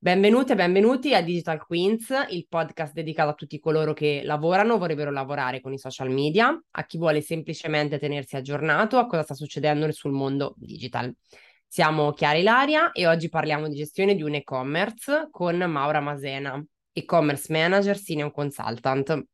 Benvenute 0.00 0.54
e 0.54 0.56
benvenuti 0.56 1.14
a 1.14 1.22
Digital 1.22 1.64
Queens, 1.64 2.08
il 2.30 2.46
podcast 2.48 2.94
dedicato 2.94 3.28
a 3.28 3.34
tutti 3.34 3.58
coloro 3.60 3.92
che 3.92 4.22
lavorano 4.24 4.74
o 4.74 4.78
vorrebbero 4.78 5.10
lavorare 5.10 5.60
con 5.60 5.74
i 5.74 5.78
social 5.78 6.10
media, 6.10 6.58
a 6.70 6.86
chi 6.86 6.96
vuole 6.96 7.20
semplicemente 7.20 7.98
tenersi 7.98 8.34
aggiornato 8.34 8.96
a 8.96 9.06
cosa 9.06 9.22
sta 9.22 9.34
succedendo 9.34 9.92
sul 9.92 10.12
mondo 10.12 10.54
digital. 10.56 11.14
Siamo 11.66 12.14
Chiara 12.14 12.38
Ilaria 12.38 12.92
e 12.92 13.06
oggi 13.06 13.28
parliamo 13.28 13.68
di 13.68 13.76
gestione 13.76 14.14
di 14.14 14.22
un 14.22 14.34
e-commerce 14.34 15.28
con 15.30 15.56
Maura 15.58 16.00
Masena, 16.00 16.64
e-commerce 16.92 17.52
manager 17.52 17.98
senior 17.98 18.32
consultant. 18.32 19.24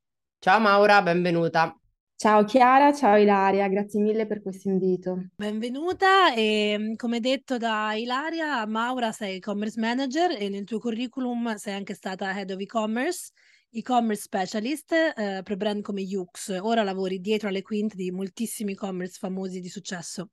Ciao 0.41 0.59
Maura, 0.59 1.01
benvenuta. 1.03 1.79
Ciao 2.25 2.43
Chiara, 2.45 2.91
ciao 2.95 3.19
Ilaria, 3.19 3.69
grazie 3.69 4.01
mille 4.01 4.27
per 4.27 4.41
questo 4.41 4.71
invito. 4.71 5.27
Benvenuta 5.37 6.33
e 6.33 6.75
mm, 6.79 6.95
come 6.95 7.21
detto 7.21 7.59
da 7.59 7.93
Ilaria, 7.93 8.65
Maura 8.65 9.13
sei 9.13 9.37
e-commerce 9.37 9.79
manager 9.79 10.31
e 10.31 10.49
nel 10.49 10.65
tuo 10.65 10.79
curriculum 10.79 11.55
sei 11.57 11.75
anche 11.75 11.93
stata 11.93 12.35
head 12.35 12.51
of 12.51 12.61
e-commerce, 12.61 13.31
e-commerce 13.69 14.23
specialist 14.23 14.93
eh, 14.93 15.43
per 15.45 15.57
brand 15.59 15.83
come 15.83 16.01
Yux. 16.01 16.57
Ora 16.63 16.83
lavori 16.83 17.21
dietro 17.21 17.49
alle 17.49 17.61
quinte 17.61 17.95
di 17.95 18.11
moltissimi 18.11 18.73
e-commerce 18.73 19.19
famosi 19.21 19.61
di 19.61 19.69
successo. 19.69 20.31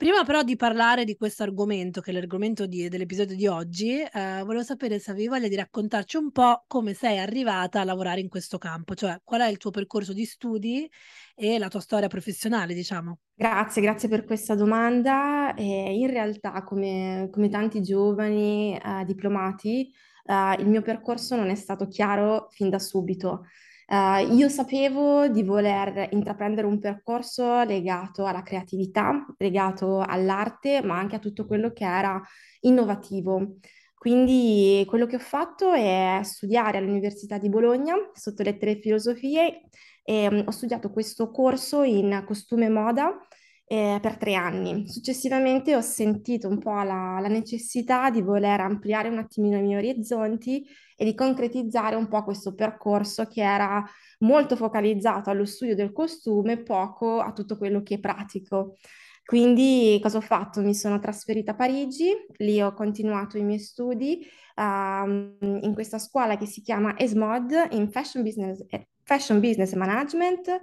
Prima 0.00 0.24
però 0.24 0.42
di 0.42 0.56
parlare 0.56 1.04
di 1.04 1.14
questo 1.14 1.42
argomento, 1.42 2.00
che 2.00 2.10
è 2.10 2.14
l'argomento 2.14 2.64
di, 2.64 2.88
dell'episodio 2.88 3.36
di 3.36 3.46
oggi, 3.46 4.00
eh, 4.00 4.40
volevo 4.46 4.62
sapere 4.62 4.98
se 4.98 5.10
avevi 5.10 5.28
voglia 5.28 5.46
di 5.46 5.56
raccontarci 5.56 6.16
un 6.16 6.30
po' 6.32 6.64
come 6.66 6.94
sei 6.94 7.18
arrivata 7.18 7.82
a 7.82 7.84
lavorare 7.84 8.20
in 8.20 8.30
questo 8.30 8.56
campo, 8.56 8.94
cioè 8.94 9.20
qual 9.22 9.42
è 9.42 9.48
il 9.48 9.58
tuo 9.58 9.70
percorso 9.70 10.14
di 10.14 10.24
studi 10.24 10.90
e 11.34 11.58
la 11.58 11.68
tua 11.68 11.80
storia 11.80 12.08
professionale, 12.08 12.72
diciamo. 12.72 13.18
Grazie, 13.34 13.82
grazie 13.82 14.08
per 14.08 14.24
questa 14.24 14.54
domanda. 14.54 15.52
Eh, 15.52 15.94
in 15.94 16.08
realtà, 16.08 16.64
come, 16.64 17.28
come 17.30 17.50
tanti 17.50 17.82
giovani 17.82 18.78
eh, 18.82 19.04
diplomati, 19.04 19.92
eh, 20.24 20.56
il 20.60 20.66
mio 20.66 20.80
percorso 20.80 21.36
non 21.36 21.50
è 21.50 21.54
stato 21.54 21.86
chiaro 21.88 22.48
fin 22.52 22.70
da 22.70 22.78
subito. 22.78 23.44
Uh, 23.90 24.34
io 24.36 24.48
sapevo 24.48 25.26
di 25.26 25.42
voler 25.42 26.10
intraprendere 26.12 26.64
un 26.64 26.78
percorso 26.78 27.64
legato 27.64 28.24
alla 28.24 28.44
creatività, 28.44 29.26
legato 29.36 29.98
all'arte, 29.98 30.80
ma 30.80 30.96
anche 30.96 31.16
a 31.16 31.18
tutto 31.18 31.44
quello 31.44 31.72
che 31.72 31.84
era 31.84 32.22
innovativo. 32.60 33.56
Quindi 33.92 34.84
quello 34.86 35.06
che 35.06 35.16
ho 35.16 35.18
fatto 35.18 35.72
è 35.72 36.20
studiare 36.22 36.78
all'Università 36.78 37.36
di 37.36 37.48
Bologna 37.48 37.96
sotto 38.12 38.44
lettere 38.44 38.72
e 38.72 38.80
filosofie 38.80 39.62
e 40.04 40.28
um, 40.28 40.44
ho 40.46 40.50
studiato 40.52 40.90
questo 40.92 41.32
corso 41.32 41.82
in 41.82 42.22
costume 42.24 42.66
e 42.66 42.68
moda 42.68 43.18
eh, 43.66 43.98
per 44.00 44.16
tre 44.18 44.34
anni. 44.34 44.88
Successivamente 44.88 45.74
ho 45.76 45.80
sentito 45.80 46.48
un 46.48 46.58
po' 46.58 46.82
la, 46.82 47.18
la, 47.20 47.28
necessità 47.28 48.10
di 48.10 48.22
voler 48.22 48.60
ampliare 48.60 49.08
un 49.08 49.18
attimino 49.18 49.58
i 49.58 49.62
miei 49.62 49.78
orizzonti 49.78 50.64
e 51.00 51.04
di 51.06 51.14
concretizzare 51.14 51.96
un 51.96 52.08
po' 52.08 52.22
questo 52.22 52.54
percorso 52.54 53.24
che 53.24 53.40
era 53.40 53.82
molto 54.18 54.54
focalizzato 54.54 55.30
allo 55.30 55.46
studio 55.46 55.74
del 55.74 55.92
costume, 55.92 56.62
poco 56.62 57.20
a 57.20 57.32
tutto 57.32 57.56
quello 57.56 57.82
che 57.82 57.94
è 57.94 57.98
pratico. 58.00 58.76
Quindi 59.24 59.98
cosa 60.02 60.18
ho 60.18 60.20
fatto? 60.20 60.60
Mi 60.60 60.74
sono 60.74 60.98
trasferita 60.98 61.52
a 61.52 61.54
Parigi, 61.54 62.12
lì 62.36 62.60
ho 62.60 62.74
continuato 62.74 63.38
i 63.38 63.44
miei 63.44 63.60
studi 63.60 64.26
um, 64.56 65.38
in 65.40 65.72
questa 65.72 65.98
scuola 65.98 66.36
che 66.36 66.44
si 66.44 66.60
chiama 66.60 66.94
ESMOD 66.98 67.68
in 67.70 67.90
Fashion 67.90 68.22
Business, 68.22 68.62
Fashion 69.02 69.40
Business 69.40 69.72
Management 69.72 70.60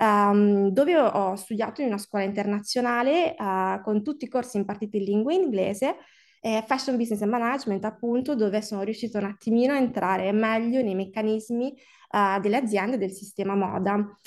um, 0.00 0.68
dove 0.68 0.98
ho 0.98 1.34
studiato 1.36 1.80
in 1.80 1.86
una 1.86 1.96
scuola 1.98 2.26
internazionale 2.26 3.34
uh, 3.38 3.80
con 3.80 4.02
tutti 4.02 4.26
i 4.26 4.28
corsi 4.28 4.58
impartiti 4.58 4.98
in 4.98 5.04
lingua 5.04 5.32
inglese, 5.32 5.96
eh, 6.40 6.64
Fashion 6.66 6.96
Business 6.96 7.22
and 7.22 7.30
Management, 7.30 7.84
appunto, 7.84 8.34
dove 8.34 8.62
sono 8.62 8.82
riuscita 8.82 9.18
un 9.18 9.24
attimino 9.24 9.72
a 9.72 9.78
entrare 9.78 10.30
meglio 10.32 10.82
nei 10.82 10.94
meccanismi 10.94 11.74
uh, 12.12 12.40
delle 12.40 12.56
aziende 12.56 12.98
del 12.98 13.10
sistema 13.10 13.54
moda. 13.54 14.18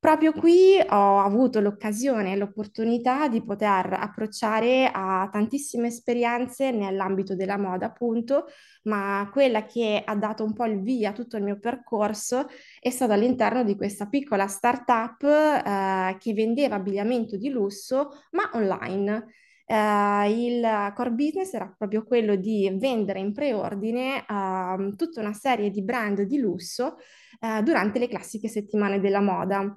Proprio 0.00 0.32
qui 0.32 0.78
ho 0.78 1.20
avuto 1.20 1.60
l'occasione 1.60 2.32
e 2.32 2.36
l'opportunità 2.36 3.28
di 3.28 3.44
poter 3.44 3.92
approcciare 3.92 4.90
a 4.90 5.28
tantissime 5.30 5.88
esperienze 5.88 6.70
nell'ambito 6.70 7.34
della 7.34 7.58
moda, 7.58 7.84
appunto, 7.84 8.46
ma 8.84 9.28
quella 9.30 9.66
che 9.66 10.02
ha 10.02 10.16
dato 10.16 10.42
un 10.42 10.54
po' 10.54 10.64
il 10.64 10.80
via 10.80 11.10
a 11.10 11.12
tutto 11.12 11.36
il 11.36 11.42
mio 11.42 11.58
percorso 11.58 12.46
è 12.80 12.88
stata 12.88 13.12
all'interno 13.12 13.62
di 13.62 13.76
questa 13.76 14.06
piccola 14.06 14.46
startup 14.46 15.22
eh, 15.22 16.16
che 16.18 16.32
vendeva 16.32 16.76
abbigliamento 16.76 17.36
di 17.36 17.50
lusso, 17.50 18.22
ma 18.30 18.48
online. 18.54 19.26
Uh, 19.70 20.28
il 20.28 20.92
core 20.96 21.12
business 21.12 21.54
era 21.54 21.72
proprio 21.78 22.02
quello 22.02 22.34
di 22.34 22.68
vendere 22.76 23.20
in 23.20 23.32
preordine 23.32 24.24
uh, 24.28 24.96
tutta 24.96 25.20
una 25.20 25.32
serie 25.32 25.70
di 25.70 25.80
brand 25.84 26.22
di 26.22 26.38
lusso 26.38 26.96
uh, 27.38 27.62
durante 27.62 28.00
le 28.00 28.08
classiche 28.08 28.48
settimane 28.48 28.98
della 28.98 29.20
moda. 29.20 29.72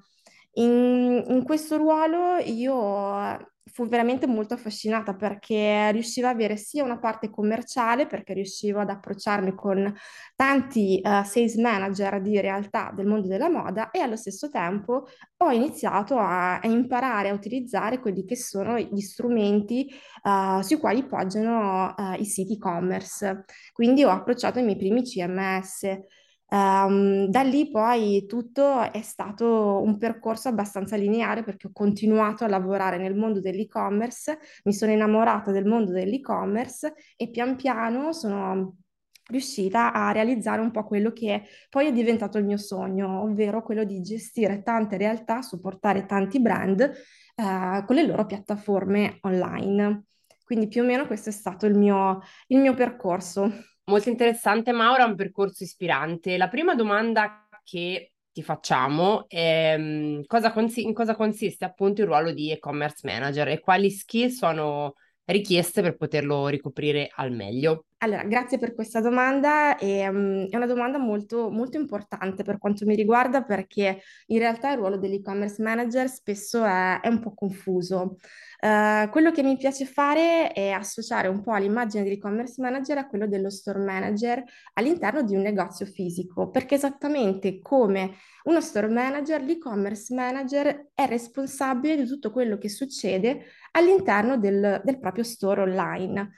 In, 0.54 1.24
in 1.28 1.44
questo 1.44 1.78
ruolo 1.78 2.38
io 2.38 3.53
fu 3.74 3.88
veramente 3.88 4.28
molto 4.28 4.54
affascinata 4.54 5.16
perché 5.16 5.92
riuscivo 5.92 6.28
ad 6.28 6.36
avere 6.36 6.58
sia 6.58 6.84
una 6.84 7.00
parte 7.00 7.32
commerciale, 7.32 8.06
perché 8.06 8.34
riuscivo 8.34 8.80
ad 8.80 8.90
approcciarmi 8.92 9.56
con 9.56 9.92
tanti 10.36 11.02
uh, 11.04 11.24
sales 11.24 11.56
manager 11.56 12.22
di 12.22 12.40
realtà 12.40 12.92
del 12.96 13.08
mondo 13.08 13.28
della 13.28 13.50
moda 13.50 13.90
e 13.90 14.00
allo 14.00 14.16
stesso 14.16 14.50
tempo 14.50 15.08
ho 15.38 15.52
iniziato 15.52 16.18
a, 16.20 16.60
a 16.60 16.68
imparare 16.68 17.30
a 17.30 17.34
utilizzare 17.34 18.00
quelli 18.00 18.26
che 18.26 18.36
sono 18.36 18.78
gli 18.78 19.02
strumenti 19.02 19.92
uh, 20.22 20.62
sui 20.62 20.78
quali 20.78 21.04
poggiano 21.06 21.96
uh, 21.98 22.14
i 22.20 22.26
siti 22.26 22.54
e-commerce. 22.54 23.44
Quindi 23.72 24.04
ho 24.04 24.12
approcciato 24.12 24.60
i 24.60 24.64
miei 24.64 24.78
primi 24.78 25.02
CMS. 25.02 25.98
Um, 26.54 27.26
da 27.30 27.42
lì 27.42 27.72
poi 27.72 28.28
tutto 28.28 28.80
è 28.92 29.02
stato 29.02 29.82
un 29.82 29.98
percorso 29.98 30.50
abbastanza 30.50 30.96
lineare 30.96 31.44
perché 31.44 31.66
ho 31.66 31.72
continuato 31.74 32.44
a 32.44 32.48
lavorare 32.48 33.00
nel 33.00 33.16
mondo 33.16 33.40
dell'e-commerce, 33.40 34.38
mi 34.66 34.74
sono 34.74 34.92
innamorata 34.92 35.50
del 35.52 35.66
mondo 35.66 35.92
dell'e-commerce 35.92 36.94
e 37.16 37.32
pian 37.32 37.56
piano 37.56 38.14
sono 38.14 38.76
riuscita 39.32 39.94
a 39.94 40.12
realizzare 40.12 40.62
un 40.62 40.70
po' 40.70 40.84
quello 40.84 41.12
che 41.12 41.44
poi 41.72 41.88
è 41.88 41.92
diventato 41.92 42.38
il 42.38 42.46
mio 42.46 42.58
sogno, 42.58 43.24
ovvero 43.24 43.64
quello 43.64 43.84
di 43.84 44.02
gestire 44.02 44.62
tante 44.62 44.98
realtà, 44.98 45.42
supportare 45.42 46.06
tanti 46.06 46.40
brand 46.40 46.82
eh, 46.82 47.84
con 47.84 47.96
le 47.96 48.06
loro 48.06 48.28
piattaforme 48.28 49.18
online. 49.22 50.04
Quindi 50.44 50.68
più 50.68 50.84
o 50.84 50.86
meno 50.86 51.08
questo 51.08 51.30
è 51.30 51.32
stato 51.32 51.66
il 51.66 51.76
mio, 51.76 52.22
il 52.48 52.60
mio 52.60 52.76
percorso. 52.76 53.50
Molto 53.86 54.10
interessante, 54.10 54.72
Maura, 54.72 55.06
un 55.06 55.16
percorso 55.16 55.64
ispirante. 55.64 56.38
La 56.38 56.48
prima 56.48 56.74
domanda 56.74 57.48
che 57.64 58.14
ti 58.32 58.42
facciamo 58.42 59.28
è 59.28 59.76
mm, 59.78 60.22
cosa 60.26 60.52
consi- 60.54 60.84
in 60.86 60.94
cosa 60.94 61.16
consiste 61.16 61.66
appunto 61.66 62.02
il 62.02 62.08
ruolo 62.08 62.32
di 62.32 62.50
e-commerce 62.52 63.06
manager 63.06 63.50
e 63.50 63.60
quali 63.60 63.90
skill 63.92 64.30
sono 64.30 64.94
richieste 65.26 65.82
per 65.82 65.98
poterlo 65.98 66.48
ricoprire 66.48 67.10
al 67.14 67.32
meglio? 67.32 67.86
Allora, 68.04 68.24
grazie 68.24 68.58
per 68.58 68.76
questa 68.76 69.00
domanda. 69.00 69.78
E, 69.78 70.06
um, 70.10 70.50
è 70.50 70.56
una 70.58 70.66
domanda 70.66 70.98
molto, 70.98 71.50
molto 71.50 71.78
importante 71.78 72.44
per 72.44 72.58
quanto 72.58 72.86
mi 72.86 72.96
riguarda 72.96 73.44
perché 73.44 74.02
in 74.28 74.40
realtà 74.40 74.72
il 74.72 74.78
ruolo 74.78 74.98
dell'e-commerce 74.98 75.64
manager 75.64 76.10
spesso 76.10 76.66
è, 76.66 77.00
è 77.00 77.08
un 77.08 77.22
po' 77.22 77.34
confuso. 77.34 78.18
Uh, 78.60 79.10
quello 79.10 79.32
che 79.32 79.42
mi 79.42 79.56
piace 79.56 79.86
fare 79.86 80.52
è 80.52 80.70
associare 80.72 81.30
un 81.30 81.42
po' 81.42 81.56
l'immagine 81.56 82.04
dell'e-commerce 82.04 82.62
manager 82.62 82.98
a 82.98 83.08
quello 83.08 83.26
dello 83.26 83.50
store 83.50 83.80
manager 83.80 84.44
all'interno 84.74 85.24
di 85.24 85.36
un 85.36 85.42
negozio 85.42 85.86
fisico, 85.86 86.50
perché 86.50 86.76
esattamente 86.76 87.62
come 87.62 88.16
uno 88.44 88.60
store 88.60 88.90
manager, 88.90 89.42
l'e-commerce 89.42 90.14
manager 90.14 90.90
è 90.94 91.08
responsabile 91.08 91.96
di 91.96 92.06
tutto 92.06 92.32
quello 92.32 92.58
che 92.58 92.68
succede 92.68 93.46
all'interno 93.72 94.38
del, 94.38 94.82
del 94.84 95.00
proprio 95.00 95.24
store 95.24 95.62
online 95.62 96.32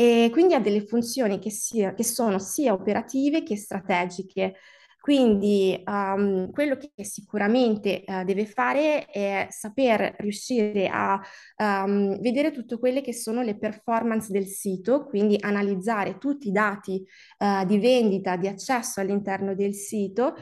e 0.00 0.28
quindi 0.30 0.54
ha 0.54 0.60
delle 0.60 0.86
funzioni 0.86 1.40
che, 1.40 1.50
sia, 1.50 1.92
che 1.92 2.04
sono 2.04 2.38
sia 2.38 2.72
operative 2.72 3.42
che 3.42 3.56
strategiche. 3.56 4.54
Quindi 5.00 5.82
um, 5.86 6.52
quello 6.52 6.76
che 6.76 7.04
sicuramente 7.04 8.04
uh, 8.06 8.22
deve 8.22 8.46
fare 8.46 9.06
è 9.06 9.48
saper 9.50 10.14
riuscire 10.18 10.88
a 10.88 11.20
um, 11.56 12.16
vedere 12.20 12.52
tutte 12.52 12.78
quelle 12.78 13.00
che 13.00 13.12
sono 13.12 13.42
le 13.42 13.58
performance 13.58 14.30
del 14.30 14.46
sito, 14.46 15.04
quindi 15.04 15.36
analizzare 15.40 16.18
tutti 16.18 16.46
i 16.46 16.52
dati 16.52 17.04
uh, 17.38 17.64
di 17.66 17.78
vendita, 17.80 18.36
di 18.36 18.46
accesso 18.46 19.00
all'interno 19.00 19.56
del 19.56 19.74
sito 19.74 20.36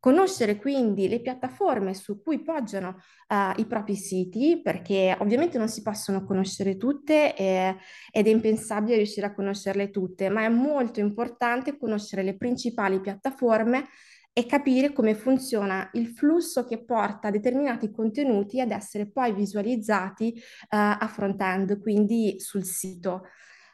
Conoscere 0.00 0.56
quindi 0.56 1.08
le 1.08 1.20
piattaforme 1.20 1.92
su 1.92 2.22
cui 2.22 2.42
poggiano 2.42 2.96
uh, 3.28 3.60
i 3.60 3.66
propri 3.66 3.96
siti, 3.96 4.58
perché 4.62 5.14
ovviamente 5.20 5.58
non 5.58 5.68
si 5.68 5.82
possono 5.82 6.24
conoscere 6.24 6.78
tutte 6.78 7.36
eh, 7.36 7.76
ed 8.10 8.26
è 8.26 8.30
impensabile 8.30 8.96
riuscire 8.96 9.26
a 9.26 9.34
conoscerle 9.34 9.90
tutte, 9.90 10.30
ma 10.30 10.42
è 10.42 10.48
molto 10.48 11.00
importante 11.00 11.76
conoscere 11.76 12.22
le 12.22 12.38
principali 12.38 12.98
piattaforme 12.98 13.88
e 14.32 14.46
capire 14.46 14.92
come 14.92 15.14
funziona 15.14 15.90
il 15.92 16.08
flusso 16.08 16.64
che 16.64 16.82
porta 16.82 17.30
determinati 17.30 17.90
contenuti 17.90 18.58
ad 18.60 18.70
essere 18.70 19.10
poi 19.10 19.34
visualizzati 19.34 20.32
uh, 20.34 20.66
a 20.70 21.10
front-end, 21.12 21.78
quindi 21.78 22.40
sul 22.40 22.64
sito. 22.64 23.24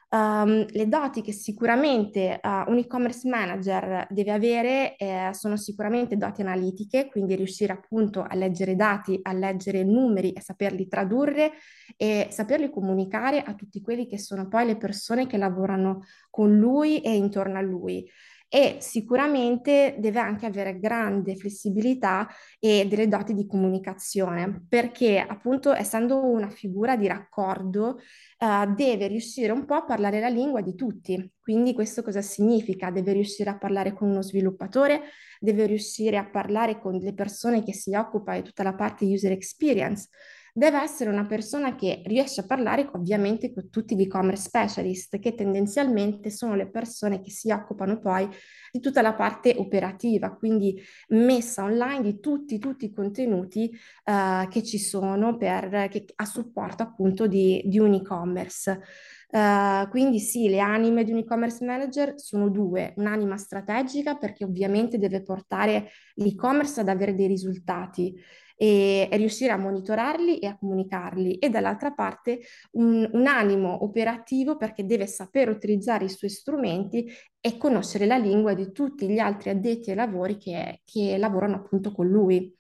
Um, 0.08 0.64
le 0.69 0.87
doti 0.87 1.20
che 1.20 1.32
sicuramente 1.32 2.38
uh, 2.41 2.70
un 2.70 2.79
e-commerce 2.79 3.29
manager 3.29 4.06
deve 4.08 4.31
avere 4.31 4.97
eh, 4.97 5.31
sono 5.32 5.56
sicuramente 5.56 6.17
doti 6.17 6.43
analitiche, 6.43 7.08
quindi 7.08 7.35
riuscire 7.35 7.73
appunto 7.73 8.23
a 8.23 8.32
leggere 8.37 8.76
dati, 8.76 9.19
a 9.20 9.32
leggere 9.32 9.82
numeri 9.82 10.31
e 10.31 10.41
saperli 10.41 10.87
tradurre 10.87 11.55
e 11.97 12.29
saperli 12.31 12.70
comunicare 12.70 13.43
a 13.43 13.55
tutti 13.55 13.81
quelli 13.81 14.06
che 14.06 14.19
sono 14.19 14.47
poi 14.47 14.67
le 14.67 14.76
persone 14.76 15.26
che 15.26 15.38
lavorano 15.38 16.05
con 16.31 16.56
lui 16.56 17.00
e 17.00 17.17
intorno 17.17 17.58
a 17.58 17.62
lui 17.62 18.08
e 18.48 18.76
sicuramente 18.81 19.96
deve 19.98 20.20
anche 20.20 20.46
avere 20.46 20.78
grande 20.78 21.37
flessibilità 21.37 22.28
e 22.58 22.87
delle 22.88 23.08
doti 23.08 23.34
di 23.34 23.46
comunicazione, 23.46 24.64
perché 24.69 25.19
appunto 25.19 25.72
essendo 25.72 26.25
una 26.25 26.48
figura 26.48 26.96
di 26.96 27.06
raccordo 27.08 27.98
uh, 28.38 28.75
deve 28.75 29.08
riuscire 29.08 29.52
un 29.52 29.64
po' 29.64 29.75
a 29.75 29.84
parlare 29.84 30.20
la 30.20 30.28
lingua 30.28 30.60
di 30.60 30.75
tutti. 30.75 31.32
Quindi 31.40 31.75
questo 31.75 32.02
cosa 32.02 32.22
significa? 32.22 32.90
Deve 32.90 33.12
riuscire 33.12 33.50
a 33.50 33.58
parlare 33.58 33.93
con 33.93 34.10
uno 34.10 34.22
sviluppatore, 34.22 35.02
deve 35.40 35.66
riuscire 35.66 36.16
a 36.16 36.28
parlare 36.28 36.78
con 36.81 36.96
le 36.96 37.14
persone 37.14 37.62
che 37.62 37.72
si 37.75 37.94
occupano 37.94 38.40
di 38.40 38.46
tutta 38.46 38.62
la 38.62 38.75
parte 38.75 39.04
user 39.04 39.32
experience 39.32 40.08
deve 40.56 40.81
essere 40.81 41.11
una 41.11 41.26
persona 41.26 41.75
che 41.75 42.00
riesce 42.06 42.41
a 42.41 42.47
parlare 42.47 42.88
ovviamente 42.94 43.53
con 43.53 43.69
tutti 43.69 43.94
gli 43.94 44.00
e-commerce 44.00 44.44
specialist, 44.44 45.19
che 45.19 45.35
tendenzialmente 45.35 46.31
sono 46.31 46.55
le 46.55 46.70
persone 46.70 47.20
che 47.20 47.31
si 47.31 47.50
occupano 47.50 47.99
poi 47.99 48.26
di 48.73 48.81
tutta 48.81 49.03
la 49.03 49.12
parte 49.12 49.55
operativa, 49.58 50.35
quindi 50.35 50.81
messa 51.08 51.62
online 51.62 52.00
di 52.00 52.20
tutti, 52.20 52.58
tutti 52.58 52.87
i 52.87 52.93
contenuti 52.93 53.70
uh, 54.05 54.49
che 54.49 54.62
ci 54.62 54.79
sono 54.79 55.37
per, 55.37 55.88
che, 55.91 56.06
a 56.14 56.25
supporto 56.25 56.82
appunto 56.82 57.26
di, 57.26 57.62
di 57.67 57.79
un 57.79 57.93
e-commerce. 57.93 58.81
Uh, 59.29 59.87
quindi 59.91 60.20
sì, 60.20 60.49
le 60.49 60.61
anime 60.61 61.05
di 61.05 61.12
un 61.12 61.19
e-commerce 61.19 61.62
manager 61.67 62.14
sono 62.19 62.49
due, 62.49 62.94
un'anima 62.97 63.37
strategica 63.37 64.17
perché 64.17 64.44
ovviamente 64.44 64.97
deve 64.97 65.23
portare 65.23 65.91
l'e-commerce 66.14 66.81
ad 66.81 66.88
avere 66.88 67.14
dei 67.14 67.26
risultati 67.26 68.14
e 68.56 69.08
riuscire 69.12 69.53
a 69.53 69.56
monitorarli 69.58 70.38
e 70.38 70.47
a 70.47 70.56
comunicarli 70.56 71.38
e 71.38 71.50
dall'altra 71.50 71.93
parte 71.93 72.41
un, 72.73 73.08
un 73.12 73.26
animo 73.26 73.85
operativo 73.85 74.56
perché 74.56 74.87
deve 74.87 75.06
sapere 75.06 75.50
utilizzare 75.50 76.06
i 76.06 76.08
suoi 76.08 76.31
strumenti 76.31 77.06
e 77.38 77.56
conoscere 77.58 78.06
la 78.06 78.17
lingua 78.17 78.55
di 78.55 78.73
tutti 78.73 79.08
gli 79.08 79.19
altri 79.19 79.50
addetti 79.50 79.91
ai 79.91 79.97
lavori 79.97 80.38
che, 80.38 80.81
che 80.85 81.19
lavorano 81.19 81.56
appunto 81.56 81.93
con 81.93 82.08
lui. 82.08 82.55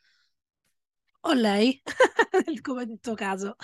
O 1.22 1.32
lei, 1.32 1.82
come 2.62 2.84
nel 2.84 3.00
tuo 3.00 3.14
caso. 3.14 3.56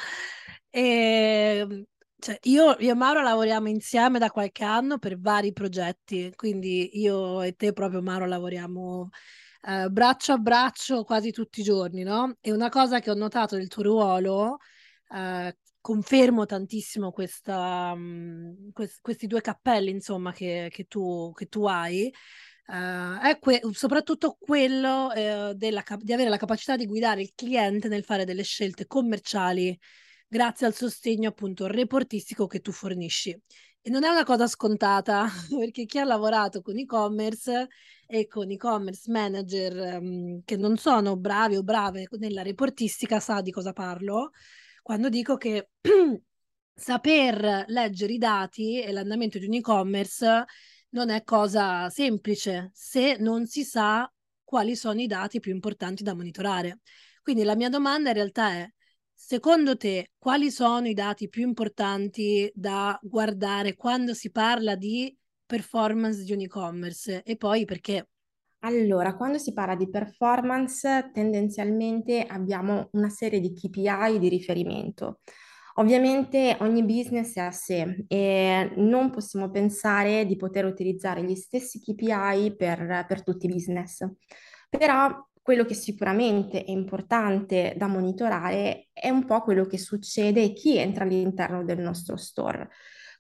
E, 0.71 1.59
ehm, 1.61 1.85
cioè, 2.19 2.39
io, 2.43 2.77
io 2.79 2.93
e 2.93 2.95
Mauro 2.95 3.21
lavoriamo 3.23 3.69
insieme 3.69 4.19
da 4.19 4.31
qualche 4.31 4.65
anno 4.65 4.99
per 4.99 5.19
vari 5.21 5.53
progetti, 5.53 6.33
quindi 6.35 7.01
io 7.01 7.43
e 7.43 7.55
te 7.55 7.73
proprio 7.73 8.01
Mauro 8.01 8.27
lavoriamo 8.27 9.11
eh, 9.63 9.89
braccio 9.89 10.33
a 10.33 10.39
braccio 10.39 11.05
quasi 11.05 11.31
tutti 11.31 11.61
i 11.61 11.63
giorni, 11.63 12.03
no? 12.03 12.37
E 12.41 12.53
una 12.53 12.69
cosa 12.69 13.01
che 13.01 13.11
ho 13.11 13.15
notato 13.15 13.57
del 13.57 13.69
tuo 13.69 13.83
ruolo, 13.83 14.59
eh, 15.15 15.57
confermo 15.81 16.47
tantissimo 16.47 17.11
questa, 17.13 17.95
mh, 17.95 18.01
mm, 18.01 18.69
quest- 18.73 19.01
questi 19.01 19.27
due 19.27 19.41
cappelli, 19.41 19.91
insomma, 19.91 20.33
che, 20.33 20.69
che, 20.71 20.85
tu, 20.85 21.33
che 21.35 21.47
tu 21.47 21.67
hai. 21.67 22.13
Uh, 22.65 23.19
è 23.21 23.39
que- 23.41 23.61
soprattutto 23.73 24.37
quello 24.39 25.07
uh, 25.09 25.83
cap- 25.83 26.01
di 26.03 26.13
avere 26.13 26.31
la 26.31 26.37
capacità 26.37 26.77
di 26.77 26.87
guidare 26.87 27.21
il 27.21 27.33
cliente 27.35 27.89
nel 27.89 28.05
fare 28.05 28.25
delle 28.25 28.45
scelte 28.45 28.87
commerciali 28.87 29.77
grazie 30.29 30.67
al 30.67 30.73
sostegno 30.75 31.29
appunto 31.29 31.67
reportistico 31.67 32.47
che 32.47 32.61
tu 32.61 32.73
fornisci. 32.73 33.39
E 33.85 33.91
non 33.91 34.05
è 34.05 34.09
una 34.09 34.25
cosa 34.25 34.47
scontata, 34.47 35.27
perché 35.59 35.87
chi 35.87 35.99
ha 35.99 36.05
lavorato 36.05 36.63
con 36.63 36.79
e-commerce 36.79 37.69
e 38.07 38.29
con 38.29 38.51
e-commerce 38.51 39.11
manager 39.11 39.99
um, 40.01 40.43
che 40.45 40.57
non 40.57 40.77
sono 40.77 41.17
bravi 41.17 41.57
o 41.57 41.63
brave 41.63 42.07
nella 42.19 42.43
reportistica 42.43 43.19
sa 43.19 43.41
di 43.41 43.51
cosa 43.51 43.73
parlo 43.73 44.31
quando 44.83 45.09
dico 45.09 45.37
che 45.37 45.71
saper 46.75 47.65
leggere 47.69 48.13
i 48.13 48.19
dati 48.19 48.81
e 48.83 48.93
l'andamento 48.93 49.39
di 49.39 49.47
un 49.47 49.55
e-commerce 49.55 50.45
non 50.91 51.09
è 51.09 51.23
cosa 51.23 51.89
semplice 51.89 52.71
se 52.75 53.17
non 53.19 53.47
si 53.47 53.65
sa 53.65 54.13
quali 54.45 54.77
sono 54.77 55.01
i 55.01 55.07
dati 55.07 55.41
più 55.41 55.53
importanti 55.53 56.03
da 56.03 56.15
monitorare. 56.15 56.81
Quindi 57.23 57.45
la 57.45 57.57
mia 57.57 57.69
domanda 57.69 58.11
in 58.11 58.17
realtà 58.17 58.51
è 58.53 58.69
Secondo 59.25 59.77
te, 59.77 60.11
quali 60.19 60.51
sono 60.51 60.89
i 60.89 60.95
dati 60.95 61.29
più 61.29 61.47
importanti 61.47 62.51
da 62.53 62.99
guardare 63.01 63.77
quando 63.77 64.15
si 64.15 64.33
parla 64.33 64.75
di 64.75 65.17
performance 65.47 66.25
di 66.25 66.33
un 66.33 66.41
e-commerce 66.41 67.23
e 67.23 67.37
poi 67.37 67.65
perché? 67.65 68.09
Allora, 68.65 69.15
quando 69.15 69.39
si 69.39 69.53
parla 69.53 69.77
di 69.77 69.89
performance, 69.89 71.13
tendenzialmente 71.15 72.27
abbiamo 72.27 72.89
una 72.95 73.09
serie 73.11 73.39
di 73.39 73.53
KPI 73.55 74.19
di 74.19 74.29
riferimento. 74.29 75.21
Ovviamente 75.75 76.57
ogni 76.59 76.85
business 76.85 77.37
è 77.37 77.41
a 77.43 77.53
sé 77.53 78.05
e 78.09 78.73
non 78.77 79.11
possiamo 79.11 79.51
pensare 79.51 80.27
di 80.27 80.35
poter 80.35 80.65
utilizzare 80.65 81.23
gli 81.23 81.37
stessi 81.37 81.81
KPI 81.81 82.57
per, 82.57 83.05
per 83.07 83.23
tutti 83.23 83.47
i 83.47 83.49
business. 83.49 84.05
Però 84.69 85.31
quello 85.43 85.65
che 85.65 85.75
sicuramente 85.75 86.65
è 86.65 86.71
importante 86.71 87.75
da 87.77 87.89
monitorare 87.89 88.89
è 88.93 89.11
un 89.11 89.25
po' 89.25 89.41
quello 89.41 89.67
che 89.67 89.77
succede 89.77 90.43
e 90.43 90.53
chi 90.53 90.79
entra 90.79 91.03
all'interno 91.03 91.65
del 91.65 91.81
nostro 91.81 92.17
store. 92.17 92.71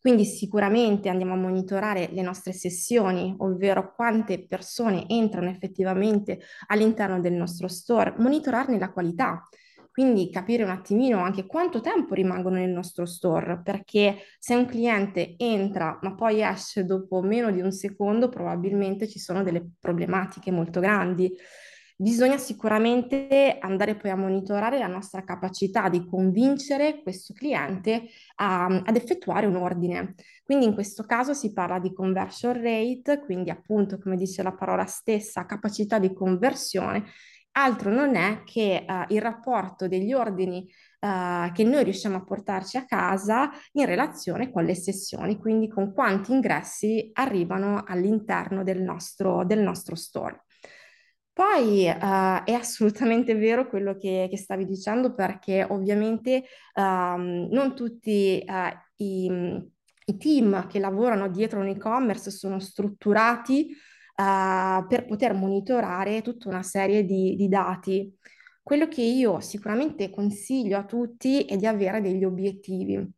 Quindi 0.01 0.25
sicuramente 0.25 1.09
andiamo 1.09 1.35
a 1.35 1.37
monitorare 1.37 2.09
le 2.13 2.23
nostre 2.23 2.53
sessioni, 2.53 3.35
ovvero 3.39 3.93
quante 3.95 4.47
persone 4.47 5.05
entrano 5.09 5.49
effettivamente 5.49 6.41
all'interno 6.69 7.21
del 7.21 7.35
nostro 7.35 7.69
store, 7.69 8.15
monitorarne 8.19 8.79
la 8.79 8.93
qualità. 8.93 9.49
Quindi 9.91 10.31
capire 10.31 10.65
un 10.65 10.71
attimino 10.71 11.23
anche 11.23 11.45
quanto 11.47 11.81
tempo 11.81 12.15
rimangono 12.15 12.57
nel 12.57 12.71
nostro 12.71 13.05
store, 13.05 13.61
perché 13.63 14.17
se 14.39 14.55
un 14.55 14.67
cliente 14.67 15.35
entra 15.37 15.99
ma 16.03 16.15
poi 16.15 16.43
esce 16.43 16.85
dopo 16.85 17.21
meno 17.21 17.51
di 17.51 17.61
un 17.61 17.73
secondo, 17.73 18.29
probabilmente 18.29 19.07
ci 19.07 19.19
sono 19.19 19.43
delle 19.43 19.65
problematiche 19.79 20.51
molto 20.51 20.81
grandi 20.81 21.33
bisogna 21.97 22.39
sicuramente 22.39 23.56
andare 23.61 23.97
poi 23.97 24.11
a 24.11 24.17
monitorare 24.17 24.79
la 24.79 24.87
nostra 24.87 25.25
capacità 25.25 25.89
di 25.89 26.06
convincere 26.06 27.00
questo 27.02 27.33
cliente 27.33 28.05
a, 28.37 28.66
ad 28.66 28.97
effettuare 28.97 29.47
un 29.47 29.57
ordine. 29.57 30.14
Quindi 30.45 30.66
in 30.66 30.75
questo 30.75 31.05
caso 31.05 31.35
si 31.35 31.52
parla 31.52 31.78
di 31.78 31.93
conversion 31.93 32.55
rate, 32.61 33.23
quindi 33.25 33.50
appunto 33.50 33.99
come 33.99 34.16
dice 34.16 34.43
la 34.43 34.52
parola 34.52 34.85
stessa, 34.85 35.47
capacità 35.47 35.99
di 35.99 36.12
conversione. 36.12 37.05
Altro 37.55 37.90
non 37.93 38.14
è 38.14 38.45
che 38.45 38.85
uh, 38.88 39.12
il 39.12 39.21
rapporto 39.21 39.87
degli 39.87 40.14
ordini 40.14 40.66
uh, 41.00 41.52
che 41.52 41.64
noi 41.64 41.85
riusciamo 41.85 42.16
a 42.16 42.25
portarci 42.25 42.78
a 42.78 42.87
casa 42.87 43.50
in 43.73 43.85
relazione 43.85 44.50
con 44.50 44.64
le 44.64 44.75
sessioni, 44.75 45.38
quindi 45.38 45.69
con 45.69 45.93
quanti 45.93 46.33
ingressi 46.33 47.11
arrivano 47.12 47.85
all'interno 47.87 48.62
del 48.62 48.81
nostro, 48.81 49.45
del 49.45 49.61
nostro 49.61 49.95
store. 49.95 50.45
Poi 51.35 51.89
uh, 51.89 52.45
è 52.45 52.53
assolutamente 52.53 53.35
vero 53.35 53.67
quello 53.67 53.97
che, 53.97 54.27
che, 54.29 54.37
stavi 54.37 54.67
dicendo 54.67 55.15
perché 55.15 55.65
ovviamente 55.65 56.45
um, 56.75 57.49
non 57.51 57.75
tutti 57.75 58.45
uh, 58.47 59.03
i, 59.03 59.31
i, 60.05 60.17
team 60.19 60.67
che 60.67 60.79
lavorano 60.79 61.31
dietro 61.31 61.61
un 61.61 61.69
e-commerce 61.69 62.31
sono 62.31 62.59
strutturati 62.61 63.69
uh, 63.71 64.87
per 64.87 65.07
poter 65.07 65.33
monitorare 65.33 66.21
tutta 66.21 66.51
una 66.51 66.62
serie 66.62 67.05
di, 67.05 67.35
di 67.35 67.49
dati. 67.49 68.15
Quello 68.62 68.87
che 68.87 69.01
io 69.03 69.41
sicuramente 69.41 70.11
consiglio 70.11 70.77
a 70.77 70.85
tutti 70.85 71.45
è 71.47 71.57
di 71.57 71.67
avere 71.67 72.03
degli 72.03 72.25
obiettivi. 72.25 73.11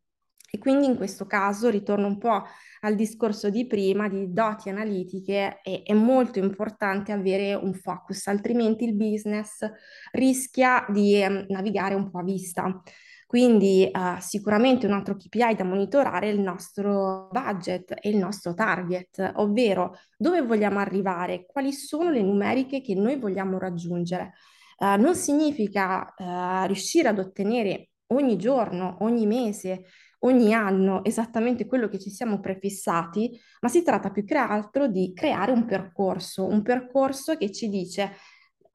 E 0.54 0.58
quindi 0.58 0.86
in 0.86 0.94
questo 0.94 1.26
caso 1.26 1.68
ritorno 1.68 2.06
un 2.06 2.16
po' 2.16 2.44
al 2.82 2.94
discorso 2.94 3.50
di 3.50 3.66
prima 3.66 4.08
di 4.08 4.32
doti 4.32 4.68
analitiche, 4.68 5.60
è, 5.60 5.82
è 5.82 5.92
molto 5.94 6.38
importante 6.38 7.10
avere 7.10 7.54
un 7.54 7.74
focus, 7.74 8.28
altrimenti 8.28 8.84
il 8.84 8.94
business 8.94 9.68
rischia 10.12 10.86
di 10.88 11.20
eh, 11.20 11.46
navigare 11.48 11.94
un 11.94 12.08
po' 12.08 12.20
a 12.20 12.22
vista. 12.22 12.82
Quindi 13.26 13.90
uh, 13.92 14.20
sicuramente 14.20 14.86
un 14.86 14.92
altro 14.92 15.16
KPI 15.16 15.56
da 15.56 15.64
monitorare 15.64 16.28
è 16.28 16.32
il 16.32 16.38
nostro 16.38 17.28
budget 17.32 17.92
e 18.00 18.10
il 18.10 18.16
nostro 18.16 18.54
target, 18.54 19.32
ovvero 19.34 19.98
dove 20.16 20.40
vogliamo 20.42 20.78
arrivare, 20.78 21.46
quali 21.46 21.72
sono 21.72 22.10
le 22.10 22.22
numeriche 22.22 22.80
che 22.80 22.94
noi 22.94 23.18
vogliamo 23.18 23.58
raggiungere. 23.58 24.34
Uh, 24.78 25.00
non 25.00 25.16
significa 25.16 26.14
uh, 26.16 26.66
riuscire 26.66 27.08
ad 27.08 27.18
ottenere 27.18 27.88
ogni 28.08 28.36
giorno, 28.36 28.98
ogni 29.00 29.26
mese, 29.26 29.86
ogni 30.24 30.52
anno 30.52 31.04
esattamente 31.04 31.66
quello 31.66 31.88
che 31.88 31.98
ci 31.98 32.10
siamo 32.10 32.40
prefissati, 32.40 33.38
ma 33.60 33.68
si 33.68 33.82
tratta 33.82 34.10
più 34.10 34.24
che 34.24 34.36
altro 34.36 34.86
di 34.86 35.12
creare 35.14 35.52
un 35.52 35.64
percorso, 35.64 36.46
un 36.46 36.62
percorso 36.62 37.36
che 37.36 37.50
ci 37.50 37.68
dice 37.68 38.12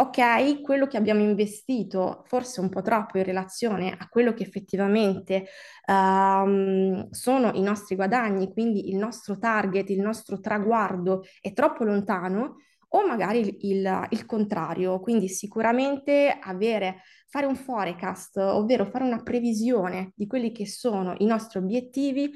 ok, 0.02 0.62
quello 0.62 0.88
che 0.88 0.96
abbiamo 0.96 1.22
investito 1.22 2.24
forse 2.26 2.62
un 2.62 2.70
po' 2.70 2.82
troppo 2.82 3.18
in 3.18 3.26
relazione 3.26 3.94
a 3.98 4.08
quello 4.08 4.34
che 4.34 4.44
effettivamente 4.44 5.48
um, 5.88 7.10
sono 7.10 7.52
i 7.54 7.62
nostri 7.62 7.96
guadagni, 7.96 8.50
quindi 8.54 8.90
il 8.90 8.96
nostro 8.96 9.38
target, 9.38 9.90
il 9.90 10.00
nostro 10.00 10.40
traguardo 10.40 11.24
è 11.42 11.52
troppo 11.52 11.84
lontano, 11.84 12.56
o 12.90 13.06
magari 13.06 13.40
il, 13.62 14.08
il, 14.10 14.26
contrario, 14.26 15.00
quindi 15.00 15.28
sicuramente 15.28 16.38
avere, 16.42 17.04
fare 17.28 17.46
un 17.46 17.56
forecast, 17.56 18.38
ovvero 18.38 18.86
fare 18.86 19.04
una 19.04 19.22
previsione 19.22 20.14
di 20.16 20.28
quelli 20.28 20.52
che 20.52 20.66
sono 20.66 21.16
i 21.20 21.26
nostri 21.26 21.60
obiettivi 21.60 22.32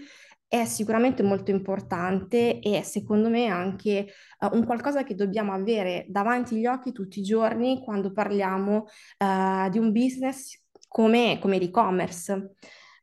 è 0.54 0.66
sicuramente 0.66 1.24
molto 1.24 1.50
importante 1.50 2.60
e 2.60 2.84
secondo 2.84 3.28
me 3.28 3.48
anche 3.48 4.06
uh, 4.40 4.56
un 4.56 4.66
qualcosa 4.66 5.04
che 5.04 5.16
dobbiamo 5.16 5.52
avere 5.52 6.06
davanti 6.10 6.54
agli 6.54 6.68
occhi 6.68 6.92
tutti 6.92 7.20
i 7.20 7.24
giorni 7.24 7.82
quando 7.84 8.12
parliamo 8.12 8.86
uh, 9.18 9.70
di 9.72 9.80
un 9.80 9.92
business 9.92 10.62
come, 10.88 11.40
come 11.42 11.58
l'e-commerce. 11.58 12.52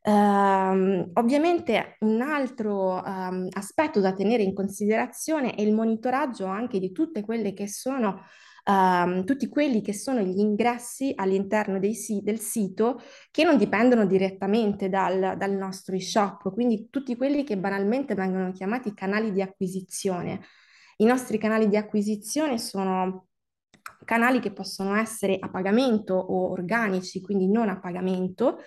Uh, 0.03 1.11
ovviamente 1.13 1.97
un 1.99 2.21
altro 2.21 3.03
um, 3.05 3.47
aspetto 3.51 3.99
da 3.99 4.13
tenere 4.13 4.41
in 4.41 4.55
considerazione 4.55 5.53
è 5.53 5.61
il 5.61 5.73
monitoraggio 5.73 6.45
anche 6.45 6.79
di 6.79 6.91
tutte 6.91 7.23
quelle 7.23 7.53
che 7.53 7.67
sono 7.67 8.23
uh, 8.65 9.23
tutti 9.23 9.47
quelli 9.47 9.81
che 9.81 9.93
sono 9.93 10.21
gli 10.21 10.39
ingressi 10.39 11.13
all'interno 11.15 11.79
si- 11.93 12.21
del 12.23 12.39
sito 12.39 12.99
che 13.29 13.43
non 13.43 13.57
dipendono 13.57 14.05
direttamente 14.05 14.89
dal, 14.89 15.35
dal 15.37 15.51
nostro 15.51 15.95
e-shop, 15.95 16.51
quindi 16.51 16.89
tutti 16.89 17.15
quelli 17.15 17.43
che 17.43 17.57
banalmente 17.57 18.15
vengono 18.15 18.51
chiamati 18.51 18.93
canali 18.93 19.31
di 19.31 19.41
acquisizione. 19.41 20.41
I 20.97 21.05
nostri 21.05 21.37
canali 21.37 21.67
di 21.67 21.77
acquisizione 21.77 22.57
sono 22.57 23.27
canali 24.05 24.39
che 24.39 24.51
possono 24.51 24.95
essere 24.95 25.37
a 25.39 25.49
pagamento 25.49 26.13
o 26.13 26.51
organici, 26.51 27.21
quindi 27.21 27.47
non 27.49 27.69
a 27.69 27.79
pagamento, 27.79 28.57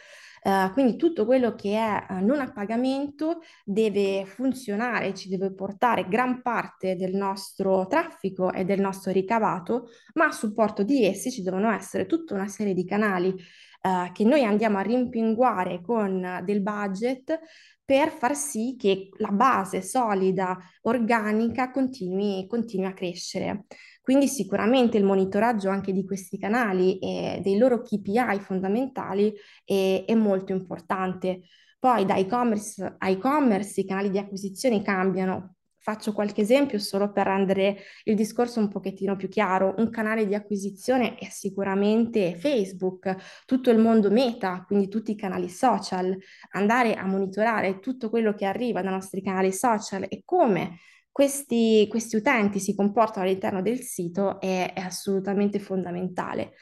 Uh, 0.45 0.71
quindi 0.75 0.97
tutto 0.97 1.25
quello 1.25 1.55
che 1.55 1.75
è 1.75 2.07
uh, 2.11 2.23
non 2.23 2.39
a 2.41 2.53
pagamento 2.53 3.41
deve 3.65 4.27
funzionare, 4.27 5.15
ci 5.15 5.31
deve 5.31 5.55
portare 5.55 6.07
gran 6.07 6.43
parte 6.43 6.97
del 6.97 7.15
nostro 7.15 7.87
traffico 7.87 8.53
e 8.53 8.67
del 8.67 8.79
nostro 8.79 9.11
ricavato, 9.11 9.89
ma 10.13 10.27
a 10.27 10.33
supporto 10.33 10.83
di 10.83 11.07
essi 11.07 11.31
ci 11.31 11.41
devono 11.41 11.71
essere 11.71 12.05
tutta 12.05 12.35
una 12.35 12.47
serie 12.47 12.75
di 12.75 12.85
canali 12.85 13.29
uh, 13.29 14.13
che 14.13 14.25
noi 14.25 14.45
andiamo 14.45 14.77
a 14.77 14.83
rimpinguare 14.83 15.81
con 15.81 16.43
del 16.45 16.61
budget 16.61 17.41
per 17.83 18.11
far 18.11 18.37
sì 18.37 18.77
che 18.79 19.09
la 19.17 19.31
base 19.31 19.81
solida, 19.81 20.59
organica, 20.83 21.71
continui, 21.71 22.47
continui 22.47 22.87
a 22.87 22.93
crescere. 22.93 23.65
Quindi 24.05 24.29
sicuramente 24.29 24.99
il 24.99 25.05
monitoraggio 25.05 25.71
anche 25.71 25.91
di 25.91 26.05
questi 26.05 26.37
canali 26.37 26.99
e 26.99 27.41
dei 27.43 27.57
loro 27.57 27.81
KPI 27.81 28.39
fondamentali 28.41 29.33
è, 29.65 30.05
è 30.07 30.15
molto 30.15 30.53
importante. 30.53 31.45
Poi 31.79 32.05
da 32.05 32.15
e-commerce 32.17 32.97
a 32.99 33.09
e-commerce 33.09 33.81
i 33.81 33.87
canali 33.87 34.11
di 34.11 34.19
acquisizione 34.19 34.83
cambiano. 34.83 35.55
Faccio 35.79 36.13
qualche 36.13 36.43
esempio 36.43 36.79
solo 36.79 37.13
per 37.13 37.27
rendere 37.27 37.79
il 38.05 38.15
discorso 38.15 38.61
un 38.61 38.69
pochettino 38.69 39.17
più 39.17 39.29
chiaro. 39.29 39.75
Un 39.79 39.89
canale 39.89 40.27
di 40.27 40.35
acquisizione 40.35 41.15
è 41.15 41.29
sicuramente 41.31 42.37
Facebook, 42.37 43.17
tutto 43.47 43.71
il 43.71 43.79
mondo 43.79 44.11
meta, 44.11 44.65
quindi 44.67 44.89
tutti 44.89 45.13
i 45.13 45.17
canali 45.17 45.49
social. 45.49 46.15
Andare 46.51 46.93
a 46.93 47.07
monitorare 47.07 47.81
tutto 47.81 48.11
quello 48.11 48.35
che 48.35 48.45
arriva 48.45 48.83
dai 48.83 48.93
nostri 48.93 49.23
canali 49.23 49.51
social 49.51 50.05
e 50.11 50.21
come 50.27 50.77
questi, 51.15 51.87
questi 51.89 52.17
utenti 52.17 52.59
si 52.59 52.75
comportano 52.75 53.25
all'interno 53.25 53.63
del 53.63 53.79
sito 53.79 54.41
è, 54.41 54.73
è 54.75 54.81
assolutamente 54.81 55.61
fondamentale 55.61 56.55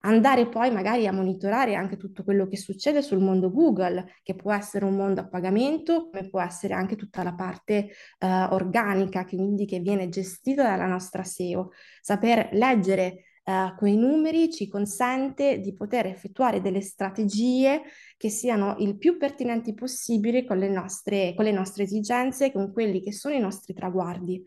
andare 0.00 0.46
poi 0.46 0.70
magari 0.70 1.06
a 1.06 1.12
monitorare 1.12 1.74
anche 1.74 1.96
tutto 1.96 2.22
quello 2.22 2.46
che 2.46 2.58
succede 2.58 3.00
sul 3.00 3.20
mondo 3.20 3.50
Google, 3.50 4.16
che 4.22 4.34
può 4.34 4.52
essere 4.52 4.84
un 4.84 4.94
mondo 4.94 5.22
a 5.22 5.26
pagamento, 5.26 6.10
come 6.10 6.28
può 6.28 6.42
essere 6.42 6.74
anche 6.74 6.94
tutta 6.94 7.22
la 7.22 7.32
parte 7.32 7.88
uh, 8.18 8.52
organica, 8.52 9.24
quindi 9.24 9.64
che 9.64 9.80
viene 9.80 10.10
gestita 10.10 10.64
dalla 10.64 10.86
nostra 10.86 11.24
SEO. 11.24 11.70
Saper 12.02 12.50
leggere 12.52 13.24
uh, 13.44 13.74
quei 13.76 13.96
numeri 13.96 14.50
ci 14.50 14.68
consente 14.68 15.60
di 15.60 15.74
poter 15.74 16.06
effettuare 16.06 16.60
delle 16.60 16.80
strategie 16.80 17.82
che 18.16 18.28
siano 18.28 18.76
il 18.78 18.96
più 18.96 19.16
pertinenti 19.16 19.74
possibile 19.74 20.44
con 20.44 20.58
le 20.58 20.68
nostre, 20.68 21.34
con 21.34 21.44
le 21.44 21.52
nostre 21.52 21.84
esigenze, 21.84 22.52
con 22.52 22.72
quelli 22.72 23.02
che 23.02 23.12
sono 23.12 23.34
i 23.34 23.40
nostri 23.40 23.74
traguardi. 23.74 24.42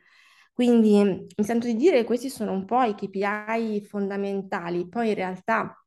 Quindi 0.54 1.04
mi 1.04 1.44
sento 1.44 1.68
di 1.68 1.76
dire 1.76 1.98
che 1.98 2.04
questi 2.04 2.30
sono 2.30 2.52
un 2.52 2.66
po' 2.66 2.82
i 2.82 2.96
KPI 2.96 3.86
fondamentali. 3.86 4.88
Poi 4.88 5.10
in 5.10 5.14
realtà, 5.14 5.86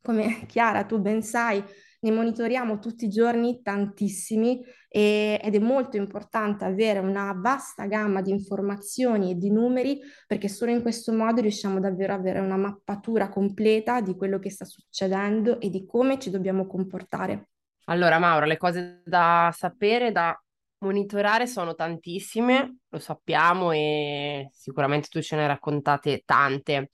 come 0.00 0.46
Chiara, 0.46 0.84
tu 0.84 1.00
ben 1.00 1.22
sai, 1.22 1.62
ne 2.02 2.10
monitoriamo 2.10 2.78
tutti 2.78 3.04
i 3.04 3.08
giorni 3.08 3.62
tantissimi 3.62 4.60
e, 4.88 5.40
ed 5.42 5.54
è 5.54 5.58
molto 5.58 5.96
importante 5.96 6.64
avere 6.64 6.98
una 6.98 7.32
vasta 7.36 7.86
gamma 7.86 8.20
di 8.20 8.30
informazioni 8.30 9.30
e 9.30 9.34
di 9.36 9.50
numeri 9.50 10.00
perché 10.26 10.48
solo 10.48 10.72
in 10.72 10.82
questo 10.82 11.12
modo 11.12 11.40
riusciamo 11.40 11.78
davvero 11.78 12.14
ad 12.14 12.20
avere 12.20 12.40
una 12.40 12.56
mappatura 12.56 13.28
completa 13.28 14.00
di 14.00 14.16
quello 14.16 14.38
che 14.38 14.50
sta 14.50 14.64
succedendo 14.64 15.60
e 15.60 15.70
di 15.70 15.86
come 15.86 16.18
ci 16.18 16.30
dobbiamo 16.30 16.66
comportare. 16.66 17.50
Allora, 17.86 18.18
Maura, 18.18 18.46
le 18.46 18.56
cose 18.56 19.02
da 19.04 19.52
sapere, 19.56 20.12
da 20.12 20.36
monitorare 20.78 21.46
sono 21.46 21.74
tantissime, 21.74 22.78
lo 22.88 22.98
sappiamo 22.98 23.70
e 23.70 24.48
sicuramente 24.52 25.08
tu 25.08 25.20
ce 25.20 25.36
ne 25.36 25.42
hai 25.42 25.48
raccontate 25.48 26.22
tante. 26.24 26.90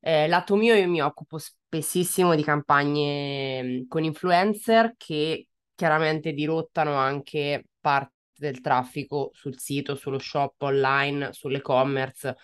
Eh, 0.00 0.28
lato 0.28 0.54
mio, 0.54 0.74
io 0.74 0.88
mi 0.88 1.00
occupo 1.00 1.38
spessissimo 1.74 2.36
di 2.36 2.44
campagne 2.44 3.62
mm, 3.62 3.82
con 3.88 4.04
influencer 4.04 4.94
che 4.96 5.48
chiaramente 5.74 6.32
dirottano 6.32 6.94
anche 6.94 7.64
parte 7.80 8.12
del 8.36 8.60
traffico 8.60 9.30
sul 9.32 9.58
sito, 9.58 9.96
sullo 9.96 10.18
shop 10.18 10.62
online, 10.62 11.32
sull'e-commerce 11.32 12.36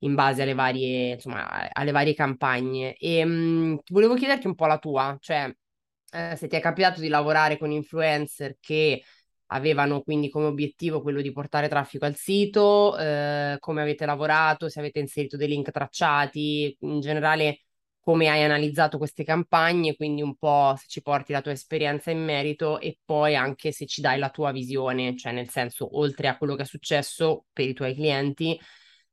in 0.00 0.14
base 0.14 0.42
alle 0.42 0.54
varie, 0.54 1.14
insomma, 1.14 1.68
alle 1.72 1.90
varie 1.90 2.14
campagne. 2.14 2.94
E 2.94 3.24
mh, 3.24 3.30
mm, 3.30 3.76
volevo 3.90 4.14
chiederti 4.14 4.46
un 4.46 4.54
po' 4.54 4.66
la 4.66 4.78
tua, 4.78 5.16
cioè 5.20 5.52
eh, 6.12 6.36
se 6.36 6.46
ti 6.46 6.56
è 6.56 6.60
capitato 6.60 7.00
di 7.00 7.08
lavorare 7.08 7.58
con 7.58 7.70
influencer 7.72 8.56
che 8.60 9.02
avevano 9.46 10.02
quindi 10.02 10.28
come 10.28 10.46
obiettivo 10.46 11.02
quello 11.02 11.20
di 11.20 11.32
portare 11.32 11.68
traffico 11.68 12.04
al 12.04 12.16
sito, 12.16 12.96
eh, 12.98 13.56
come 13.58 13.82
avete 13.82 14.06
lavorato, 14.06 14.68
se 14.68 14.78
avete 14.80 15.00
inserito 15.00 15.36
dei 15.36 15.48
link 15.48 15.70
tracciati, 15.70 16.76
in 16.80 17.00
generale 17.00 17.65
come 18.06 18.28
hai 18.28 18.44
analizzato 18.44 18.98
queste 18.98 19.24
campagne, 19.24 19.96
quindi 19.96 20.22
un 20.22 20.36
po' 20.36 20.74
se 20.76 20.84
ci 20.86 21.02
porti 21.02 21.32
la 21.32 21.40
tua 21.42 21.50
esperienza 21.52 22.12
in 22.12 22.22
merito 22.24 22.78
e 22.78 22.98
poi 23.04 23.34
anche 23.34 23.72
se 23.72 23.86
ci 23.86 24.00
dai 24.00 24.18
la 24.20 24.30
tua 24.30 24.52
visione, 24.52 25.16
cioè 25.16 25.32
nel 25.32 25.48
senso 25.50 25.98
oltre 25.98 26.28
a 26.28 26.36
quello 26.38 26.54
che 26.54 26.62
è 26.62 26.64
successo 26.66 27.46
per 27.52 27.68
i 27.68 27.74
tuoi 27.74 27.94
clienti, 27.94 28.56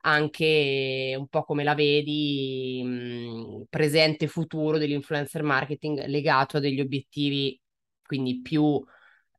anche 0.01 1.15
un 1.17 1.27
po' 1.27 1.43
come 1.43 1.63
la 1.63 1.73
vedi 1.75 2.81
mh, 2.83 3.63
presente 3.69 4.25
e 4.25 4.27
futuro 4.27 4.77
dell'influencer 4.77 5.41
marketing 5.43 6.05
legato 6.05 6.57
a 6.57 6.59
degli 6.59 6.79
obiettivi 6.81 7.59
quindi 8.05 8.41
più 8.41 8.79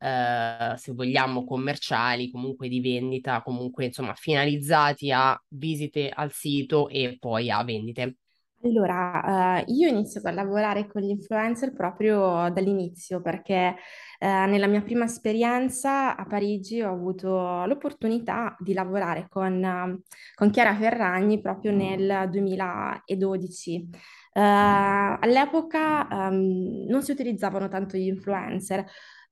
eh, 0.01 0.75
se 0.77 0.93
vogliamo, 0.93 1.45
commerciali, 1.45 2.31
comunque 2.31 2.69
di 2.69 2.81
vendita, 2.81 3.43
comunque 3.43 3.85
insomma 3.87 4.15
finalizzati 4.15 5.11
a 5.13 5.41
visite 5.49 6.09
al 6.11 6.33
sito 6.33 6.89
e 6.89 7.17
poi 7.21 7.51
a 7.51 7.63
vendite. 7.65 8.17
Allora, 8.65 9.61
uh, 9.63 9.73
io 9.73 9.89
ho 9.89 9.91
iniziato 9.91 10.29
a 10.29 10.31
lavorare 10.31 10.87
con 10.87 11.03
gli 11.03 11.11
influencer 11.11 11.75
proprio 11.75 12.49
dall'inizio 12.51 13.21
perché 13.21 13.77
uh, 14.21 14.27
nella 14.27 14.67
mia 14.67 14.81
prima 14.81 15.05
esperienza 15.05 16.17
a 16.17 16.25
Parigi 16.25 16.81
ho 16.81 16.91
avuto 16.91 17.67
l'opportunità 17.67 18.57
di 18.59 18.73
lavorare 18.73 19.27
con, 19.29 20.03
con 20.35 20.51
Chiara 20.51 20.75
Ferragni 20.77 21.43
proprio 21.43 21.73
nel 21.73 22.31
2012. 22.31 23.91
all'epoca 24.33 26.09
um, 26.11 26.87
non 26.89 27.03
si 27.03 27.11
utilizzavano 27.11 27.69
tanto 27.69 27.99
gli 27.99 28.07
influencer, 28.07 28.83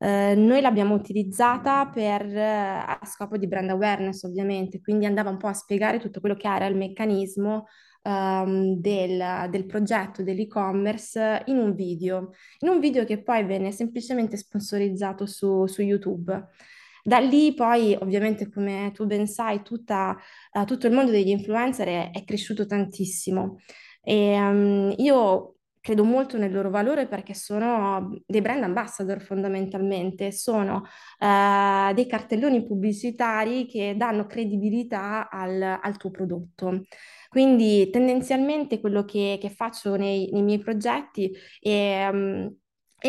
eh, 0.03 0.35
noi 0.35 0.61
l'abbiamo 0.61 0.95
utilizzata 0.95 1.87
per, 1.87 2.23
eh, 2.37 2.43
a 2.43 2.99
scopo 3.05 3.37
di 3.39 3.47
brand 3.47 3.71
awareness, 3.71 4.25
ovviamente, 4.25 4.81
quindi 4.81 5.07
andava 5.07 5.31
un 5.31 5.37
po' 5.37 5.47
a 5.47 5.53
spiegare 5.53 6.01
tutto 6.01 6.19
quello 6.19 6.35
che 6.35 6.49
era 6.49 6.67
il 6.67 6.77
meccanismo 6.77 7.67
um, 8.03 8.77
del, 8.81 9.49
del, 9.51 9.67
progetto 9.67 10.23
dell'e-commerce 10.23 11.43
in 11.47 11.59
un 11.59 11.75
video, 11.75 12.33
in 12.61 12.69
un 12.69 12.81
video 12.81 13.05
che 13.05 13.23
poi 13.23 13.45
venne 13.45 13.73
semplicemente 13.73 14.37
sponsorizzato 14.37 15.27
su, 15.27 15.67
su 15.67 15.83
YouTube. 15.83 16.49
Da 17.05 17.19
lì 17.19 17.53
poi, 17.55 17.97
ovviamente, 18.01 18.49
come 18.49 18.91
tu 18.95 19.07
ben 19.07 19.27
sai, 19.27 19.63
tutta, 19.63 20.17
uh, 20.53 20.65
tutto 20.65 20.87
il 20.87 20.93
mondo 20.93 21.11
degli 21.11 21.31
influencer 21.31 21.89
è, 21.89 22.11
è 22.13 22.25
cresciuto 22.25 22.65
tantissimo. 22.67 23.59
E 24.03 24.39
um, 24.39 24.95
io 24.99 25.57
credo 25.83 26.05
molto 26.05 26.39
nel 26.39 26.53
loro 26.53 26.71
valore 26.71 27.09
perché 27.09 27.35
sono 27.35 28.17
dei 28.25 28.41
brand 28.41 28.63
ambassador 28.63 29.21
fondamentalmente, 29.21 30.31
sono 30.31 30.85
eh, 31.19 31.93
dei 31.93 32.07
cartelloni 32.07 32.65
pubblicitari 32.65 33.67
che 33.67 33.97
danno 33.97 34.27
credibilità 34.27 35.29
al, 35.29 35.61
al 35.61 35.97
tuo 35.97 36.13
prodotto. 36.13 36.85
Quindi 37.33 37.89
tendenzialmente 37.89 38.79
quello 38.79 39.07
che, 39.07 39.39
che 39.41 39.49
faccio 39.49 39.97
nei, 39.97 40.29
nei, 40.33 40.43
miei 40.43 40.59
progetti 40.59 41.35
è... 41.59 42.09
Um, 42.13 42.57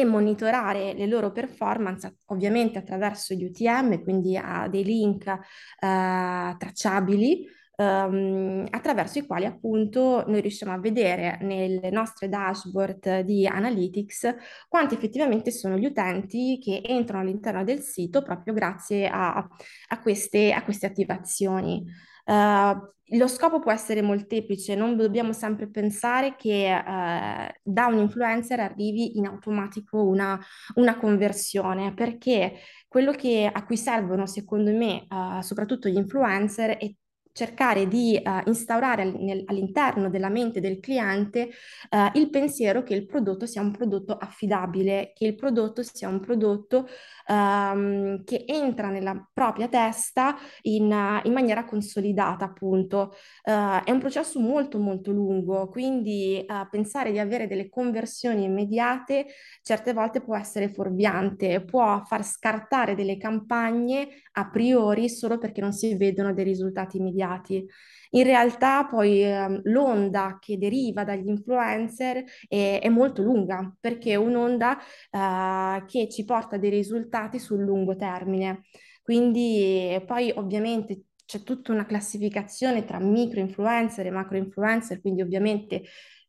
monitorare 0.06 0.94
le 0.96 1.06
loro 1.06 1.32
performance 1.32 2.22
ovviamente 2.30 2.80
attraverso 2.80 3.36
gli 3.36 3.44
UTM, 3.44 4.02
quindi 4.02 4.36
a 4.36 4.68
dei 4.68 4.84
link 4.84 5.28
eh, 5.28 5.38
tracciabili 6.58 7.48
ehm, 7.76 8.66
attraverso 8.70 9.20
i 9.20 9.26
quali 9.26 9.46
appunto 9.46 10.24
noi 10.28 10.42
riusciamo 10.42 10.74
a 10.74 10.80
vedere 10.80 11.38
nelle 11.42 11.90
nostre 11.92 12.30
dashboard 12.30 13.20
di 13.22 13.46
Analytics 13.46 14.36
quanti 14.68 14.96
effettivamente 14.96 15.52
sono 15.52 15.78
gli 15.78 15.86
utenti 15.86 16.60
che 16.60 16.82
entrano 16.84 17.24
all'interno 17.24 17.64
del 17.64 17.82
sito 17.82 18.24
proprio 18.24 18.54
grazie 18.54 19.08
a, 19.08 19.48
a, 19.88 20.00
queste, 20.02 20.52
a 20.54 20.64
queste 20.64 20.88
attivazioni. 20.88 22.12
Uh, 22.26 22.92
lo 23.18 23.28
scopo 23.28 23.60
può 23.60 23.72
essere 23.72 24.02
molteplice, 24.02 24.76
non 24.76 24.96
dobbiamo 24.96 25.34
sempre 25.34 25.70
pensare 25.70 26.36
che 26.36 26.74
uh, 26.74 27.52
da 27.62 27.86
un 27.88 27.98
influencer 28.00 28.60
arrivi 28.60 29.18
in 29.18 29.28
automatico 29.28 30.02
una, 30.04 30.40
una 30.76 30.98
conversione, 30.98 31.94
perché 31.94 32.60
quello 32.88 33.12
che, 33.12 33.50
a 33.52 33.66
cui 33.66 33.78
servono, 33.78 34.26
secondo 34.26 34.72
me, 34.72 35.06
uh, 35.10 35.42
soprattutto 35.42 35.90
gli 35.90 35.98
influencer, 35.98 36.78
è 36.78 36.90
cercare 37.34 37.88
di 37.88 38.22
uh, 38.24 38.48
instaurare 38.48 39.02
all'interno 39.48 40.10
della 40.10 40.30
mente 40.30 40.62
del 40.62 40.80
cliente 40.80 41.50
uh, 41.90 42.18
il 42.18 42.30
pensiero 42.30 42.84
che 42.84 42.94
il 42.94 43.08
prodotto 43.08 43.48
sia 43.48 43.62
un 43.62 43.72
prodotto 43.72 44.16
affidabile, 44.16 45.12
che 45.16 45.26
il 45.26 45.36
prodotto 45.36 45.82
sia 45.82 46.08
un 46.08 46.20
prodotto 46.20 46.88
um, 47.28 48.24
che 48.24 48.46
entra 48.48 48.90
nella 48.90 49.28
propria 49.34 49.68
testa 49.68 50.38
in, 50.62 50.92
uh, 50.92 51.28
in 51.28 51.34
maniera 51.34 51.66
consolidata, 51.66 52.46
appunto. 52.46 53.16
è 53.44 53.90
un 53.90 54.00
processo 54.00 54.40
molto 54.40 54.78
molto 54.78 55.12
lungo, 55.12 55.68
quindi 55.70 56.46
pensare 56.70 57.12
di 57.12 57.20
avere 57.20 57.48
delle 57.48 57.70
conversioni 57.70 58.44
immediate 58.44 59.26
certe 59.62 59.94
volte 59.94 60.22
può 60.22 60.36
essere 60.36 60.70
fuorviante, 60.70 61.64
può 61.64 62.04
far 62.06 62.24
scartare 62.24 62.96
delle 62.96 63.18
campagne 63.18 64.08
a 64.34 64.50
priori 64.50 65.10
solo 65.10 65.38
perché 65.38 65.62
non 65.62 65.74
si 65.74 65.96
vedono 65.96 66.34
dei 66.34 66.44
risultati 66.44 66.98
immediati 66.98 67.23
immediati. 67.24 67.66
In 68.12 68.24
realtà 68.24 68.86
poi 68.86 69.24
eh, 69.24 69.62
l'onda 69.64 70.38
che 70.40 70.58
deriva 70.58 71.04
dagli 71.04 71.28
influencer 71.28 72.24
è, 72.48 72.80
è 72.82 72.90
molto 72.90 73.24
lunga 73.24 73.76
perché 73.80 74.12
è 74.12 74.16
un'onda 74.16 74.78
eh, 75.10 75.86
che 75.88 76.10
ci 76.10 76.26
porta 76.26 76.58
dei 76.58 76.70
risultati 76.70 77.40
sul 77.40 77.62
lungo 77.62 77.96
termine. 77.96 78.64
Quindi 79.02 80.02
poi 80.06 80.32
ovviamente 80.36 81.06
c'è 81.26 81.44
tutta 81.44 81.72
una 81.72 81.86
classificazione 81.86 82.86
tra 82.86 83.00
micro 83.00 83.40
influencer 83.40 84.06
e 84.06 84.12
macro 84.12 84.38
influencer, 84.38 85.02
quindi 85.02 85.22
ovviamente 85.22 85.84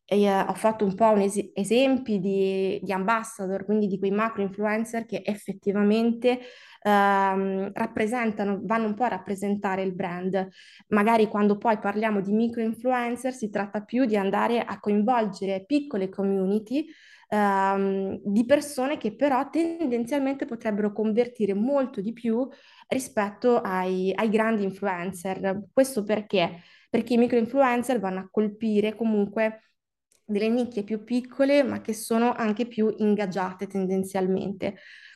eh, 0.05 0.29
ho 0.29 0.53
fatto 0.53 0.85
un 0.85 0.93
po' 0.95 1.09
un 1.11 1.21
es- 1.21 1.51
esempi 1.53 2.19
di, 2.19 2.79
di 2.81 2.91
ambassador, 2.91 3.65
quindi 3.65 3.87
di 3.87 3.97
quei 3.97 4.11
macro 4.11 4.41
influencer 4.41 5.05
che 5.05 5.21
effettivamente 5.25 6.39
ehm, 6.85 7.71
rappresentano, 7.73 8.59
vanno 8.63 8.87
un 8.87 8.93
po' 8.93 9.03
a 9.03 9.07
rappresentare 9.09 9.81
il 9.83 9.93
brand. 9.93 10.47
Magari 10.89 11.27
quando 11.27 11.57
poi 11.57 11.77
parliamo 11.79 12.21
di 12.21 12.31
micro 12.31 12.61
influencer 12.61 13.33
si 13.33 13.49
tratta 13.49 13.81
più 13.83 14.05
di 14.05 14.15
andare 14.17 14.59
a 14.63 14.79
coinvolgere 14.79 15.65
piccole 15.65 16.09
community 16.09 16.85
ehm, 17.29 18.19
di 18.23 18.45
persone 18.45 18.97
che 18.97 19.15
però 19.15 19.49
tendenzialmente 19.49 20.45
potrebbero 20.45 20.91
convertire 20.93 21.53
molto 21.53 22.01
di 22.01 22.13
più 22.13 22.47
rispetto 22.87 23.59
ai, 23.61 24.11
ai 24.15 24.29
grandi 24.29 24.63
influencer. 24.63 25.67
Questo 25.73 26.03
perché? 26.03 26.61
Perché 26.89 27.13
i 27.13 27.17
micro 27.17 27.37
influencer 27.37 27.99
vanno 27.99 28.19
a 28.19 28.27
colpire 28.31 28.95
comunque 28.95 29.61
delle 30.27 30.49
nicchie 30.49 30.83
più 30.83 31.03
piccole, 31.03 31.63
ma 31.63 31.81
che 31.81 31.93
sono 31.93 32.33
anche 32.33 32.65
più 32.67 32.93
ingaggiate 32.97 33.67
tendenzialmente. 33.67 34.75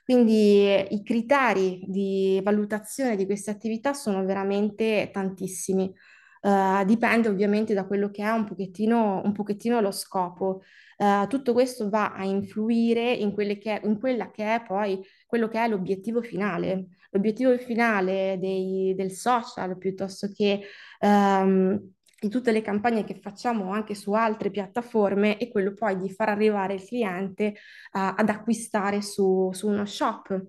Quindi 0.09 0.63
i 0.95 1.03
criteri 1.03 1.83
di 1.85 2.41
valutazione 2.43 3.15
di 3.15 3.27
queste 3.27 3.51
attività 3.51 3.93
sono 3.93 4.25
veramente 4.25 5.11
tantissimi. 5.13 5.93
Uh, 6.41 6.83
dipende 6.83 7.27
ovviamente 7.27 7.75
da 7.75 7.85
quello 7.85 8.09
che 8.09 8.23
è 8.23 8.29
un 8.31 8.43
pochettino, 8.43 9.21
un 9.23 9.33
pochettino 9.33 9.79
lo 9.81 9.91
scopo. 9.91 10.63
Uh, 10.97 11.27
tutto 11.27 11.53
questo 11.53 11.89
va 11.89 12.13
a 12.13 12.23
influire 12.23 13.11
in, 13.11 13.35
che, 13.35 13.81
in, 13.83 13.99
quella 13.99 14.31
che 14.31 14.55
è 14.55 14.63
poi 14.65 14.99
quello 15.27 15.47
che 15.47 15.63
è 15.63 15.67
l'obiettivo 15.67 16.23
finale. 16.23 16.87
L'obiettivo 17.11 17.55
finale 17.59 18.37
dei, 18.39 18.95
del 18.95 19.11
social 19.11 19.77
piuttosto 19.77 20.27
che 20.33 20.61
um, 21.01 21.79
di 22.19 22.29
tutte 22.29 22.51
le 22.51 22.61
campagne 22.61 23.03
che 23.03 23.15
facciamo 23.15 23.71
anche 23.71 23.95
su 23.95 24.11
altre 24.11 24.51
piattaforme 24.51 25.37
è 25.37 25.49
quello 25.49 25.73
poi 25.73 25.97
di 25.97 26.09
far 26.09 26.29
arrivare 26.29 26.73
il 26.75 26.83
cliente 26.83 27.47
uh, 27.47 28.13
ad 28.15 28.29
acquistare 28.29 29.01
su, 29.01 29.49
su, 29.53 29.67
uno 29.67 29.85
shop. 29.85 30.47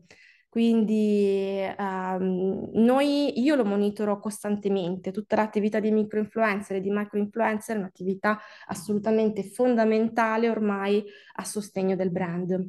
Quindi 0.48 1.62
um, 1.78 2.70
noi, 2.72 3.40
io 3.40 3.54
lo 3.54 3.64
monitoro 3.64 4.18
costantemente, 4.18 5.12
tutta 5.12 5.36
l'attività 5.36 5.78
di 5.78 5.92
micro-influencer 5.92 6.78
e 6.78 6.80
di 6.80 6.90
micro-influencer 6.90 7.76
è 7.76 7.78
un'attività 7.78 8.40
assolutamente 8.66 9.44
fondamentale 9.44 10.50
ormai 10.50 11.04
a 11.34 11.44
sostegno 11.44 11.94
del 11.94 12.10
brand. 12.10 12.68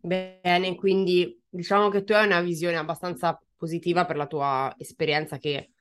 Bene, 0.00 0.74
quindi 0.76 1.38
diciamo 1.46 1.90
che 1.90 2.02
tu 2.02 2.14
hai 2.14 2.24
una 2.24 2.40
visione 2.40 2.78
abbastanza 2.78 3.38
positiva 3.56 4.06
per 4.06 4.16
la 4.16 4.26
tua 4.26 4.74
esperienza 4.78 5.36
che 5.36 5.72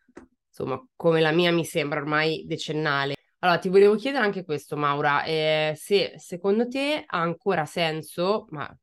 insomma, 0.58 0.82
come 0.96 1.20
la 1.20 1.32
mia 1.32 1.52
mi 1.52 1.66
sembra 1.66 2.00
ormai 2.00 2.46
decennale. 2.48 3.16
Allora, 3.40 3.60
ti 3.60 3.70
volevo 3.70 3.96
chiedere 3.96 4.24
anche 4.24 4.46
questo, 4.46 4.78
Maura, 4.78 5.24
eh, 5.24 5.74
se 5.76 6.14
secondo 6.18 6.68
te 6.68 7.04
ha 7.06 7.20
ancora 7.20 7.66
senso, 7.66 8.46
ma 8.50 8.76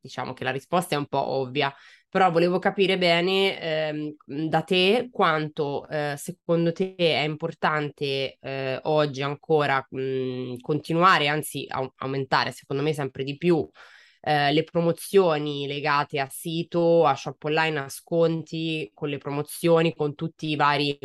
diciamo 0.00 0.32
che 0.32 0.44
la 0.44 0.50
risposta 0.50 0.94
è 0.94 0.98
un 0.98 1.06
po' 1.06 1.24
ovvia, 1.24 1.72
però 2.08 2.30
volevo 2.30 2.58
capire 2.58 2.98
bene 2.98 3.60
ehm, 3.60 4.14
da 4.48 4.62
te 4.62 5.08
quanto 5.12 5.86
eh, 5.88 6.14
secondo 6.16 6.72
te 6.72 6.94
è 6.96 7.20
importante 7.22 8.36
eh, 8.40 8.80
oggi 8.84 9.22
ancora 9.22 9.86
mh, 9.88 10.56
continuare, 10.60 11.28
anzi 11.28 11.64
a- 11.68 11.90
aumentare, 11.98 12.50
secondo 12.52 12.82
me 12.82 12.92
sempre 12.92 13.22
di 13.24 13.36
più, 13.36 13.66
eh, 14.20 14.52
le 14.52 14.64
promozioni 14.64 15.66
legate 15.66 16.18
a 16.20 16.28
sito, 16.28 17.06
a 17.06 17.14
shop 17.14 17.42
online, 17.44 17.78
a 17.80 17.88
sconti, 17.88 18.90
con 18.94 19.08
le 19.08 19.18
promozioni, 19.18 19.94
con 19.94 20.14
tutti 20.14 20.48
i 20.48 20.56
vari, 20.56 20.98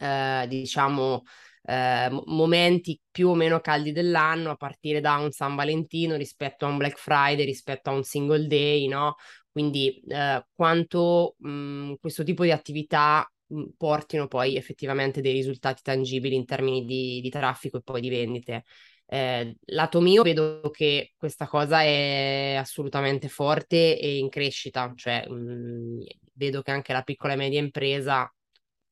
eh, 0.00 0.46
diciamo, 0.48 1.22
eh, 1.64 2.08
momenti 2.26 3.00
più 3.10 3.28
o 3.30 3.34
meno 3.34 3.60
caldi 3.60 3.92
dell'anno, 3.92 4.50
a 4.50 4.56
partire 4.56 5.00
da 5.00 5.16
un 5.16 5.30
San 5.32 5.54
Valentino 5.54 6.16
rispetto 6.16 6.64
a 6.66 6.68
un 6.68 6.76
Black 6.78 6.98
Friday, 6.98 7.44
rispetto 7.44 7.90
a 7.90 7.92
un 7.94 8.04
single 8.04 8.46
day, 8.46 8.86
no? 8.88 9.16
Quindi 9.50 10.00
eh, 10.08 10.44
quanto 10.54 11.34
mh, 11.38 11.94
questo 12.00 12.22
tipo 12.22 12.44
di 12.44 12.52
attività 12.52 13.28
portino 13.76 14.28
poi 14.28 14.56
effettivamente 14.56 15.20
dei 15.22 15.32
risultati 15.32 15.80
tangibili 15.82 16.34
in 16.34 16.44
termini 16.44 16.84
di, 16.84 17.20
di 17.22 17.30
traffico 17.30 17.78
e 17.78 17.82
poi 17.82 18.00
di 18.00 18.10
vendite. 18.10 18.64
Eh, 19.10 19.56
lato 19.66 20.00
mio 20.00 20.22
vedo 20.22 20.68
che 20.70 21.14
questa 21.16 21.46
cosa 21.46 21.80
è 21.82 22.56
assolutamente 22.58 23.28
forte 23.28 23.98
e 23.98 24.18
in 24.18 24.28
crescita, 24.28 24.92
cioè 24.94 25.26
mh, 25.26 25.34
mm, 25.34 26.00
vedo 26.34 26.60
che 26.62 26.70
anche 26.70 26.92
la 26.92 27.02
piccola 27.02 27.32
e 27.32 27.36
media 27.36 27.58
impresa, 27.60 28.30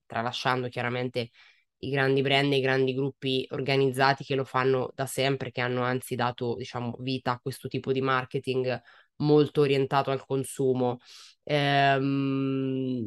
tralasciando 0.06 0.68
chiaramente 0.68 1.30
i 1.80 1.90
grandi 1.90 2.22
brand 2.22 2.50
e 2.52 2.56
i 2.56 2.60
grandi 2.60 2.94
gruppi 2.94 3.46
organizzati 3.50 4.24
che 4.24 4.34
lo 4.34 4.44
fanno 4.44 4.90
da 4.94 5.04
sempre, 5.06 5.50
che 5.50 5.60
hanno 5.60 5.82
anzi 5.82 6.14
dato 6.14 6.54
diciamo, 6.56 6.96
vita 7.00 7.32
a 7.32 7.38
questo 7.38 7.68
tipo 7.68 7.92
di 7.92 8.00
marketing 8.00 8.80
molto 9.16 9.60
orientato 9.62 10.10
al 10.10 10.24
consumo. 10.24 10.98
Ehm, 11.44 13.05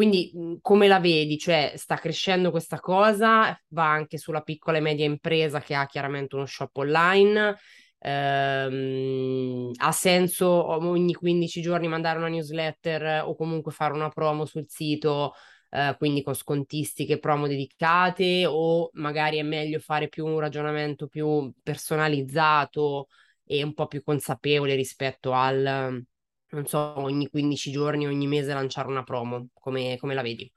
quindi 0.00 0.30
mhmm, 0.34 0.58
come 0.62 0.88
la 0.88 0.98
vedi? 0.98 1.36
Cioè, 1.36 1.74
sta 1.76 1.96
crescendo 1.96 2.50
questa 2.50 2.80
cosa, 2.80 3.54
va 3.68 3.90
anche 3.90 4.16
sulla 4.16 4.40
piccola 4.40 4.78
e 4.78 4.80
media 4.80 5.04
impresa 5.04 5.60
che 5.60 5.74
ha 5.74 5.84
chiaramente 5.86 6.36
uno 6.36 6.46
shop 6.46 6.74
online. 6.78 7.54
Ehm, 7.98 9.72
ha 9.76 9.92
senso 9.92 10.46
ogni 10.48 11.12
15 11.12 11.60
giorni 11.60 11.86
mandare 11.86 12.16
una 12.18 12.28
newsletter 12.28 13.24
o 13.26 13.34
comunque 13.36 13.72
fare 13.72 13.92
una 13.92 14.08
promo 14.08 14.46
sul 14.46 14.64
sito, 14.68 15.34
eh, 15.68 15.94
quindi 15.98 16.22
con 16.22 16.32
scontistiche, 16.34 17.18
promo 17.18 17.46
dedicate, 17.46 18.46
o 18.46 18.88
magari 18.94 19.36
è 19.36 19.42
meglio 19.42 19.78
fare 19.80 20.08
più 20.08 20.24
un 20.26 20.38
ragionamento 20.40 21.08
più 21.08 21.52
personalizzato 21.62 23.08
e 23.44 23.62
un 23.62 23.74
po' 23.74 23.86
più 23.86 24.02
consapevole 24.02 24.74
rispetto 24.74 25.32
al 25.32 26.02
non 26.50 26.66
so, 26.66 26.98
ogni 26.98 27.28
15 27.28 27.70
giorni, 27.70 28.06
ogni 28.06 28.26
mese 28.26 28.52
lanciare 28.52 28.88
una 28.88 29.04
promo, 29.04 29.48
come, 29.52 29.96
come 29.98 30.14
la 30.14 30.22
vedi? 30.22 30.50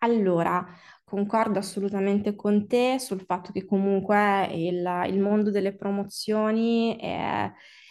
Allora, 0.00 0.66
concordo 1.04 1.58
assolutamente 1.58 2.34
con 2.34 2.66
te 2.66 2.98
sul 2.98 3.22
fatto 3.22 3.52
che 3.52 3.64
comunque 3.64 4.48
il, 4.52 5.04
il 5.08 5.20
mondo 5.20 5.50
delle 5.50 5.74
promozioni 5.74 6.96
è, 6.98 7.50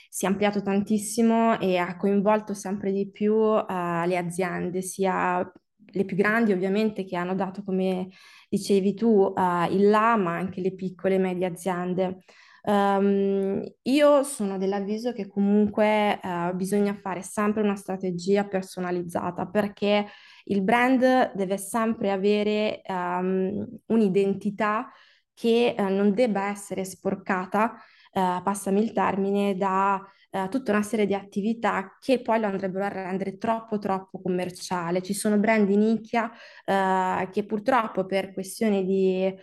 si 0.10 0.26
è 0.26 0.28
ampliato 0.28 0.62
tantissimo 0.62 1.60
e 1.60 1.78
ha 1.78 1.98
coinvolto 1.98 2.54
sempre 2.54 2.92
di 2.92 3.10
più 3.10 3.34
uh, 3.34 3.66
le 4.06 4.18
aziende, 4.18 4.82
sia 4.82 5.52
le 5.96 6.06
più 6.06 6.16
grandi 6.16 6.52
ovviamente 6.52 7.06
che 7.06 7.16
hanno 7.16 7.36
dato, 7.36 7.64
come 7.64 8.10
dicevi 8.50 8.94
tu, 8.94 9.08
uh, 9.08 9.72
il 9.72 9.90
là, 9.90 10.16
ma 10.16 10.36
anche 10.36 10.62
le 10.62 10.76
piccole 10.76 11.16
e 11.16 11.20
medie 11.20 11.46
aziende. 11.46 12.24
Um, 12.68 13.64
io 13.84 14.24
sono 14.24 14.58
dell'avviso 14.58 15.12
che 15.14 15.28
comunque 15.28 16.20
uh, 16.22 16.56
bisogna 16.56 16.96
fare 16.96 17.22
sempre 17.22 17.62
una 17.62 17.76
strategia 17.76 18.46
personalizzata 18.46 19.46
perché 19.46 20.08
il 20.46 20.64
brand 20.64 21.34
deve 21.36 21.58
sempre 21.58 22.12
avere 22.12 22.82
um, 22.88 23.64
un'identità 23.88 24.90
che 25.32 25.76
uh, 25.78 25.84
non 25.84 26.14
debba 26.16 26.48
essere 26.50 26.86
sporcata, 26.86 27.74
uh, 28.14 28.42
passami 28.42 28.82
il 28.82 28.94
termine, 28.94 29.56
da 29.56 30.02
uh, 30.44 30.50
tutta 30.50 30.72
una 30.72 30.82
serie 30.82 31.06
di 31.06 31.14
attività 31.14 31.98
che 32.00 32.22
poi 32.22 32.40
lo 32.40 32.48
andrebbero 32.48 32.86
a 32.86 32.90
rendere 32.90 33.38
troppo 33.38 33.80
troppo 33.80 34.22
commerciale. 34.22 35.02
Ci 35.02 35.14
sono 35.14 35.38
brand 35.38 35.68
di 35.68 35.78
nicchia 35.78 36.32
che 36.66 37.46
purtroppo 37.46 38.06
per 38.06 38.34
questioni 38.34 38.86
di, 38.86 39.34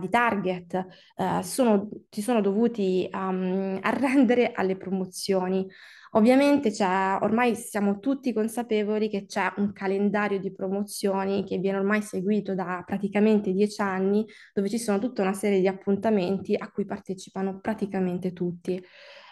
di 0.00 0.08
target 0.08 0.86
sono, 1.42 1.88
si 2.08 2.22
sono 2.22 2.40
dovuti 2.40 3.08
um, 3.12 3.78
arrendere 3.82 4.52
alle 4.52 4.76
promozioni. 4.76 5.66
Ovviamente 6.12 6.72
c'è, 6.72 7.18
ormai 7.20 7.54
siamo 7.54 8.00
tutti 8.00 8.32
consapevoli 8.32 9.08
che 9.08 9.26
c'è 9.26 9.52
un 9.58 9.72
calendario 9.72 10.40
di 10.40 10.52
promozioni 10.52 11.44
che 11.44 11.58
viene 11.58 11.78
ormai 11.78 12.02
seguito 12.02 12.52
da 12.56 12.82
praticamente 12.84 13.52
dieci 13.52 13.80
anni, 13.80 14.26
dove 14.52 14.68
ci 14.68 14.78
sono 14.78 14.98
tutta 14.98 15.22
una 15.22 15.34
serie 15.34 15.60
di 15.60 15.68
appuntamenti 15.68 16.56
a 16.56 16.68
cui 16.72 16.84
partecipano 16.84 17.60
praticamente 17.60 18.32
tutti. 18.32 18.82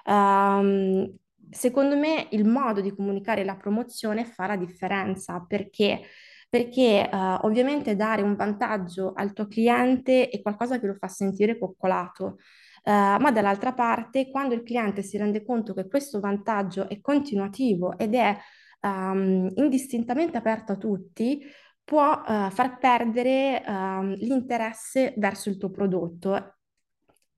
Um, 0.05 1.13
secondo 1.51 1.97
me 1.97 2.29
il 2.31 2.47
modo 2.47 2.81
di 2.81 2.95
comunicare 2.95 3.45
la 3.45 3.57
promozione 3.57 4.25
fa 4.25 4.47
la 4.47 4.57
differenza 4.57 5.45
perché 5.47 6.03
perché 6.49 7.09
uh, 7.13 7.47
ovviamente 7.47 7.95
dare 7.95 8.23
un 8.23 8.35
vantaggio 8.35 9.13
al 9.15 9.35
tuo 9.35 9.47
cliente 9.47 10.31
è 10.31 10.41
qualcosa 10.41 10.81
che 10.81 10.87
lo 10.87 10.95
fa 10.95 11.07
sentire 11.07 11.59
coccolato. 11.59 12.39
Uh, 12.85 13.21
ma 13.21 13.31
dall'altra 13.31 13.75
parte, 13.75 14.31
quando 14.31 14.55
il 14.55 14.63
cliente 14.63 15.03
si 15.03 15.19
rende 15.19 15.45
conto 15.45 15.75
che 15.75 15.87
questo 15.87 16.21
vantaggio 16.21 16.89
è 16.89 17.01
continuativo 17.03 17.99
ed 17.99 18.15
è 18.15 18.35
um, 18.81 19.51
indistintamente 19.57 20.39
aperto 20.39 20.73
a 20.73 20.77
tutti, 20.77 21.45
può 21.85 22.13
uh, 22.13 22.51
far 22.51 22.79
perdere 22.79 23.63
uh, 23.67 24.15
l'interesse 24.15 25.13
verso 25.19 25.51
il 25.51 25.59
tuo 25.59 25.71
prodotto 25.71 26.58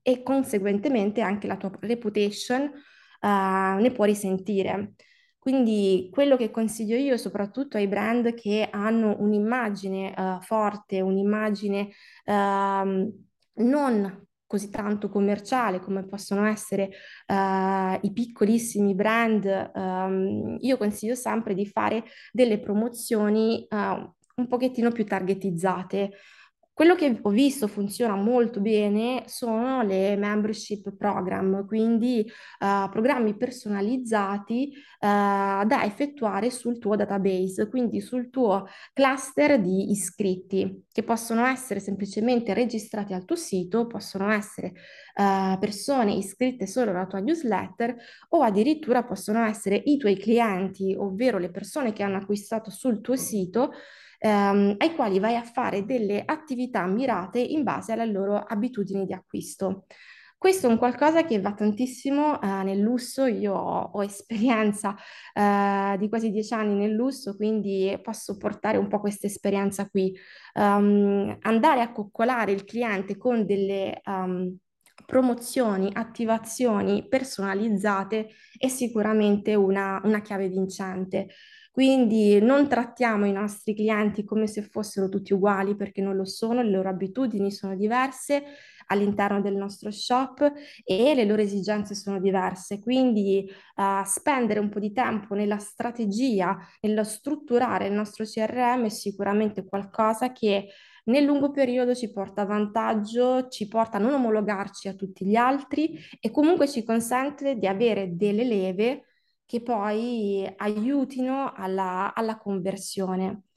e 0.01 0.23
conseguentemente 0.23 1.21
anche 1.21 1.47
la 1.47 1.57
tua 1.57 1.71
reputation 1.79 2.71
ne 3.21 3.91
può 3.93 4.05
risentire. 4.05 4.93
Quindi 5.37 6.09
quello 6.11 6.37
che 6.37 6.49
consiglio 6.49 6.95
io 6.95 7.17
soprattutto 7.17 7.77
ai 7.77 7.87
brand 7.87 8.33
che 8.33 8.67
hanno 8.71 9.15
un'immagine 9.19 10.39
forte, 10.41 11.01
un'immagine 11.01 11.89
uh, 12.25 13.13
non 13.63 14.27
così 14.51 14.69
tanto 14.69 15.07
commerciale 15.07 15.79
come 15.79 16.05
possono 16.05 16.45
essere 16.45 16.89
uh, 17.27 17.97
i 18.01 18.11
piccolissimi 18.11 18.93
brand, 18.93 19.71
um, 19.73 20.57
io 20.59 20.75
consiglio 20.75 21.15
sempre 21.15 21.53
di 21.53 21.65
fare 21.65 22.03
delle 22.33 22.59
promozioni 22.59 23.65
uh, 23.69 23.77
un 23.77 24.47
pochettino 24.49 24.91
più 24.91 25.05
targetizzate. 25.05 26.11
Quello 26.81 26.95
che 26.95 27.19
ho 27.21 27.29
visto 27.29 27.67
funziona 27.67 28.15
molto 28.15 28.59
bene 28.59 29.25
sono 29.27 29.83
le 29.83 30.15
membership 30.15 30.95
program, 30.97 31.63
quindi 31.67 32.25
uh, 32.25 32.89
programmi 32.89 33.37
personalizzati 33.37 34.73
uh, 34.73 35.63
da 35.63 35.83
effettuare 35.83 36.49
sul 36.49 36.79
tuo 36.79 36.95
database, 36.95 37.69
quindi 37.69 38.01
sul 38.01 38.31
tuo 38.31 38.67
cluster 38.93 39.61
di 39.61 39.91
iscritti, 39.91 40.85
che 40.91 41.03
possono 41.03 41.45
essere 41.45 41.79
semplicemente 41.79 42.51
registrati 42.55 43.13
al 43.13 43.25
tuo 43.25 43.35
sito, 43.35 43.85
possono 43.85 44.31
essere 44.31 44.73
uh, 45.17 45.59
persone 45.59 46.13
iscritte 46.13 46.65
solo 46.65 46.89
alla 46.89 47.05
tua 47.05 47.19
newsletter 47.19 47.95
o 48.29 48.41
addirittura 48.41 49.03
possono 49.03 49.45
essere 49.45 49.79
i 49.85 49.97
tuoi 49.97 50.17
clienti, 50.17 50.95
ovvero 50.97 51.37
le 51.37 51.51
persone 51.51 51.93
che 51.93 52.01
hanno 52.01 52.17
acquistato 52.17 52.71
sul 52.71 53.01
tuo 53.01 53.15
sito 53.15 53.69
ehm, 54.21 54.75
ai 54.77 54.95
quali 54.95 55.19
vai 55.19 55.35
a 55.35 55.43
fare 55.43 55.83
delle 55.83 56.21
attività 56.23 56.85
mirate 56.85 57.39
in 57.39 57.63
base 57.63 57.91
alle 57.91 58.05
loro 58.05 58.37
abitudini 58.37 59.05
di 59.05 59.13
acquisto. 59.13 59.85
Questo 60.37 60.65
è 60.65 60.71
un 60.71 60.79
qualcosa 60.79 61.23
che 61.23 61.39
va 61.39 61.53
tantissimo 61.53 62.41
eh, 62.41 62.63
nel 62.63 62.79
lusso, 62.79 63.25
io 63.25 63.53
ho, 63.53 63.91
ho 63.93 64.03
esperienza 64.03 64.95
eh, 65.33 65.95
di 65.99 66.09
quasi 66.09 66.31
dieci 66.31 66.53
anni 66.55 66.73
nel 66.73 66.93
lusso, 66.93 67.35
quindi 67.35 67.95
posso 68.01 68.37
portare 68.37 68.77
un 68.77 68.87
po' 68.87 68.99
questa 68.99 69.27
esperienza 69.27 69.87
qui. 69.87 70.17
Um, 70.55 71.37
andare 71.41 71.81
a 71.81 71.91
coccolare 71.91 72.51
il 72.53 72.63
cliente 72.63 73.17
con 73.17 73.45
delle 73.45 74.01
um, 74.05 74.57
promozioni, 75.05 75.91
attivazioni 75.93 77.07
personalizzate 77.07 78.29
è 78.57 78.67
sicuramente 78.67 79.53
una, 79.53 80.01
una 80.03 80.21
chiave 80.21 80.47
vincente. 80.47 81.27
Quindi 81.71 82.41
non 82.41 82.67
trattiamo 82.67 83.25
i 83.25 83.31
nostri 83.31 83.73
clienti 83.73 84.25
come 84.25 84.45
se 84.45 84.61
fossero 84.61 85.07
tutti 85.07 85.31
uguali 85.31 85.75
perché 85.77 86.01
non 86.01 86.17
lo 86.17 86.25
sono, 86.25 86.61
le 86.61 86.69
loro 86.69 86.89
abitudini 86.89 87.49
sono 87.49 87.77
diverse 87.77 88.43
all'interno 88.87 89.39
del 89.39 89.55
nostro 89.55 89.89
shop 89.89 90.51
e 90.83 91.15
le 91.15 91.23
loro 91.23 91.41
esigenze 91.41 91.95
sono 91.95 92.19
diverse. 92.19 92.81
Quindi 92.81 93.49
uh, 93.77 94.03
spendere 94.03 94.59
un 94.59 94.67
po' 94.67 94.79
di 94.79 94.91
tempo 94.91 95.33
nella 95.33 95.59
strategia, 95.59 96.57
nello 96.81 97.05
strutturare 97.05 97.87
il 97.87 97.93
nostro 97.93 98.25
CRM 98.25 98.85
è 98.85 98.89
sicuramente 98.89 99.65
qualcosa 99.65 100.33
che 100.33 100.67
nel 101.05 101.23
lungo 101.23 101.51
periodo 101.51 101.95
ci 101.95 102.11
porta 102.11 102.43
vantaggio, 102.43 103.47
ci 103.47 103.67
porta 103.69 103.95
a 103.95 103.99
non 104.01 104.13
omologarci 104.13 104.89
a 104.89 104.93
tutti 104.93 105.25
gli 105.25 105.35
altri 105.35 105.97
e 106.19 106.29
comunque 106.31 106.67
ci 106.67 106.83
consente 106.83 107.55
di 107.55 107.65
avere 107.65 108.15
delle 108.15 108.43
leve 108.43 109.05
che 109.51 109.61
poi 109.61 110.49
aiutino 110.55 111.51
alla, 111.53 112.13
alla 112.15 112.37
conversione. 112.37 113.47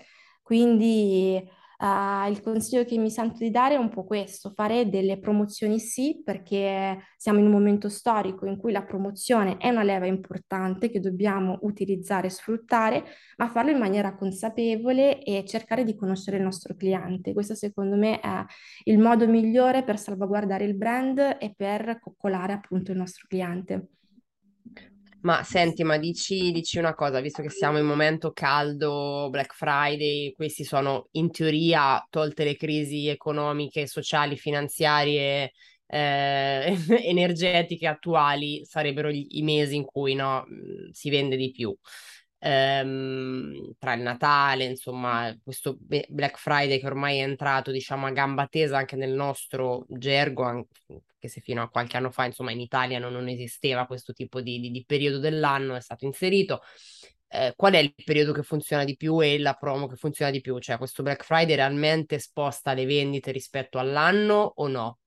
Quindi 0.43 1.41
uh, 1.79 2.29
il 2.29 2.41
consiglio 2.43 2.85
che 2.85 2.99
mi 2.99 3.13
sento 3.13 3.39
di 3.39 3.53
dare 3.53 3.75
è 3.75 3.79
un 3.79 3.91
po' 3.91 4.03
questo, 4.03 4.51
fare 4.51 4.89
delle 4.89 5.21
promozioni 5.21 5.79
sì, 5.79 6.21
perché 6.25 6.99
siamo 7.17 7.39
in 7.39 7.47
un 7.47 7.53
momento 7.53 7.89
storico 7.89 8.45
in 8.45 8.57
cui 8.57 8.73
la 8.73 8.83
promozione 8.83 9.57
è 9.59 9.69
una 9.69 9.85
leva 9.85 10.07
importante 10.07 10.91
che 10.91 10.99
dobbiamo 10.99 11.59
utilizzare 11.63 12.27
e 12.27 12.31
sfruttare, 12.31 13.05
ma 13.37 13.49
farlo 13.49 13.71
in 13.71 13.79
maniera 13.79 14.17
consapevole 14.17 15.23
e 15.23 15.45
cercare 15.47 15.85
di 15.85 15.95
conoscere 15.95 16.39
il 16.39 16.43
nostro 16.43 16.75
cliente. 16.75 17.33
Questo 17.33 17.55
secondo 17.55 17.95
me 17.95 18.19
è 18.19 18.45
il 18.85 18.99
modo 18.99 19.29
migliore 19.29 19.85
per 19.85 19.97
salvaguardare 19.97 20.65
il 20.65 20.75
brand 20.75 21.37
e 21.39 21.55
per 21.57 22.01
coccolare 22.01 22.53
appunto 22.53 22.91
il 22.91 22.99
nostro 22.99 23.27
cliente. 23.29 23.91
Ma 25.25 25.43
senti, 25.43 25.83
ma 25.85 25.97
dici, 25.97 26.53
dici 26.53 26.79
una 26.79 26.95
cosa, 26.95 27.21
visto 27.21 27.41
che 27.41 27.49
siamo 27.49 27.79
in 27.79 27.87
momento 27.87 28.33
caldo, 28.33 29.29
Black 29.31 29.55
Friday, 29.55 30.33
questi 30.35 30.65
sono 30.65 31.09
in 31.13 31.31
teoria, 31.31 32.07
tolte 32.11 32.45
le 32.45 32.57
crisi 32.57 33.09
economiche, 33.09 33.87
sociali, 33.87 34.37
finanziarie, 34.37 35.53
eh, 35.87 36.77
energetiche 37.09 37.87
attuali, 37.87 38.67
sarebbero 38.67 39.11
gli, 39.11 39.27
i 39.31 39.43
mesi 39.43 39.77
in 39.77 39.85
cui 39.87 40.15
no, 40.15 40.45
si 40.93 41.09
vende 41.09 41.37
di 41.37 41.51
più 41.53 41.75
ehm, 42.45 43.75
tra 43.79 43.95
il 43.95 44.03
Natale, 44.03 44.65
insomma, 44.65 45.35
questo 45.43 45.79
Black 45.81 46.37
Friday 46.39 46.79
che 46.79 46.87
ormai 46.87 47.19
è 47.19 47.23
entrato, 47.23 47.71
diciamo, 47.71 48.07
a 48.07 48.11
gamba 48.11 48.47
tesa 48.47 48.77
anche 48.77 48.97
nel 48.97 49.13
nostro 49.13 49.87
gergo, 49.89 50.43
anche 50.43 50.69
se 51.21 51.41
fino 51.41 51.63
a 51.63 51.71
qualche 51.71 51.97
anno 51.97 52.11
fa, 52.11 52.27
insomma, 52.27 52.51
in 52.53 52.61
Italia 52.61 52.99
non, 52.99 53.13
non 53.13 53.29
esisteva 53.29 53.87
questo 53.87 54.13
tipo 54.13 54.43
di, 54.43 54.61
di, 54.61 54.71
di, 54.71 54.85
periodo 54.85 55.19
dell'anno, 55.19 55.75
è 55.75 55.81
stato 55.81 56.05
inserito. 56.05 56.61
Eh, 57.29 57.55
qual 57.57 57.73
è 57.73 57.79
il 57.79 57.95
periodo 58.05 58.33
che 58.33 58.43
funziona 58.43 58.85
di 58.85 58.97
più 58.97 59.21
e 59.21 59.39
la 59.39 59.55
promo 59.55 59.87
che 59.87 59.97
funziona 59.97 60.31
di 60.31 60.43
più? 60.43 60.59
Cioè, 60.59 60.77
questo 60.77 61.03
Black 61.03 61.25
Friday 61.25 61.57
realmente 61.57 62.19
sposta 62.19 62.75
le 62.75 62.85
vendite 62.85 63.33
rispetto 63.33 63.79
all'anno 63.79 64.53
o 64.57 64.69
no? 64.69 64.99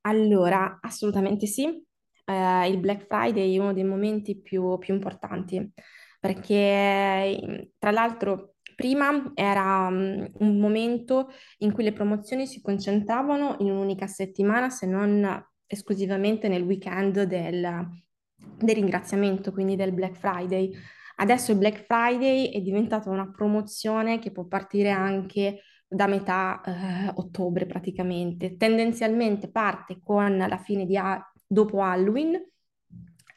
Allora, 0.00 0.78
assolutamente 0.80 1.46
sì 1.46 1.86
eh, 2.28 2.68
il 2.68 2.78
Black 2.78 3.06
Friday 3.06 3.54
è 3.54 3.58
uno 3.58 3.72
dei 3.72 3.84
momenti 3.84 4.38
più, 4.38 4.76
più 4.78 4.94
importanti, 4.94 5.72
perché 6.20 7.70
tra 7.78 7.90
l'altro 7.90 8.54
prima 8.74 9.32
era 9.34 9.88
um, 9.88 10.30
un 10.38 10.60
momento 10.60 11.30
in 11.58 11.72
cui 11.72 11.84
le 11.84 11.92
promozioni 11.92 12.46
si 12.46 12.60
concentravano 12.60 13.56
in 13.60 13.70
un'unica 13.70 14.06
settimana, 14.06 14.68
se 14.68 14.86
non 14.86 15.46
esclusivamente 15.66 16.48
nel 16.48 16.62
weekend 16.62 17.22
del, 17.22 17.88
del 18.36 18.74
ringraziamento, 18.74 19.52
quindi 19.52 19.74
del 19.74 19.92
Black 19.92 20.16
Friday. 20.16 20.70
Adesso 21.16 21.52
il 21.52 21.58
Black 21.58 21.86
Friday 21.86 22.50
è 22.50 22.60
diventata 22.60 23.10
una 23.10 23.30
promozione 23.30 24.18
che 24.18 24.30
può 24.30 24.44
partire 24.44 24.90
anche 24.90 25.62
da 25.88 26.06
metà 26.06 26.60
eh, 26.60 27.12
ottobre 27.14 27.66
praticamente. 27.66 28.56
Tendenzialmente 28.56 29.50
parte 29.50 29.98
con 30.02 30.36
la 30.36 30.58
fine 30.58 30.84
di 30.86 30.96
dopo 31.48 31.80
Halloween, 31.82 32.40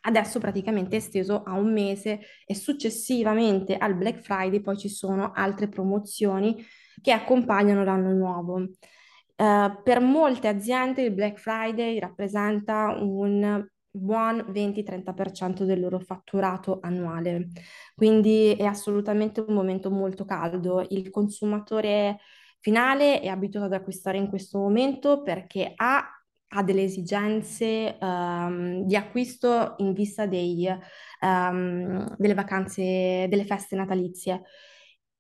adesso 0.02 0.40
praticamente 0.40 0.96
è 0.96 1.00
esteso 1.00 1.44
a 1.44 1.54
un 1.54 1.72
mese 1.72 2.20
e 2.46 2.54
successivamente 2.54 3.78
al 3.78 3.96
Black 3.96 4.20
Friday 4.20 4.60
poi 4.60 4.78
ci 4.78 4.90
sono 4.90 5.32
altre 5.34 5.68
promozioni 5.68 6.64
che 7.02 7.12
accompagnano 7.12 7.84
l'anno 7.84 8.12
nuovo. 8.12 8.68
Uh, 9.36 9.82
per 9.84 10.02
molte 10.02 10.48
aziende 10.48 11.02
il 11.02 11.14
Black 11.14 11.40
Friday 11.40 11.98
rappresenta 11.98 12.96
un 13.00 13.66
buon 13.90 14.46
20-30% 14.50 15.64
del 15.64 15.80
loro 15.80 16.00
fatturato 16.00 16.80
annuale, 16.82 17.48
quindi 17.96 18.54
è 18.54 18.64
assolutamente 18.66 19.42
un 19.42 19.54
momento 19.54 19.90
molto 19.90 20.26
caldo. 20.26 20.86
Il 20.90 21.10
consumatore 21.10 22.20
finale 22.60 23.20
è 23.20 23.28
abituato 23.28 23.66
ad 23.66 23.74
acquistare 23.74 24.18
in 24.18 24.30
questo 24.30 24.60
momento 24.60 25.24
perché 25.24 25.74
ha, 25.76 26.08
ha 26.54 26.64
delle 26.64 26.84
esigenze 26.84 27.98
um, 28.00 28.84
di 28.86 28.96
acquisto 28.96 29.76
in 29.78 29.94
vista 29.94 30.26
dei, 30.26 30.68
um, 31.22 32.16
delle 32.18 32.34
vacanze, 32.34 33.28
delle 33.30 33.46
feste 33.46 33.76
natalizie 33.76 34.42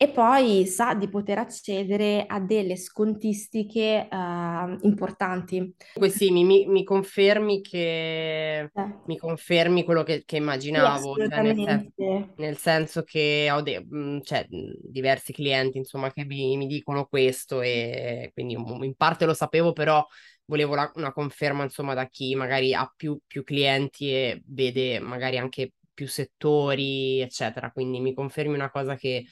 e 0.02 0.10
poi 0.10 0.66
sa 0.66 0.96
di 0.96 1.08
poter 1.10 1.38
accedere 1.38 2.26
a 2.26 2.40
delle 2.40 2.76
scontistiche 2.76 4.08
uh, 4.10 4.80
importanti. 4.82 5.76
Comunque 5.94 6.18
sì, 6.18 6.32
mi, 6.32 6.44
mi, 6.44 6.66
mi 6.66 6.84
confermi 6.84 7.62
che 7.62 8.62
eh. 8.62 8.70
mi 9.06 9.16
confermi 9.16 9.84
quello 9.84 10.02
che, 10.02 10.24
che 10.26 10.38
immaginavo, 10.38 11.14
sì, 11.14 11.30
cioè 11.30 11.44
nel, 11.44 11.56
sen- 11.56 12.34
nel, 12.36 12.58
senso 12.58 13.04
che 13.04 13.48
ho 13.52 13.62
de- 13.62 13.86
cioè, 14.24 14.48
diversi 14.50 15.34
clienti 15.34 15.78
insomma 15.78 16.12
che 16.12 16.26
mi, 16.26 16.58
mi, 16.58 16.66
dicono 16.66 17.06
questo 17.06 17.62
e 17.62 18.32
quindi 18.34 18.54
in 18.54 18.96
parte 18.96 19.28
lo 19.28 19.36
sapevo, 19.36 19.72
però 19.72 20.04
volevo 20.52 20.76
la, 20.76 20.92
una 20.96 21.14
conferma 21.14 21.64
insomma 21.64 21.94
da 21.94 22.08
chi 22.08 22.36
magari 22.36 22.74
ha 22.74 22.92
più, 22.94 23.18
più 23.26 23.44
clienti 23.46 24.12
e 24.12 24.44
vede 24.48 25.00
magari 25.00 25.38
anche 25.38 25.72
più 25.94 26.08
settori, 26.08 27.22
eccetera. 27.22 27.72
Quindi 27.72 28.02
mi 28.02 28.14
confermi 28.14 28.54
una 28.54 28.70
cosa 28.70 28.96
che 28.96 29.26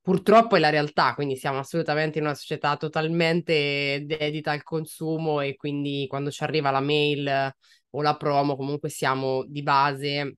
purtroppo 0.00 0.56
è 0.56 0.58
la 0.58 0.68
realtà, 0.68 1.14
quindi 1.14 1.36
siamo 1.36 1.58
assolutamente 1.58 2.18
in 2.18 2.24
una 2.24 2.34
società 2.34 2.76
totalmente 2.76 4.02
dedita 4.04 4.50
al 4.52 4.62
consumo 4.62 5.40
e 5.40 5.56
quindi 5.56 6.06
quando 6.06 6.30
ci 6.30 6.42
arriva 6.42 6.70
la 6.70 6.80
mail 6.80 7.50
o 7.90 8.02
la 8.02 8.16
promo 8.16 8.54
comunque 8.56 8.90
siamo 8.90 9.44
di 9.46 9.62
base 9.62 10.36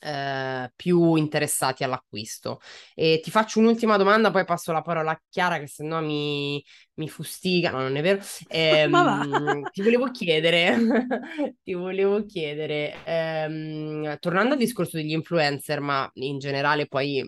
eh, 0.00 0.72
più 0.74 1.14
interessati 1.14 1.84
all'acquisto. 1.84 2.60
E 2.94 3.20
ti 3.22 3.30
faccio 3.30 3.58
un'ultima 3.60 3.96
domanda, 3.96 4.30
poi 4.30 4.44
passo 4.44 4.72
la 4.72 4.82
parola 4.82 5.12
a 5.12 5.22
Chiara 5.28 5.58
che 5.58 5.66
se 5.66 5.84
no 5.84 6.00
mi, 6.00 6.62
mi 6.94 7.08
fustiga, 7.08 7.70
no 7.70 7.80
non 7.80 7.96
è 7.96 8.02
vero. 8.02 8.20
Ehm, 8.48 9.68
ti 9.70 9.82
volevo 9.82 10.10
chiedere, 10.10 10.76
ti 11.62 11.72
volevo 11.74 12.24
chiedere, 12.24 12.94
ehm, 13.04 14.18
tornando 14.18 14.54
al 14.54 14.58
discorso 14.58 14.96
degli 14.96 15.12
influencer, 15.12 15.80
ma 15.80 16.08
in 16.14 16.38
generale 16.38 16.86
poi 16.86 17.24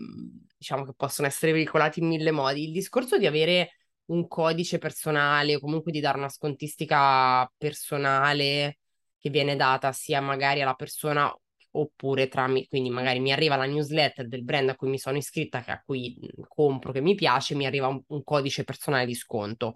diciamo 0.57 0.85
che 0.85 0.93
possono 0.95 1.27
essere 1.27 1.51
veicolati 1.51 1.99
in 1.99 2.07
mille 2.07 2.31
modi, 2.31 2.65
il 2.65 2.71
discorso 2.71 3.17
di 3.17 3.25
avere 3.27 3.71
un 4.05 4.27
codice 4.27 4.77
personale 4.77 5.55
o 5.55 5.59
comunque 5.59 5.91
di 5.91 5.99
dare 5.99 6.17
una 6.17 6.29
scontistica 6.29 7.49
personale 7.57 8.79
che 9.19 9.29
viene 9.29 9.55
data 9.55 9.91
sia 9.91 10.21
magari 10.21 10.61
alla 10.61 10.75
persona 10.75 11.33
oppure 11.79 12.27
tramite, 12.27 12.67
quindi 12.67 12.89
magari 12.89 13.19
mi 13.19 13.31
arriva 13.31 13.55
la 13.55 13.65
newsletter 13.65 14.27
del 14.27 14.43
brand 14.43 14.69
a 14.69 14.75
cui 14.75 14.89
mi 14.89 14.99
sono 14.99 15.17
iscritta, 15.17 15.63
a 15.65 15.81
cui 15.85 16.17
compro, 16.47 16.91
che 16.91 17.01
mi 17.01 17.15
piace, 17.15 17.55
mi 17.55 17.65
arriva 17.65 17.87
un, 17.87 18.01
un 18.07 18.23
codice 18.23 18.63
personale 18.63 19.05
di 19.05 19.15
sconto. 19.15 19.75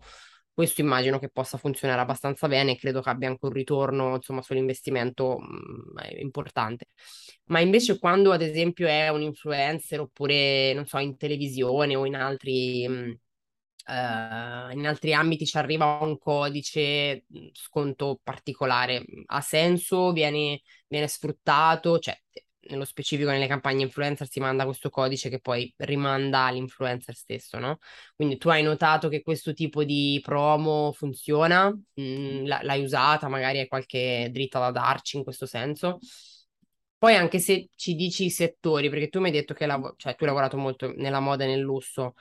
Questo 0.53 0.81
immagino 0.81 1.19
che 1.19 1.29
possa 1.29 1.57
funzionare 1.57 2.01
abbastanza 2.01 2.47
bene 2.49 2.71
e 2.71 2.77
credo 2.77 3.01
che 3.01 3.09
abbia 3.09 3.29
anche 3.29 3.45
un 3.45 3.51
ritorno, 3.53 4.15
insomma, 4.15 4.41
sull'investimento 4.41 5.37
mh, 5.39 6.19
importante. 6.19 6.87
Ma 7.45 7.59
invece 7.61 7.97
quando, 7.97 8.31
ad 8.31 8.41
esempio, 8.41 8.87
è 8.87 9.09
un 9.09 9.21
influencer 9.21 10.01
oppure, 10.01 10.73
non 10.73 10.85
so, 10.85 10.97
in 10.99 11.17
televisione 11.17 11.95
o 11.95 12.05
in 12.05 12.15
altri... 12.15 12.87
Mh, 12.87 13.19
Uh, 13.89 14.71
in 14.77 14.85
altri 14.85 15.13
ambiti 15.15 15.47
ci 15.47 15.57
arriva 15.57 15.97
un 16.01 16.19
codice 16.19 17.25
sconto 17.53 18.19
particolare. 18.23 19.03
Ha 19.25 19.41
senso? 19.41 20.11
Viene, 20.11 20.61
viene 20.87 21.07
sfruttato? 21.07 21.97
Cioè, 21.97 22.15
nello 22.69 22.85
specifico 22.85 23.31
nelle 23.31 23.47
campagne 23.47 23.81
influencer 23.81 24.29
si 24.29 24.39
manda 24.39 24.65
questo 24.65 24.91
codice 24.91 25.29
che 25.29 25.39
poi 25.39 25.73
rimanda 25.77 26.41
all'influencer 26.45 27.15
stesso, 27.15 27.57
no? 27.57 27.79
Quindi 28.15 28.37
tu 28.37 28.49
hai 28.49 28.61
notato 28.61 29.09
che 29.09 29.23
questo 29.23 29.53
tipo 29.53 29.83
di 29.83 30.19
promo 30.23 30.91
funziona? 30.91 31.69
Mm, 31.99 32.45
l'hai 32.45 32.83
usata? 32.83 33.27
Magari 33.27 33.57
hai 33.59 33.67
qualche 33.67 34.29
dritta 34.31 34.59
da 34.59 34.69
darci 34.71 35.17
in 35.17 35.23
questo 35.23 35.47
senso? 35.47 35.97
Poi 36.97 37.15
anche 37.15 37.39
se 37.39 37.69
ci 37.75 37.95
dici 37.95 38.25
i 38.25 38.29
settori, 38.29 38.89
perché 38.89 39.07
tu 39.07 39.19
mi 39.19 39.27
hai 39.27 39.31
detto 39.31 39.53
che 39.53 39.65
lav- 39.65 39.93
cioè, 39.95 40.15
tu 40.15 40.23
hai 40.23 40.29
lavorato 40.29 40.57
molto 40.57 40.91
nella 40.97 41.21
moda 41.21 41.45
e 41.45 41.47
nel 41.47 41.61
lusso, 41.61 42.15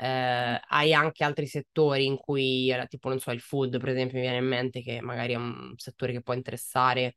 eh, 0.00 0.60
hai 0.68 0.94
anche 0.94 1.24
altri 1.24 1.46
settori 1.46 2.06
in 2.06 2.16
cui, 2.16 2.74
tipo, 2.88 3.10
non 3.10 3.18
so, 3.18 3.32
il 3.32 3.40
food, 3.40 3.78
per 3.78 3.90
esempio, 3.90 4.16
mi 4.16 4.22
viene 4.22 4.38
in 4.38 4.46
mente 4.46 4.80
che 4.80 5.02
magari 5.02 5.34
è 5.34 5.36
un 5.36 5.74
settore 5.76 6.12
che 6.12 6.22
può 6.22 6.32
interessare. 6.32 7.14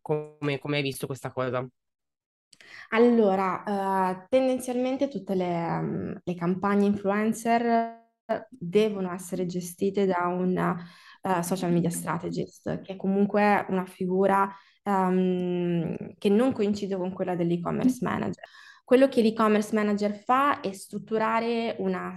Come, 0.00 0.58
come 0.58 0.78
hai 0.78 0.82
visto 0.82 1.06
questa 1.06 1.30
cosa? 1.30 1.64
Allora, 2.88 3.62
uh, 3.64 4.26
tendenzialmente 4.28 5.06
tutte 5.06 5.34
le, 5.36 5.44
um, 5.46 6.20
le, 6.22 6.34
campagne 6.34 6.86
influencer 6.86 7.98
devono 8.48 9.12
essere 9.12 9.46
gestite 9.46 10.04
da 10.04 10.26
un 10.26 10.56
uh, 11.22 11.42
social 11.42 11.70
media 11.70 11.90
strategist, 11.90 12.80
che 12.82 12.94
è 12.94 12.96
comunque 12.96 13.64
una 13.68 13.86
figura 13.86 14.52
um, 14.82 15.96
che 16.18 16.28
non 16.28 16.52
coincide 16.52 16.96
con 16.96 17.12
quella 17.12 17.36
dell'e-commerce 17.36 17.98
manager. 18.02 18.44
Quello 18.90 19.06
che 19.06 19.22
l'e-commerce 19.22 19.72
manager 19.72 20.16
fa 20.16 20.58
è 20.58 20.72
strutturare 20.72 21.76
una 21.78 22.12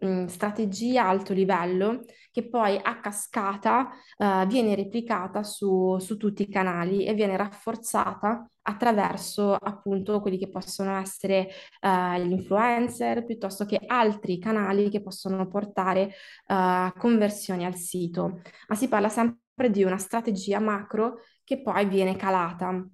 mh, 0.00 0.26
strategia 0.26 1.04
a 1.04 1.08
alto 1.08 1.32
livello 1.32 2.04
che 2.30 2.46
poi 2.50 2.78
a 2.82 3.00
cascata 3.00 3.88
uh, 4.18 4.46
viene 4.46 4.74
replicata 4.74 5.42
su, 5.42 5.96
su 5.98 6.18
tutti 6.18 6.42
i 6.42 6.50
canali 6.50 7.06
e 7.06 7.14
viene 7.14 7.34
rafforzata 7.34 8.46
attraverso 8.60 9.54
appunto 9.54 10.20
quelli 10.20 10.36
che 10.36 10.50
possono 10.50 10.98
essere 10.98 11.48
uh, 11.80 12.20
gli 12.20 12.32
influencer 12.32 13.24
piuttosto 13.24 13.64
che 13.64 13.80
altri 13.86 14.38
canali 14.38 14.90
che 14.90 15.00
possono 15.00 15.48
portare 15.48 16.12
uh, 16.48 16.92
conversioni 16.98 17.64
al 17.64 17.76
sito. 17.76 18.42
Ma 18.68 18.74
si 18.74 18.86
parla 18.88 19.08
sempre 19.08 19.70
di 19.70 19.82
una 19.82 19.96
strategia 19.96 20.60
macro 20.60 21.20
che 21.42 21.62
poi 21.62 21.86
viene 21.86 22.16
calata. 22.16 22.86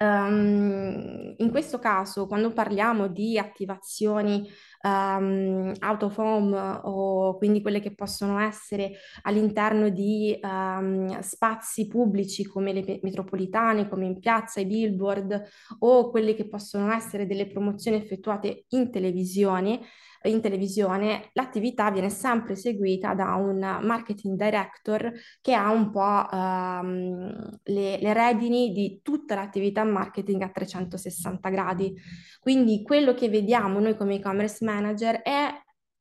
Um, 0.00 1.34
in 1.38 1.50
questo 1.50 1.80
caso, 1.80 2.28
quando 2.28 2.52
parliamo 2.52 3.08
di 3.08 3.36
attivazioni 3.36 4.48
um, 4.82 5.72
out 5.80 6.02
of 6.04 6.16
home 6.16 6.56
o 6.84 7.36
quindi 7.36 7.60
quelle 7.60 7.80
che 7.80 7.96
possono 7.96 8.38
essere 8.38 8.92
all'interno 9.22 9.88
di 9.88 10.38
um, 10.40 11.18
spazi 11.20 11.88
pubblici 11.88 12.44
come 12.44 12.72
le 12.72 13.00
metropolitane, 13.02 13.88
come 13.88 14.06
in 14.06 14.20
piazza, 14.20 14.60
i 14.60 14.66
billboard 14.66 15.42
o 15.80 16.10
quelle 16.10 16.34
che 16.34 16.46
possono 16.46 16.92
essere 16.92 17.26
delle 17.26 17.48
promozioni 17.48 17.96
effettuate 17.96 18.66
in 18.68 18.92
televisione, 18.92 19.80
in 20.24 20.40
televisione, 20.40 21.30
l'attività 21.32 21.90
viene 21.90 22.10
sempre 22.10 22.56
seguita 22.56 23.14
da 23.14 23.34
un 23.34 23.58
marketing 23.58 24.36
director 24.36 25.12
che 25.40 25.54
ha 25.54 25.70
un 25.70 25.90
po' 25.90 26.26
um, 26.30 27.58
le, 27.64 27.98
le 28.00 28.12
redini 28.12 28.72
di 28.72 29.00
tutta 29.02 29.34
l'attività 29.34 29.84
marketing 29.84 30.42
a 30.42 30.50
360 30.50 31.48
gradi. 31.50 31.94
Quindi 32.40 32.82
quello 32.82 33.14
che 33.14 33.28
vediamo 33.28 33.78
noi 33.78 33.96
come 33.96 34.16
e-commerce 34.16 34.64
manager 34.64 35.22
è 35.22 35.48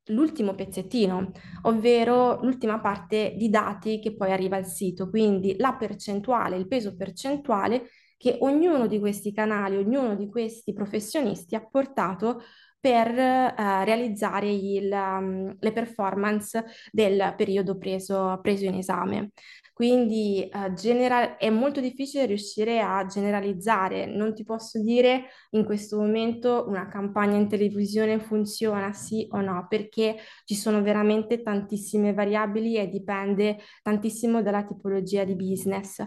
l'ultimo 0.08 0.56
pezzettino, 0.56 1.32
ovvero 1.64 2.40
l'ultima 2.42 2.80
parte 2.80 3.34
di 3.36 3.50
dati 3.50 4.00
che 4.00 4.16
poi 4.16 4.32
arriva 4.32 4.56
al 4.56 4.66
sito, 4.66 5.10
quindi 5.10 5.56
la 5.58 5.74
percentuale, 5.74 6.56
il 6.56 6.68
peso 6.68 6.96
percentuale 6.96 7.90
che 8.18 8.38
ognuno 8.40 8.88
di 8.88 9.00
questi 9.00 9.32
canali, 9.32 9.78
ognuno 9.78 10.16
di 10.16 10.28
questi 10.28 10.74
professionisti 10.74 11.56
ha 11.56 11.66
portato 11.66 12.42
per 12.80 13.10
uh, 13.10 13.84
realizzare 13.84 14.50
il, 14.50 14.92
um, 14.92 15.56
le 15.60 15.72
performance 15.72 16.64
del 16.92 17.34
periodo 17.36 17.78
preso, 17.78 18.40
preso 18.42 18.66
in 18.66 18.76
esame. 18.76 19.32
Quindi 19.78 20.50
uh, 20.52 20.74
genera- 20.74 21.38
è 21.38 21.52
molto 21.52 21.80
difficile 21.80 22.26
riuscire 22.26 22.82
a 22.82 23.06
generalizzare. 23.06 24.08
Non 24.08 24.34
ti 24.34 24.44
posso 24.44 24.82
dire 24.82 25.26
in 25.52 25.66
questo 25.66 26.00
momento 26.00 26.66
una 26.68 26.88
campagna 26.88 27.38
in 27.38 27.48
televisione 27.48 28.18
funziona 28.18 28.92
sì 28.94 29.28
o 29.30 29.40
no, 29.40 29.68
perché 29.70 30.16
ci 30.46 30.56
sono 30.56 30.82
veramente 30.82 31.44
tantissime 31.44 32.12
variabili 32.12 32.76
e 32.78 32.90
dipende 32.90 33.60
tantissimo 33.84 34.42
dalla 34.42 34.64
tipologia 34.64 35.24
di 35.24 35.36
business. 35.36 36.00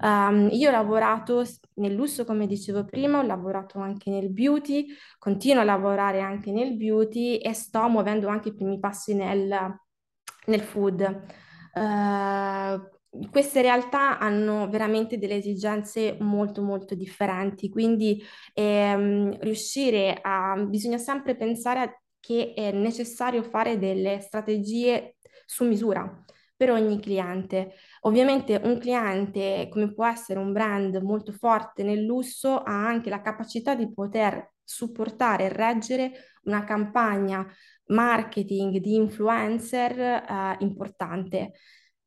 Um, 0.00 0.48
io 0.52 0.70
ho 0.70 0.72
lavorato 0.72 1.44
nel 1.74 1.92
lusso, 1.92 2.24
come 2.24 2.46
dicevo 2.46 2.86
prima, 2.86 3.18
ho 3.18 3.22
lavorato 3.22 3.80
anche 3.80 4.08
nel 4.08 4.32
beauty, 4.32 4.86
continuo 5.18 5.60
a 5.60 5.66
lavorare 5.66 6.22
anche 6.22 6.52
nel 6.52 6.74
beauty 6.74 7.36
e 7.36 7.52
sto 7.52 7.86
muovendo 7.86 8.28
anche 8.28 8.48
i 8.48 8.54
primi 8.54 8.78
passi 8.78 9.12
nel, 9.12 9.78
nel 10.46 10.60
food. 10.62 11.22
Uh, 11.74 12.98
queste 13.30 13.60
realtà 13.62 14.18
hanno 14.18 14.68
veramente 14.68 15.18
delle 15.18 15.36
esigenze 15.36 16.16
molto 16.20 16.62
molto 16.62 16.94
differenti, 16.94 17.68
quindi 17.68 18.22
ehm, 18.54 19.38
riuscire 19.40 20.18
a 20.22 20.56
bisogna 20.56 20.98
sempre 20.98 21.36
pensare 21.36 22.02
che 22.20 22.52
è 22.54 22.70
necessario 22.70 23.42
fare 23.42 23.78
delle 23.78 24.20
strategie 24.20 25.16
su 25.44 25.64
misura 25.64 26.24
per 26.56 26.70
ogni 26.70 27.00
cliente. 27.00 27.72
Ovviamente 28.02 28.60
un 28.62 28.78
cliente, 28.78 29.68
come 29.70 29.92
può 29.92 30.06
essere 30.06 30.38
un 30.38 30.52
brand 30.52 30.96
molto 30.96 31.32
forte 31.32 31.82
nel 31.82 32.04
lusso, 32.04 32.58
ha 32.58 32.86
anche 32.86 33.10
la 33.10 33.22
capacità 33.22 33.74
di 33.74 33.92
poter 33.92 34.52
supportare 34.62 35.44
e 35.44 35.48
reggere 35.48 36.12
una 36.44 36.64
campagna 36.64 37.46
marketing 37.86 38.76
di 38.76 38.94
influencer 38.94 39.98
eh, 39.98 40.56
importante. 40.60 41.52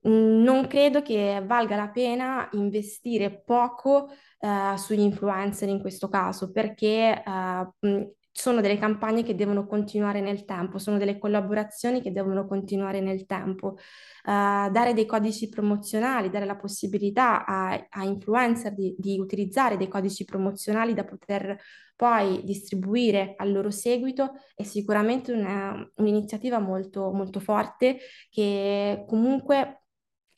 Non 0.03 0.67
credo 0.67 1.01
che 1.01 1.41
valga 1.45 1.75
la 1.75 1.89
pena 1.89 2.49
investire 2.53 3.41
poco 3.43 4.09
eh, 4.39 4.77
sugli 4.77 4.99
influencer 4.99 5.69
in 5.69 5.79
questo 5.79 6.09
caso, 6.09 6.51
perché 6.51 7.23
eh, 7.23 8.13
sono 8.35 8.61
delle 8.61 8.79
campagne 8.79 9.21
che 9.23 9.35
devono 9.35 9.67
continuare 9.67 10.19
nel 10.19 10.43
tempo, 10.43 10.79
sono 10.79 10.97
delle 10.97 11.19
collaborazioni 11.19 12.01
che 12.01 12.11
devono 12.11 12.47
continuare 12.47 12.99
nel 12.99 13.27
tempo. 13.27 13.77
Uh, 14.25 14.71
dare 14.71 14.93
dei 14.93 15.05
codici 15.05 15.49
promozionali, 15.49 16.31
dare 16.31 16.45
la 16.45 16.55
possibilità 16.55 17.45
a, 17.45 17.87
a 17.89 18.03
influencer 18.03 18.73
di, 18.73 18.95
di, 18.97 19.19
utilizzare 19.19 19.77
dei 19.77 19.87
codici 19.87 20.25
promozionali 20.25 20.93
da 20.93 21.03
poter 21.03 21.59
poi 21.95 22.41
distribuire 22.43 23.35
al 23.37 23.51
loro 23.51 23.69
seguito 23.69 24.31
è 24.55 24.63
sicuramente 24.63 25.31
una, 25.31 25.87
un'iniziativa 25.97 26.57
molto, 26.57 27.11
molto 27.11 27.39
forte 27.39 27.99
che 28.29 29.05
comunque 29.07 29.82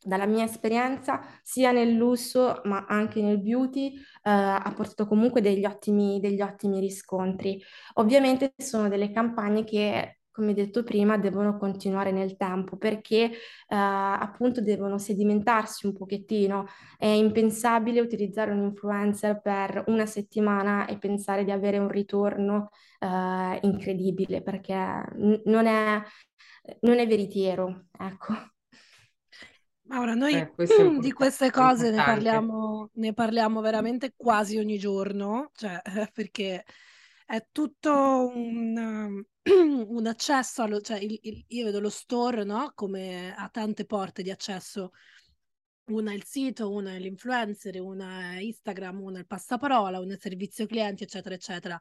dalla 0.05 0.25
mia 0.25 0.43
esperienza, 0.45 1.21
sia 1.43 1.71
nel 1.71 1.93
lusso 1.93 2.61
ma 2.65 2.85
anche 2.87 3.21
nel 3.21 3.41
beauty, 3.41 3.93
eh, 3.95 4.01
ha 4.31 4.73
portato 4.75 5.07
comunque 5.07 5.41
degli 5.41 5.65
ottimi, 5.65 6.19
degli 6.19 6.41
ottimi 6.41 6.79
riscontri. 6.79 7.61
Ovviamente 7.95 8.53
sono 8.57 8.87
delle 8.89 9.11
campagne 9.11 9.63
che, 9.63 10.19
come 10.31 10.53
detto 10.53 10.83
prima, 10.83 11.17
devono 11.17 11.57
continuare 11.57 12.11
nel 12.11 12.35
tempo 12.37 12.77
perché 12.77 13.31
eh, 13.31 13.33
appunto 13.67 14.61
devono 14.61 14.97
sedimentarsi 14.97 15.85
un 15.85 15.93
pochettino. 15.93 16.65
È 16.97 17.05
impensabile 17.07 18.01
utilizzare 18.01 18.51
un 18.51 18.63
influencer 18.63 19.41
per 19.41 19.83
una 19.87 20.05
settimana 20.05 20.85
e 20.87 20.97
pensare 20.97 21.43
di 21.43 21.51
avere 21.51 21.77
un 21.77 21.87
ritorno 21.89 22.69
eh, 22.99 23.59
incredibile 23.63 24.41
perché 24.41 24.73
n- 24.75 25.41
non 25.45 25.65
è, 25.67 26.01
non 26.81 26.99
è 26.99 27.07
veritiero, 27.07 27.85
ecco. 27.97 28.54
Maura, 29.87 30.13
noi 30.15 30.33
Eh, 30.35 30.53
di 30.99 31.11
queste 31.11 31.51
cose 31.51 31.91
ne 31.91 32.03
parliamo, 32.03 32.89
ne 32.93 33.13
parliamo 33.13 33.61
veramente 33.61 34.13
quasi 34.15 34.57
ogni 34.57 34.77
giorno, 34.79 35.51
cioè, 35.53 35.79
perché 36.11 36.63
è 37.25 37.47
tutto 37.51 37.91
un, 38.33 39.23
un 39.87 40.07
accesso, 40.07 40.63
allo, 40.63 40.81
cioè 40.81 40.97
il- 40.99 41.19
il- 41.23 41.43
io 41.49 41.65
vedo 41.65 41.79
lo 41.79 41.89
store, 41.89 42.43
no? 42.43 42.71
Come 42.73 43.33
ha 43.35 43.47
tante 43.49 43.85
porte 43.85 44.23
di 44.23 44.31
accesso. 44.31 44.91
Una 45.87 46.11
è 46.11 46.15
il 46.15 46.23
sito, 46.25 46.71
una 46.71 46.95
è 46.95 46.99
l'influencer, 46.99 47.79
una 47.79 48.31
è 48.33 48.39
Instagram, 48.39 49.01
una 49.01 49.17
è 49.17 49.19
il 49.21 49.27
passaparola, 49.27 49.99
una 49.99 50.11
è 50.13 50.15
il 50.15 50.19
servizio 50.21 50.65
clienti, 50.65 51.03
eccetera, 51.03 51.35
eccetera. 51.35 51.77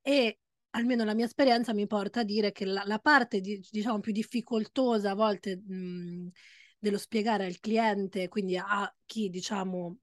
E 0.00 0.38
almeno 0.70 1.04
la 1.04 1.12
mia 1.14 1.26
esperienza 1.26 1.74
mi 1.74 1.86
porta 1.86 2.20
a 2.20 2.24
dire 2.24 2.50
che 2.50 2.64
la, 2.64 2.82
la 2.86 2.98
parte 2.98 3.40
di- 3.40 3.62
diciamo 3.70 4.00
più 4.00 4.12
difficoltosa 4.12 5.10
a 5.10 5.14
volte 5.14 5.56
mh, 5.58 6.28
dello 6.82 6.98
spiegare 6.98 7.46
al 7.46 7.60
cliente, 7.60 8.26
quindi 8.26 8.56
a 8.56 8.92
chi 9.06 9.30
diciamo 9.30 9.98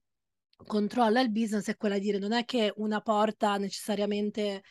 controlla 0.65 1.19
il 1.19 1.29
business, 1.29 1.67
è 1.67 1.75
quella 1.75 1.95
di 1.95 2.05
dire 2.05 2.19
non 2.19 2.31
è 2.31 2.45
che 2.45 2.71
una 2.77 3.01
porta 3.01 3.57
necessariamente 3.57 4.63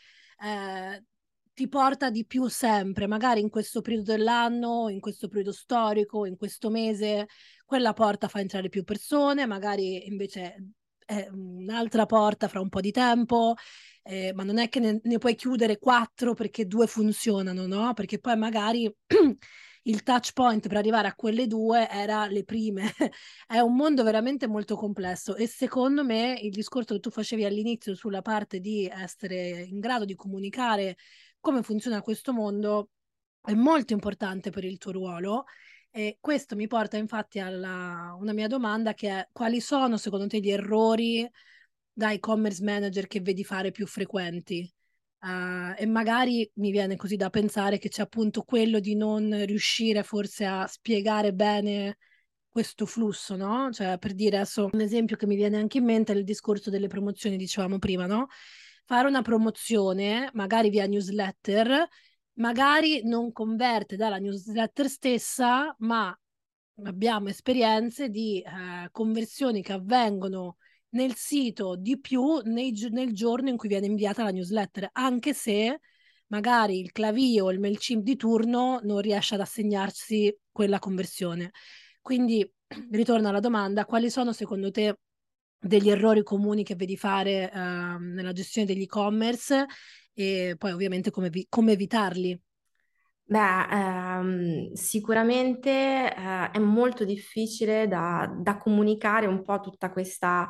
eh, 0.42 1.04
ti 1.52 1.68
porta 1.68 2.08
di 2.08 2.24
più 2.24 2.46
sempre, 2.48 3.06
magari 3.06 3.40
in 3.40 3.50
questo 3.50 3.82
periodo 3.82 4.12
dell'anno, 4.12 4.88
in 4.88 5.00
questo 5.00 5.28
periodo 5.28 5.52
storico, 5.52 6.24
in 6.24 6.36
questo 6.36 6.70
mese, 6.70 7.26
quella 7.66 7.92
porta 7.92 8.28
fa 8.28 8.40
entrare 8.40 8.70
più 8.70 8.84
persone, 8.84 9.44
magari 9.44 10.06
invece 10.06 10.72
è 11.04 11.28
un'altra 11.30 12.06
porta 12.06 12.48
fra 12.48 12.60
un 12.60 12.70
po' 12.70 12.80
di 12.80 12.90
tempo, 12.90 13.54
eh, 14.02 14.32
ma 14.34 14.44
non 14.44 14.56
è 14.56 14.70
che 14.70 14.80
ne, 14.80 15.00
ne 15.02 15.18
puoi 15.18 15.34
chiudere 15.34 15.78
quattro 15.78 16.32
perché 16.32 16.66
due 16.66 16.86
funzionano, 16.86 17.66
no? 17.66 17.92
Perché 17.92 18.18
poi 18.18 18.36
magari 18.38 18.90
il 19.88 20.02
touch 20.02 20.32
point 20.34 20.66
per 20.68 20.76
arrivare 20.76 21.08
a 21.08 21.14
quelle 21.14 21.46
due 21.46 21.88
era 21.88 22.26
le 22.26 22.44
prime. 22.44 22.92
È 23.46 23.58
un 23.58 23.74
mondo 23.74 24.02
veramente 24.02 24.46
molto 24.46 24.76
complesso 24.76 25.34
e 25.34 25.46
secondo 25.46 26.04
me 26.04 26.38
il 26.42 26.50
discorso 26.50 26.94
che 26.94 27.00
tu 27.00 27.10
facevi 27.10 27.44
all'inizio 27.44 27.94
sulla 27.94 28.22
parte 28.22 28.60
di 28.60 28.86
essere 28.86 29.62
in 29.62 29.78
grado 29.80 30.04
di 30.04 30.14
comunicare 30.14 30.96
come 31.40 31.62
funziona 31.62 32.02
questo 32.02 32.32
mondo 32.32 32.90
è 33.42 33.54
molto 33.54 33.94
importante 33.94 34.50
per 34.50 34.64
il 34.64 34.76
tuo 34.78 34.92
ruolo. 34.92 35.44
E 35.90 36.18
questo 36.20 36.54
mi 36.54 36.66
porta 36.66 36.98
infatti 36.98 37.40
a 37.40 37.48
una 37.48 38.32
mia 38.34 38.46
domanda 38.46 38.92
che 38.92 39.08
è 39.08 39.28
quali 39.32 39.60
sono 39.60 39.96
secondo 39.96 40.26
te 40.26 40.38
gli 40.38 40.50
errori 40.50 41.28
da 41.90 42.12
e-commerce 42.12 42.62
manager 42.62 43.06
che 43.06 43.20
vedi 43.20 43.42
fare 43.42 43.70
più 43.70 43.86
frequenti? 43.86 44.70
Uh, 45.20 45.74
e 45.76 45.84
magari 45.86 46.48
mi 46.54 46.70
viene 46.70 46.94
così 46.94 47.16
da 47.16 47.28
pensare 47.28 47.78
che 47.78 47.88
c'è 47.88 48.02
appunto 48.02 48.42
quello 48.42 48.78
di 48.78 48.94
non 48.94 49.44
riuscire 49.46 50.04
forse 50.04 50.44
a 50.44 50.64
spiegare 50.68 51.32
bene 51.32 51.98
questo 52.48 52.86
flusso, 52.86 53.36
no? 53.36 53.70
Cioè, 53.72 53.98
per 53.98 54.14
dire 54.14 54.36
adesso 54.36 54.68
un 54.72 54.80
esempio 54.80 55.16
che 55.16 55.26
mi 55.26 55.36
viene 55.36 55.56
anche 55.58 55.78
in 55.78 55.84
mente 55.84 56.12
è 56.12 56.16
il 56.16 56.24
discorso 56.24 56.70
delle 56.70 56.86
promozioni, 56.86 57.36
dicevamo 57.36 57.78
prima, 57.78 58.06
no? 58.06 58.28
Fare 58.84 59.08
una 59.08 59.22
promozione, 59.22 60.30
magari 60.34 60.70
via 60.70 60.86
newsletter, 60.86 61.86
magari 62.34 63.02
non 63.04 63.32
converte 63.32 63.96
dalla 63.96 64.18
newsletter 64.18 64.88
stessa, 64.88 65.74
ma 65.80 66.16
abbiamo 66.84 67.28
esperienze 67.28 68.08
di 68.08 68.40
eh, 68.40 68.88
conversioni 68.90 69.62
che 69.62 69.72
avvengono 69.72 70.56
nel 70.90 71.14
sito 71.14 71.76
di 71.76 71.98
più 72.00 72.40
nei, 72.44 72.72
nel 72.90 73.12
giorno 73.12 73.48
in 73.48 73.56
cui 73.56 73.68
viene 73.68 73.86
inviata 73.86 74.22
la 74.22 74.30
newsletter, 74.30 74.88
anche 74.92 75.34
se 75.34 75.80
magari 76.28 76.80
il 76.80 76.92
clavio 76.92 77.46
o 77.46 77.52
il 77.52 77.60
MailChimp 77.60 78.02
di 78.02 78.16
turno 78.16 78.80
non 78.82 79.00
riesce 79.00 79.34
ad 79.34 79.40
assegnarsi 79.40 80.36
quella 80.50 80.78
conversione. 80.78 81.52
Quindi 82.00 82.48
ritorno 82.90 83.28
alla 83.28 83.40
domanda, 83.40 83.84
quali 83.84 84.10
sono 84.10 84.32
secondo 84.32 84.70
te 84.70 84.98
degli 85.60 85.90
errori 85.90 86.22
comuni 86.22 86.62
che 86.62 86.76
vedi 86.76 86.96
fare 86.96 87.50
uh, 87.52 87.98
nella 87.98 88.32
gestione 88.32 88.66
degli 88.66 88.82
e-commerce 88.82 89.66
e 90.12 90.54
poi 90.56 90.72
ovviamente 90.72 91.10
come, 91.10 91.30
vi- 91.30 91.46
come 91.48 91.72
evitarli? 91.72 92.40
Beh, 93.30 93.66
ehm, 93.70 94.72
sicuramente 94.72 95.68
eh, 95.70 96.50
è 96.50 96.58
molto 96.58 97.04
difficile 97.04 97.86
da, 97.86 98.26
da 98.40 98.56
comunicare 98.56 99.26
un 99.26 99.42
po' 99.42 99.60
questa 99.92 100.48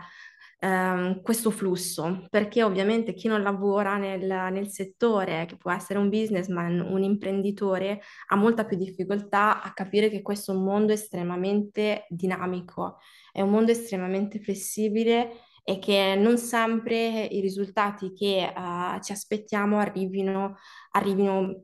ehm, 0.60 1.20
questo 1.22 1.50
flusso, 1.50 2.26
perché 2.30 2.62
ovviamente 2.62 3.14
chi 3.14 3.26
non 3.28 3.42
lavora 3.42 3.96
nel, 3.96 4.24
nel 4.52 4.68
settore, 4.68 5.44
che 5.46 5.56
può 5.56 5.72
essere 5.72 5.98
un 5.98 6.08
businessman, 6.08 6.80
un 6.80 7.02
imprenditore, 7.02 8.00
ha 8.28 8.36
molta 8.36 8.64
più 8.64 8.76
difficoltà 8.76 9.60
a 9.62 9.72
capire 9.72 10.08
che 10.08 10.22
questo 10.22 10.52
è 10.52 10.56
un 10.56 10.62
mondo 10.64 10.92
estremamente 10.92 12.06
dinamico, 12.08 12.98
è 13.32 13.40
un 13.40 13.50
mondo 13.50 13.72
estremamente 13.72 14.38
flessibile 14.40 15.32
e 15.64 15.78
che 15.80 16.14
non 16.16 16.38
sempre 16.38 17.24
i 17.24 17.40
risultati 17.40 18.12
che 18.12 18.52
uh, 18.56 19.00
ci 19.02 19.12
aspettiamo 19.12 19.78
arrivino, 19.78 20.56
arrivino 20.92 21.62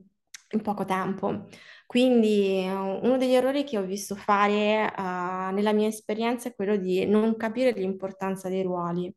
in 0.55 0.61
poco 0.61 0.85
tempo. 0.85 1.47
Quindi 1.85 2.65
uno 2.67 3.17
degli 3.17 3.33
errori 3.33 3.63
che 3.63 3.77
ho 3.77 3.83
visto 3.83 4.15
fare 4.15 4.91
uh, 4.97 5.53
nella 5.53 5.71
mia 5.73 5.87
esperienza 5.87 6.49
è 6.49 6.55
quello 6.55 6.77
di 6.77 7.05
non 7.05 7.35
capire 7.37 7.71
l'importanza 7.71 8.49
dei 8.49 8.63
ruoli. 8.63 9.13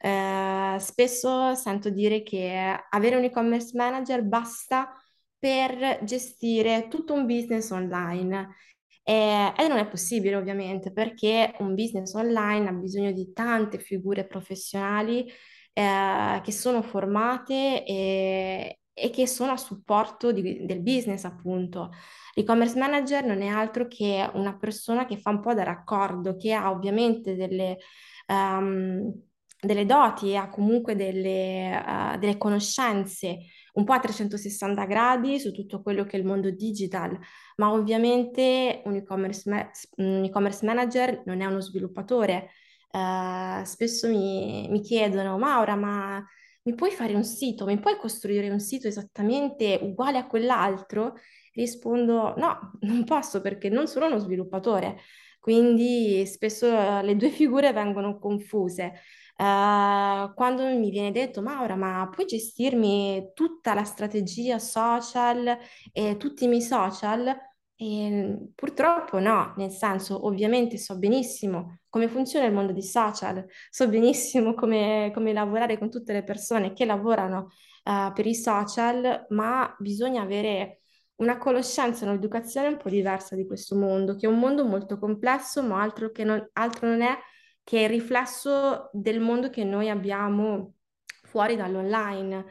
Uh, 0.00 0.78
spesso 0.78 1.54
sento 1.54 1.88
dire 1.90 2.22
che 2.22 2.84
avere 2.90 3.16
un 3.16 3.24
e-commerce 3.24 3.70
manager 3.76 4.22
basta 4.24 4.92
per 5.38 6.00
gestire 6.04 6.88
tutto 6.88 7.14
un 7.14 7.26
business 7.26 7.70
online. 7.70 8.56
E, 9.04 9.52
e 9.56 9.68
non 9.68 9.78
è 9.78 9.88
possibile 9.88 10.36
ovviamente 10.36 10.92
perché 10.92 11.54
un 11.58 11.74
business 11.74 12.12
online 12.14 12.68
ha 12.68 12.72
bisogno 12.72 13.10
di 13.10 13.32
tante 13.32 13.78
figure 13.78 14.26
professionali 14.26 15.28
eh, 15.72 16.40
che 16.42 16.52
sono 16.52 16.82
formate 16.82 17.84
e, 17.84 18.81
e 18.94 19.10
che 19.10 19.26
sono 19.26 19.52
a 19.52 19.56
supporto 19.56 20.32
di, 20.32 20.64
del 20.64 20.80
business, 20.80 21.24
appunto. 21.24 21.90
L'e-commerce 22.34 22.78
manager 22.78 23.24
non 23.24 23.42
è 23.42 23.48
altro 23.48 23.86
che 23.86 24.28
una 24.34 24.56
persona 24.56 25.04
che 25.04 25.18
fa 25.18 25.30
un 25.30 25.40
po' 25.40 25.54
da 25.54 25.62
raccordo, 25.62 26.36
che 26.36 26.52
ha 26.52 26.70
ovviamente 26.70 27.34
delle, 27.34 27.78
um, 28.26 29.12
delle 29.60 29.86
doti 29.86 30.30
e 30.30 30.36
ha 30.36 30.48
comunque 30.48 30.96
delle, 30.96 31.82
uh, 31.84 32.18
delle 32.18 32.36
conoscenze 32.38 33.38
un 33.74 33.84
po' 33.84 33.92
a 33.92 34.00
360 34.00 34.84
gradi 34.84 35.38
su 35.38 35.50
tutto 35.52 35.80
quello 35.80 36.04
che 36.04 36.16
è 36.16 36.20
il 36.20 36.26
mondo 36.26 36.50
digital, 36.50 37.18
ma 37.56 37.72
ovviamente 37.72 38.82
un 38.84 38.96
e-commerce, 38.96 39.48
ma- 39.48 39.70
un 39.96 40.24
e-commerce 40.24 40.64
manager 40.66 41.22
non 41.26 41.40
è 41.40 41.46
uno 41.46 41.60
sviluppatore. 41.60 42.50
Uh, 42.90 43.64
spesso 43.64 44.08
mi, 44.08 44.68
mi 44.68 44.82
chiedono, 44.82 45.38
Maura, 45.38 45.76
ma 45.76 46.22
mi 46.64 46.74
puoi 46.74 46.90
fare 46.92 47.14
un 47.14 47.24
sito, 47.24 47.64
mi 47.66 47.78
puoi 47.78 47.96
costruire 47.96 48.48
un 48.50 48.60
sito 48.60 48.86
esattamente 48.86 49.78
uguale 49.82 50.18
a 50.18 50.26
quell'altro? 50.26 51.14
Rispondo 51.54 52.34
no, 52.36 52.72
non 52.82 53.04
posso 53.04 53.40
perché 53.40 53.68
non 53.68 53.86
sono 53.88 54.06
uno 54.06 54.18
sviluppatore, 54.18 54.98
quindi 55.40 56.24
spesso 56.26 56.66
uh, 56.68 57.02
le 57.02 57.16
due 57.16 57.30
figure 57.30 57.72
vengono 57.72 58.18
confuse. 58.18 58.92
Uh, 59.36 60.32
quando 60.34 60.64
mi 60.64 60.90
viene 60.90 61.10
detto, 61.10 61.42
Maura, 61.42 61.74
ma 61.74 62.08
puoi 62.12 62.26
gestirmi 62.26 63.30
tutta 63.34 63.74
la 63.74 63.82
strategia 63.84 64.58
social 64.58 65.58
e 65.92 66.16
tutti 66.16 66.44
i 66.44 66.48
miei 66.48 66.62
social? 66.62 67.34
E, 67.76 68.50
purtroppo 68.54 69.18
no, 69.18 69.54
nel 69.56 69.70
senso, 69.70 70.26
ovviamente 70.26 70.78
so 70.78 70.96
benissimo 70.98 71.80
come 71.88 72.08
funziona 72.08 72.46
il 72.46 72.52
mondo 72.52 72.72
di 72.72 72.82
social, 72.82 73.44
so 73.70 73.88
benissimo 73.88 74.54
come, 74.54 75.10
come 75.12 75.32
lavorare 75.32 75.78
con 75.78 75.90
tutte 75.90 76.12
le 76.12 76.22
persone 76.22 76.72
che 76.72 76.84
lavorano 76.84 77.48
uh, 77.84 78.12
per 78.12 78.26
i 78.26 78.34
social, 78.34 79.26
ma 79.30 79.74
bisogna 79.78 80.22
avere 80.22 80.82
una 81.16 81.38
conoscenza, 81.38 82.04
un'educazione 82.04 82.68
un 82.68 82.76
po' 82.76 82.88
diversa 82.88 83.34
di 83.36 83.46
questo 83.46 83.76
mondo, 83.76 84.16
che 84.16 84.26
è 84.26 84.28
un 84.28 84.38
mondo 84.38 84.64
molto 84.64 84.98
complesso, 84.98 85.62
ma 85.62 85.82
altro, 85.82 86.10
non, 86.24 86.48
altro 86.54 86.88
non 86.88 87.02
è 87.02 87.16
che 87.64 87.80
il 87.80 87.88
riflesso 87.88 88.90
del 88.92 89.20
mondo 89.20 89.50
che 89.50 89.64
noi 89.64 89.88
abbiamo 89.88 90.74
fuori 91.22 91.56
dall'online. 91.56 92.44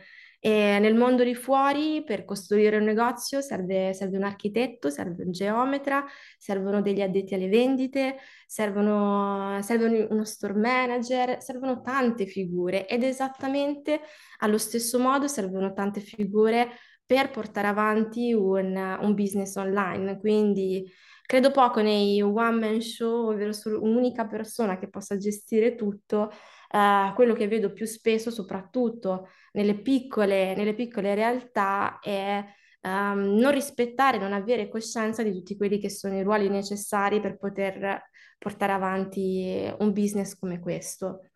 E 0.44 0.80
nel 0.80 0.96
mondo 0.96 1.24
di 1.24 1.36
fuori, 1.36 2.04
per 2.04 2.26
costruire 2.26 2.78
un 2.78 2.84
negozio, 2.86 3.42
serve, 3.42 3.94
serve, 3.94 4.18
un 4.18 4.24
architetto, 4.24 4.90
serve 4.90 5.24
un 5.24 5.32
geometra, 5.32 6.04
servono 6.36 6.82
degli 6.82 7.00
addetti 7.00 7.36
alle 7.36 7.48
vendite, 7.48 8.18
servono, 8.48 9.62
serve 9.62 10.08
uno 10.10 10.24
store 10.26 10.56
manager, 10.56 11.44
servono 11.44 11.82
tante 11.82 12.26
figure 12.26 12.88
ed 12.88 13.04
esattamente 13.04 14.02
allo 14.40 14.58
stesso 14.58 14.98
modo 14.98 15.28
servono 15.28 15.74
tante 15.74 16.00
figure 16.00 16.70
per 17.06 17.30
portare 17.30 17.68
avanti 17.68 18.34
un, 18.34 18.98
un 19.00 19.14
business 19.14 19.56
online. 19.58 20.18
Quindi 20.18 20.90
credo 21.24 21.52
poco 21.52 21.82
nei 21.82 22.20
one 22.22 22.60
man 22.60 22.82
show, 22.82 23.30
ovvero 23.30 23.54
solo 23.54 23.80
un'unica 23.84 24.26
persona 24.26 24.80
che 24.80 24.90
possa 24.90 25.18
gestire 25.18 25.76
tutto. 25.76 26.32
Uh, 26.72 27.14
quello 27.16 27.34
che 27.34 27.48
vedo 27.50 27.74
più 27.74 27.86
spesso, 27.86 28.32
soprattutto 28.32 29.28
nelle 29.54 29.82
piccole, 29.82 30.56
nelle 30.56 30.74
piccole 30.74 31.16
realtà, 31.16 32.00
è 32.00 32.44
um, 32.84 33.36
non 33.38 33.52
rispettare, 33.52 34.18
non 34.18 34.32
avere 34.32 34.70
coscienza 34.70 35.22
di 35.22 35.34
tutti 35.34 35.58
quelli 35.58 35.80
che 35.80 35.90
sono 35.90 36.18
i 36.18 36.24
ruoli 36.24 36.48
necessari 36.48 37.20
per 37.20 37.38
poter 37.38 38.04
portare 38.38 38.72
avanti 38.72 39.70
un 39.80 39.92
business 39.92 40.38
come 40.40 40.60
questo. 40.60 41.30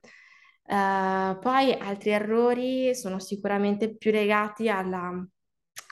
Uh, 0.67 1.37
poi 1.39 1.73
altri 1.73 2.11
errori 2.11 2.95
sono 2.95 3.19
sicuramente 3.19 3.95
più 3.95 4.11
legati 4.11 4.69
alla, 4.69 5.11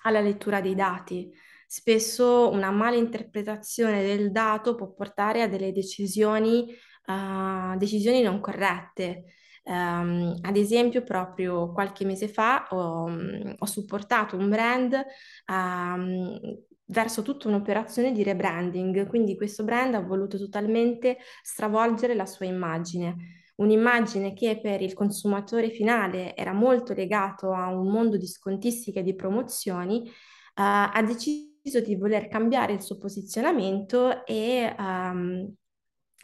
alla 0.03 0.21
lettura 0.21 0.61
dei 0.61 0.73
dati. 0.73 1.29
Spesso 1.67 2.49
una 2.49 2.71
mala 2.71 2.95
interpretazione 2.95 4.03
del 4.03 4.31
dato 4.31 4.75
può 4.75 4.91
portare 4.93 5.41
a 5.41 5.47
delle 5.47 5.71
decisioni, 5.71 6.67
uh, 7.07 7.77
decisioni 7.77 8.21
non 8.21 8.39
corrette. 8.39 9.25
Um, 9.63 10.37
ad 10.41 10.57
esempio, 10.57 11.03
proprio 11.03 11.71
qualche 11.71 12.05
mese 12.05 12.27
fa 12.27 12.67
ho, 12.71 13.09
ho 13.57 13.65
supportato 13.65 14.35
un 14.35 14.49
brand 14.49 15.01
um, 15.47 16.37
verso 16.85 17.21
tutta 17.21 17.47
un'operazione 17.47 18.11
di 18.11 18.23
rebranding, 18.23 19.07
quindi 19.07 19.37
questo 19.37 19.63
brand 19.63 19.95
ha 19.95 20.01
voluto 20.01 20.37
totalmente 20.37 21.17
stravolgere 21.41 22.13
la 22.13 22.25
sua 22.25 22.45
immagine 22.45 23.41
un'immagine 23.55 24.33
che 24.33 24.59
per 24.61 24.81
il 24.81 24.93
consumatore 24.93 25.69
finale 25.69 26.35
era 26.35 26.53
molto 26.53 26.93
legato 26.93 27.51
a 27.51 27.67
un 27.67 27.87
mondo 27.87 28.17
di 28.17 28.27
scontistiche 28.27 28.99
e 28.99 29.03
di 29.03 29.15
promozioni, 29.15 30.01
uh, 30.01 30.09
ha 30.55 31.03
deciso 31.05 31.79
di 31.83 31.95
voler 31.95 32.27
cambiare 32.27 32.73
il 32.73 32.81
suo 32.81 32.97
posizionamento 32.97 34.25
e 34.25 34.75
um, 34.77 35.53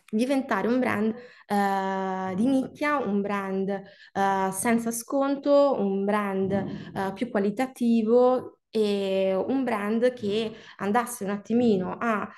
diventare 0.10 0.68
un 0.68 0.80
brand 0.80 1.14
uh, 1.14 2.36
di 2.36 2.46
nicchia, 2.46 2.98
un 2.98 3.22
brand 3.22 3.70
uh, 3.70 4.52
senza 4.52 4.92
sconto, 4.92 5.76
un 5.80 6.04
brand 6.06 6.52
uh, 6.52 7.14
più 7.14 7.30
qualitativo 7.30 8.60
e 8.72 9.34
un 9.34 9.64
brand 9.64 10.14
che 10.14 10.54
andasse 10.78 11.24
un 11.24 11.32
attimino 11.32 11.98
a 12.00 12.32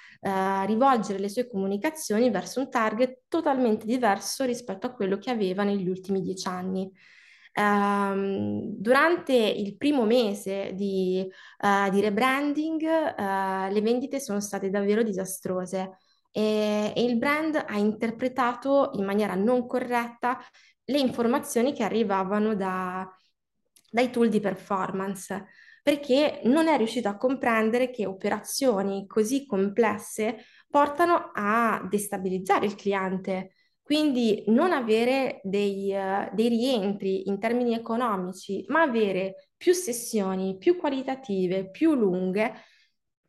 rivolgere 0.65 1.19
le 1.19 1.28
sue 1.28 1.45
comunicazioni 1.45 2.30
verso 2.30 2.61
un 2.61 2.69
target 2.69 3.24
totalmente 3.28 3.86
diverso 3.86 4.45
rispetto 4.45 4.88
a 4.88 4.93
quello 4.93 5.17
che 5.17 5.30
aveva 5.30 5.63
negli 5.63 5.89
ultimi 5.89 6.22
dieci 6.22 6.47
anni. 6.47 6.89
Um, 7.53 8.61
durante 8.78 9.34
il 9.34 9.76
primo 9.76 10.05
mese 10.05 10.72
di, 10.74 11.30
di 11.91 11.99
rebranding 11.99 12.82
le 13.69 13.82
vendite 13.82 14.22
sono 14.22 14.39
state 14.39 14.69
davvero 14.69 15.03
disastrose 15.03 15.97
e, 16.32 16.94
e 16.96 17.04
il 17.04 17.18
brand 17.18 17.56
ha 17.56 17.78
interpretato 17.78 18.92
in 18.96 19.06
maniera 19.06 19.36
non 19.36 19.68
corretta 19.68 20.40
le 20.86 21.00
informazioni 21.00 21.74
che 21.74 21.84
arrivavano 21.84 22.56
da, 22.56 23.08
dai 23.90 24.10
tool 24.10 24.30
di 24.30 24.40
performance 24.40 25.46
perché 25.84 26.42
non 26.44 26.68
è 26.68 26.78
riuscito 26.78 27.08
a 27.08 27.18
comprendere 27.18 27.90
che 27.90 28.06
operazioni 28.06 29.08
così 29.08 29.46
complesse 29.46 30.46
portano 30.70 31.32
a 31.34 31.86
destabilizzare 31.90 32.66
il 32.66 32.76
cliente. 32.76 33.54
Quindi 33.82 34.44
non 34.48 34.72
avere 34.72 35.42
dei, 35.44 35.92
uh, 35.92 36.34
dei 36.34 36.48
rientri 36.48 37.28
in 37.28 37.40
termini 37.40 37.74
economici, 37.74 38.64
ma 38.68 38.84
avere 38.84 39.50
più 39.58 39.74
sessioni, 39.74 40.56
più 40.58 40.78
qualitative, 40.78 41.70
più 41.70 41.94
lunghe, 41.96 42.54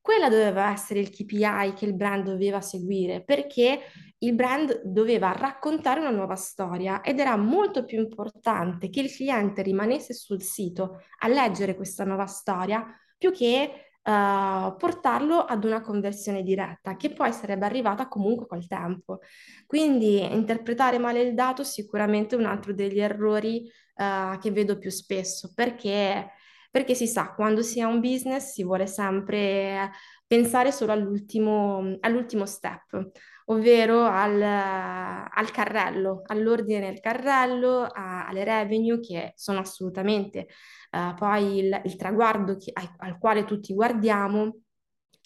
quella 0.03 0.29
doveva 0.29 0.73
essere 0.73 0.99
il 0.99 1.11
KPI 1.11 1.75
che 1.75 1.87
il 1.87 1.95
brand 1.95 2.25
doveva 2.25 2.61
seguire, 2.61 3.23
perché 3.23 3.81
il 4.19 4.35
brand 4.35 4.83
doveva 4.85 5.33
raccontare 5.33 6.01
una 6.01 6.11
nuova 6.11 6.35
storia 6.35 7.01
ed 7.03 7.21
era 7.21 7.37
molto 7.37 7.85
più 7.85 8.01
importante 8.01 8.91
che 8.91 9.01
il 9.01 9.13
cliente 9.13 9.63
rimanesse 9.63 10.13
sul 10.13 10.43
sito 10.43 11.03
a 11.21 11.29
leggere 11.29 11.77
questa 11.77 12.05
nuova 12.05 12.27
storia 12.27 12.85
più 13.17 13.31
che 13.31 13.93
uh, 14.03 14.77
portarlo 14.77 15.39
ad 15.39 15.65
una 15.65 15.81
conversione 15.81 16.43
diretta 16.43 16.97
che 16.97 17.13
poi 17.13 17.33
sarebbe 17.33 17.65
arrivata 17.65 18.09
comunque 18.09 18.47
col 18.47 18.67
tempo. 18.67 19.21
Quindi 19.67 20.21
interpretare 20.21 20.99
male 20.99 21.23
il 21.23 21.35
dato 21.35 21.63
è 21.63 21.65
sicuramente 21.65 22.35
un 22.35 22.45
altro 22.45 22.73
degli 22.73 23.01
errori 23.01 23.71
uh, 23.97 24.37
che 24.39 24.51
vedo 24.51 24.79
più 24.79 24.91
spesso 24.91 25.53
perché 25.55 26.33
perché 26.73 26.97
si 26.97 27.07
sa, 27.07 27.33
quando 27.35 27.63
si 27.63 27.81
ha 27.81 27.87
un 27.87 28.01
business 28.01 28.53
si 28.53 28.65
vuole 28.65 28.89
sempre 28.89 29.93
pensare 30.27 30.73
solo 30.73 30.91
all'ultimo, 30.91 31.97
all'ultimo 32.01 32.47
step 32.47 33.11
ovvero 33.47 34.05
al, 34.05 34.41
al 34.41 35.51
carrello, 35.51 36.23
all'ordine 36.27 36.81
del 36.91 37.01
carrello, 37.01 37.83
a, 37.83 38.27
alle 38.27 38.45
revenue 38.45 39.01
che 39.01 39.33
sono 39.37 39.59
assolutamente 39.59 40.47
uh, 40.93 41.15
poi 41.15 41.59
il, 41.59 41.81
il 41.85 41.97
traguardo 41.97 42.57
che, 42.57 42.71
al, 42.73 42.95
al 42.99 43.19
quale 43.19 43.45
tutti 43.45 43.75
guardiamo, 43.75 44.61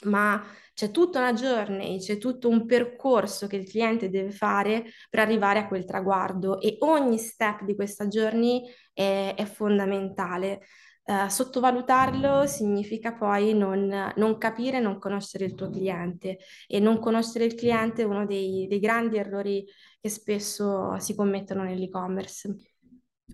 ma 0.04 0.42
c'è 0.74 0.90
tutta 0.90 1.20
una 1.20 1.32
journey, 1.32 1.98
c'è 1.98 2.18
tutto 2.18 2.48
un 2.48 2.66
percorso 2.66 3.46
che 3.46 3.56
il 3.56 3.68
cliente 3.68 4.10
deve 4.10 4.30
fare 4.30 4.84
per 5.08 5.20
arrivare 5.20 5.60
a 5.60 5.68
quel 5.68 5.84
traguardo 5.84 6.60
e 6.60 6.76
ogni 6.80 7.18
step 7.18 7.62
di 7.62 7.74
questa 7.74 8.06
journey 8.06 8.62
è, 8.92 9.34
è 9.36 9.44
fondamentale. 9.46 10.62
Uh, 11.08 11.28
sottovalutarlo 11.28 12.46
significa 12.46 13.12
poi 13.12 13.54
non, 13.54 14.12
non, 14.16 14.38
capire, 14.38 14.80
non 14.80 14.98
conoscere 14.98 15.44
il 15.44 15.54
tuo 15.54 15.70
cliente 15.70 16.38
e 16.66 16.80
non 16.80 16.98
conoscere 16.98 17.44
il 17.44 17.54
cliente 17.54 18.02
è 18.02 18.04
uno 18.04 18.26
dei, 18.26 18.66
dei 18.68 18.80
grandi 18.80 19.16
errori 19.16 19.64
che 20.00 20.08
spesso 20.08 20.98
si 20.98 21.14
commettono 21.14 21.62
nell'e-commerce. 21.62 22.56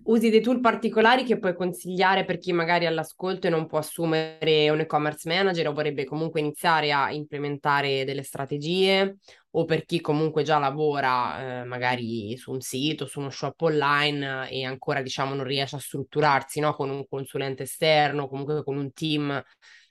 Usi 0.05 0.29
dei 0.29 0.41
tool 0.41 0.59
particolari 0.59 1.23
che 1.23 1.39
puoi 1.39 1.55
consigliare 1.55 2.25
per 2.25 2.37
chi 2.37 2.51
magari 2.51 2.85
all'ascolto 2.85 3.47
e 3.47 3.49
non 3.49 3.67
può 3.67 3.77
assumere 3.77 4.69
un 4.69 4.79
e-commerce 4.81 5.27
manager 5.27 5.67
o 5.67 5.73
vorrebbe 5.73 6.05
comunque 6.05 6.39
iniziare 6.39 6.91
a 6.91 7.11
implementare 7.11 8.03
delle 8.05 8.23
strategie 8.23 9.17
o 9.51 9.65
per 9.65 9.85
chi 9.85 10.01
comunque 10.01 10.43
già 10.43 10.57
lavora 10.57 11.61
eh, 11.61 11.63
magari 11.65 12.35
su 12.37 12.51
un 12.51 12.61
sito, 12.61 13.05
su 13.05 13.19
uno 13.19 13.29
shop 13.29 13.61
online 13.61 14.49
e 14.49 14.65
ancora 14.65 15.01
diciamo 15.01 15.33
non 15.35 15.45
riesce 15.45 15.75
a 15.75 15.79
strutturarsi 15.79 16.59
no? 16.59 16.73
con 16.73 16.89
un 16.89 17.07
consulente 17.07 17.63
esterno, 17.63 18.27
comunque 18.27 18.63
con 18.63 18.77
un 18.77 18.91
team 18.93 19.41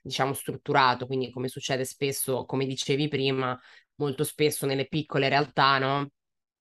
diciamo 0.01 0.33
strutturato, 0.33 1.07
quindi 1.07 1.31
come 1.31 1.49
succede 1.49 1.85
spesso, 1.85 2.45
come 2.45 2.67
dicevi 2.67 3.09
prima, 3.09 3.59
molto 3.97 4.25
spesso 4.25 4.67
nelle 4.67 4.87
piccole 4.89 5.29
realtà, 5.29 5.79
no? 5.79 6.11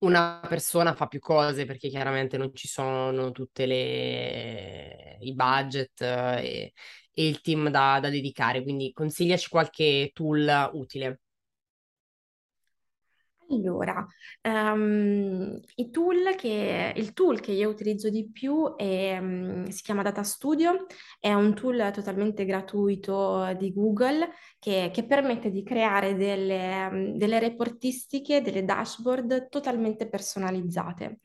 Una 0.01 0.39
persona 0.47 0.93
fa 0.95 1.07
più 1.07 1.19
cose 1.19 1.65
perché 1.65 1.89
chiaramente 1.89 2.37
non 2.37 2.53
ci 2.55 2.67
sono 2.67 3.31
tutte 3.31 3.65
le 3.65 5.17
i 5.21 5.33
budget 5.33 6.01
e, 6.01 6.73
e 7.13 7.27
il 7.27 7.41
team 7.41 7.69
da, 7.69 7.99
da 8.01 8.09
dedicare, 8.09 8.63
quindi 8.63 8.91
consigliaci 8.93 9.49
qualche 9.49 10.11
tool 10.13 10.69
utile. 10.73 11.20
Allora, 13.51 14.07
um, 14.43 15.59
i 15.75 15.89
tool 15.89 16.35
che, 16.37 16.93
il 16.95 17.11
tool 17.11 17.41
che 17.41 17.51
io 17.51 17.69
utilizzo 17.69 18.09
di 18.09 18.29
più 18.31 18.75
è, 18.77 19.17
um, 19.19 19.67
si 19.67 19.83
chiama 19.83 20.03
Data 20.03 20.23
Studio, 20.23 20.85
è 21.19 21.33
un 21.33 21.53
tool 21.53 21.91
totalmente 21.91 22.45
gratuito 22.45 23.53
di 23.57 23.73
Google 23.73 24.29
che, 24.57 24.89
che 24.93 25.05
permette 25.05 25.51
di 25.51 25.63
creare 25.63 26.15
delle, 26.15 26.87
um, 26.89 27.17
delle 27.17 27.39
reportistiche, 27.39 28.41
delle 28.41 28.63
dashboard 28.63 29.49
totalmente 29.49 30.07
personalizzate. 30.07 31.19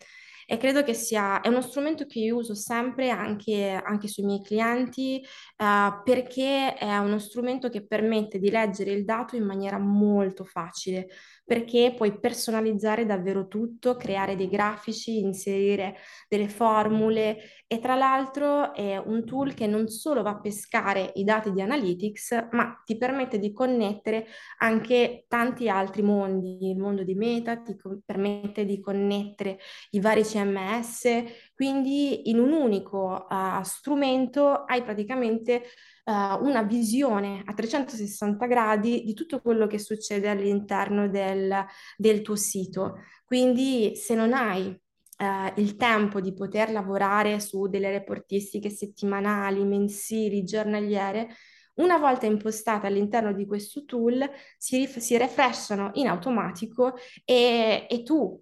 E 0.49 0.59
credo 0.59 0.85
che 0.85 0.95
sia 0.95 1.41
uno 1.45 1.61
strumento 1.61 2.07
che 2.07 2.21
io 2.21 2.37
uso 2.37 2.55
sempre 2.55 3.11
anche, 3.11 3.81
anche 3.85 4.07
sui 4.07 4.25
miei 4.25 4.43
clienti 4.43 5.21
uh, 5.57 6.03
perché 6.05 6.75
è 6.75 6.97
uno 6.99 7.19
strumento 7.19 7.69
che 7.69 7.85
permette 7.85 8.39
di 8.39 8.49
leggere 8.49 8.93
il 8.93 9.05
dato 9.05 9.35
in 9.35 9.45
maniera 9.45 9.77
molto 9.79 10.45
facile 10.45 11.09
perché 11.47 11.95
puoi 11.97 12.19
personalizzare 12.19 13.07
davvero 13.07 13.47
tutto, 13.47 13.95
creare 13.95 14.35
dei 14.35 14.49
grafici, 14.49 15.21
inserire 15.21 15.97
delle 16.29 16.49
formule 16.49 17.39
e 17.69 17.79
tra 17.79 17.95
l'altro 17.95 18.75
è 18.75 18.97
un 18.97 19.25
tool 19.25 19.55
che 19.55 19.69
non 19.69 19.87
solo 19.89 20.23
va 20.23 20.31
a 20.31 20.41
pescare 20.41 21.13
i 21.15 21.23
dati 21.23 21.53
di 21.53 21.63
Analytics, 21.63 22.49
ma 22.51 22.83
ti 22.85 22.97
permette 22.97 23.39
di 23.39 23.53
connettere 23.53 24.27
anche 24.59 25.25
tanti 25.29 25.69
altri 25.69 26.03
mondi, 26.03 26.69
il 26.69 26.79
mondo 26.79 27.05
di 27.05 27.15
Meta 27.15 27.57
ti 27.59 27.77
permette 28.05 28.65
di 28.65 28.81
connettere 28.81 29.61
i 29.91 30.01
vari 30.01 30.25
CMS, 30.25 31.23
quindi 31.55 32.29
in 32.29 32.41
un 32.41 32.51
unico 32.51 33.27
uh, 33.29 33.63
strumento 33.63 34.65
hai 34.65 34.83
praticamente 34.83 35.63
uh, 36.07 36.45
una 36.45 36.63
visione 36.63 37.43
a 37.45 37.53
360 37.53 38.47
gradi 38.47 39.03
di 39.05 39.15
tutto 39.15 39.41
quello 39.41 39.67
che 39.67 39.79
succede 39.79 40.29
all'interno 40.29 41.09
del, 41.09 41.65
del 41.97 42.23
tuo 42.23 42.37
sito. 42.37 43.01
Quindi 43.25 43.95
se 43.97 44.15
non 44.15 44.33
hai 44.33 44.79
Uh, 45.19 45.51
il 45.63 45.77
tempo 45.77 46.21
di 46.21 46.35
poter 46.35 46.71
lavorare 46.71 47.41
su 47.41 47.69
delle 47.69 47.91
reportistiche 47.91 48.69
settimanali, 48.69 49.65
mensili, 49.65 50.45
giornaliere, 50.45 51.29
una 51.77 51.97
volta 51.99 52.27
impostate 52.27 52.87
all'interno 52.87 53.33
di 53.33 53.47
questo 53.47 53.85
tool 53.85 54.29
si, 54.59 54.77
rif- 54.77 54.99
si 54.99 55.17
refreshano 55.17 55.91
in 55.95 56.09
automatico 56.09 56.95
e, 57.25 57.87
e 57.89 58.03
tu 58.03 58.39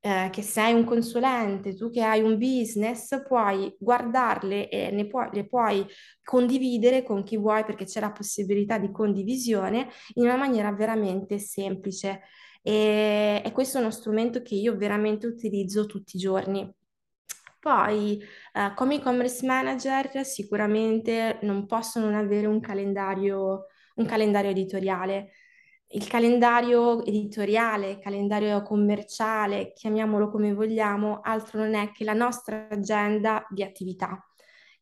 eh, 0.00 0.28
che 0.30 0.42
sei 0.42 0.74
un 0.74 0.84
consulente, 0.84 1.74
tu 1.74 1.90
che 1.90 2.02
hai 2.02 2.20
un 2.20 2.38
business, 2.38 3.22
puoi 3.26 3.74
guardarle 3.78 4.68
e 4.68 4.90
ne 4.90 5.06
puoi, 5.06 5.28
le 5.32 5.46
puoi 5.46 5.84
condividere 6.22 7.02
con 7.02 7.24
chi 7.24 7.36
vuoi 7.36 7.64
perché 7.64 7.84
c'è 7.84 8.00
la 8.00 8.12
possibilità 8.12 8.78
di 8.78 8.90
condivisione 8.92 9.88
in 10.14 10.24
una 10.24 10.36
maniera 10.36 10.72
veramente 10.72 11.38
semplice. 11.38 12.22
E, 12.62 13.42
e 13.44 13.52
questo 13.52 13.78
è 13.78 13.80
uno 13.80 13.90
strumento 13.90 14.42
che 14.42 14.54
io 14.54 14.76
veramente 14.76 15.26
utilizzo 15.26 15.86
tutti 15.86 16.16
i 16.16 16.20
giorni. 16.20 16.70
Poi, 17.60 18.20
eh, 18.52 18.72
come 18.74 18.96
e-commerce 18.96 19.44
manager, 19.44 20.24
sicuramente 20.24 21.38
non 21.42 21.66
posso 21.66 21.98
non 21.98 22.14
avere 22.14 22.46
un 22.46 22.60
calendario, 22.60 23.66
un 23.96 24.06
calendario 24.06 24.50
editoriale 24.50 25.32
il 25.90 26.06
calendario 26.06 27.04
editoriale, 27.04 27.98
calendario 27.98 28.62
commerciale, 28.62 29.72
chiamiamolo 29.72 30.30
come 30.30 30.52
vogliamo, 30.52 31.20
altro 31.22 31.60
non 31.60 31.74
è 31.74 31.90
che 31.92 32.04
la 32.04 32.12
nostra 32.12 32.68
agenda 32.68 33.46
di 33.48 33.62
attività, 33.62 34.22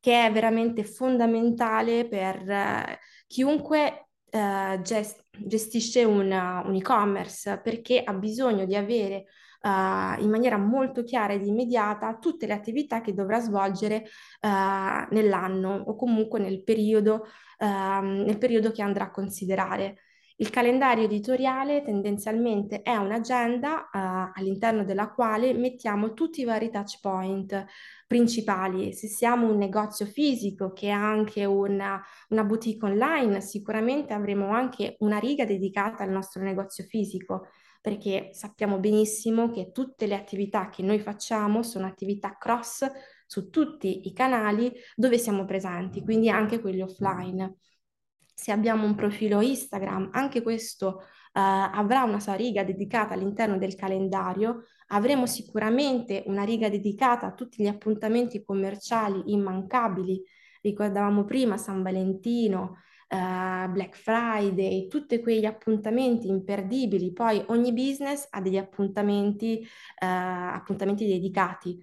che 0.01 0.27
è 0.27 0.33
veramente 0.33 0.85
fondamentale 0.85 2.09
per 2.09 2.49
eh, 2.51 2.99
chiunque 3.27 4.09
eh, 4.31 4.81
gest- 4.83 5.25
gestisce 5.31 6.03
un, 6.05 6.31
un, 6.31 6.75
e-commerce, 6.75 7.61
perché 7.63 8.03
ha 8.03 8.13
bisogno 8.13 8.65
di 8.65 8.75
avere 8.75 9.27
uh, 9.63 10.21
in 10.21 10.31
maniera 10.31 10.57
molto 10.59 11.03
chiara 11.03 11.33
ed 11.33 11.45
immediata 11.47 12.17
tutte 12.19 12.47
le 12.47 12.53
attività 12.53 13.01
che 13.01 13.15
dovrà 13.15 13.41
svolgere 13.41 14.05
uh, 14.41 15.15
nell'anno 15.15 15.83
o 15.87 15.97
comunque 15.97 16.41
nel 16.41 16.63
periodo, 16.63 17.27
uh, 17.59 18.01
nel 18.01 18.39
periodo 18.39 18.71
che 18.71 18.83
andrà 18.83 19.05
a 19.05 19.11
considerare. 19.11 20.06
Il 20.39 20.51
calendario 20.51 21.05
editoriale 21.05 21.83
tendenzialmente 21.83 22.83
è 22.83 22.95
un'agenda 22.95 23.89
uh, 23.91 24.39
all'interno 24.39 24.85
della 24.85 25.11
quale 25.11 25.55
mettiamo 25.55 26.13
tutti 26.13 26.43
i 26.43 26.45
vari 26.45 26.71
touch 26.71 27.01
point 27.01 27.65
principali. 28.07 28.93
Se 28.93 29.09
siamo 29.09 29.51
un 29.51 29.57
negozio 29.57 30.05
fisico 30.05 30.75
che 30.75 30.91
ha 30.91 31.03
anche 31.03 31.47
una, 31.47 32.03
una 32.29 32.45
boutique 32.45 32.87
online, 32.87 33.41
sicuramente 33.41 34.13
avremo 34.13 34.51
anche 34.51 34.97
una 34.99 35.17
riga 35.19 35.47
dedicata 35.47 36.03
al 36.03 36.11
nostro 36.11 36.43
negozio 36.43 36.85
fisico 36.85 37.47
perché 37.81 38.29
sappiamo 38.33 38.79
benissimo 38.79 39.51
che 39.51 39.71
tutte 39.73 40.07
le 40.07 40.17
attività 40.17 40.69
che 40.69 40.83
noi 40.83 40.99
facciamo 40.99 41.63
sono 41.63 41.87
attività 41.87 42.37
cross 42.37 42.85
su 43.27 43.49
tutti 43.49 44.07
i 44.07 44.13
canali 44.13 44.71
dove 44.95 45.17
siamo 45.17 45.47
presenti, 45.47 46.03
quindi 46.03 46.29
anche 46.29 46.61
quelli 46.61 46.83
offline 46.83 47.57
se 48.37 48.53
abbiamo 48.53 48.85
un 48.85 48.95
profilo 48.95 49.41
Instagram, 49.41 50.11
anche 50.13 50.43
questo 50.43 50.89
uh, 50.89 51.01
avrà 51.33 52.03
una 52.03 52.21
sua 52.21 52.35
riga 52.35 52.65
dedicata 52.65 53.15
all'interno 53.15 53.57
del 53.57 53.75
calendario, 53.75 54.65
avremo 54.89 55.25
sicuramente 55.25 56.23
una 56.27 56.45
riga 56.45 56.69
dedicata 56.69 57.27
a 57.27 57.33
tutti 57.33 57.63
gli 57.63 57.67
appuntamenti 57.67 58.45
commerciali 58.45 59.33
immancabili, 59.33 60.23
ricordavamo 60.61 61.25
prima 61.25 61.57
San 61.57 61.83
Valentino, 61.83 62.77
uh, 63.09 63.71
Black 63.71 63.97
Friday, 63.97 64.87
tutti 64.87 65.19
quegli 65.21 65.47
appuntamenti 65.47 66.29
imperdibili, 66.29 67.15
poi 67.15 67.43
ogni 67.47 67.73
business 67.73 68.27
ha 68.29 68.43
degli 68.43 68.59
appuntamenti, 68.59 69.61
uh, 69.63 70.07
appuntamenti 70.07 71.07
dedicati, 71.07 71.83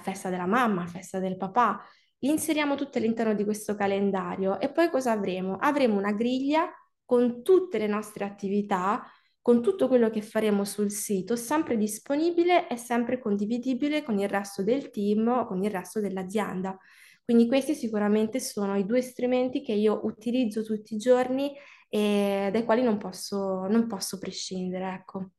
festa 0.00 0.30
della 0.30 0.46
mamma, 0.46 0.86
festa 0.86 1.18
del 1.18 1.36
papà, 1.36 1.78
li 2.20 2.30
inseriamo 2.30 2.74
tutti 2.74 2.98
all'interno 2.98 3.34
di 3.34 3.44
questo 3.44 3.74
calendario 3.74 4.58
e 4.60 4.70
poi 4.70 4.90
cosa 4.90 5.12
avremo? 5.12 5.56
Avremo 5.56 5.96
una 5.98 6.12
griglia 6.12 6.68
con 7.04 7.42
tutte 7.42 7.78
le 7.78 7.86
nostre 7.86 8.24
attività, 8.24 9.02
con 9.40 9.62
tutto 9.62 9.88
quello 9.88 10.10
che 10.10 10.20
faremo 10.20 10.64
sul 10.64 10.90
sito, 10.90 11.36
sempre 11.36 11.76
disponibile 11.76 12.68
e 12.68 12.76
sempre 12.76 13.18
condividibile 13.18 14.02
con 14.02 14.18
il 14.18 14.28
resto 14.28 14.62
del 14.62 14.90
team 14.90 15.26
o 15.28 15.46
con 15.46 15.62
il 15.62 15.70
resto 15.70 16.00
dell'azienda. 16.00 16.76
Quindi 17.24 17.46
questi 17.46 17.74
sicuramente 17.74 18.40
sono 18.40 18.76
i 18.76 18.84
due 18.84 19.00
strumenti 19.00 19.62
che 19.62 19.72
io 19.72 20.00
utilizzo 20.04 20.62
tutti 20.62 20.94
i 20.94 20.98
giorni 20.98 21.52
e 21.88 22.48
dai 22.52 22.64
quali 22.64 22.82
non 22.82 22.98
posso, 22.98 23.66
non 23.68 23.86
posso 23.86 24.18
prescindere, 24.18 24.92
ecco. 24.94 25.30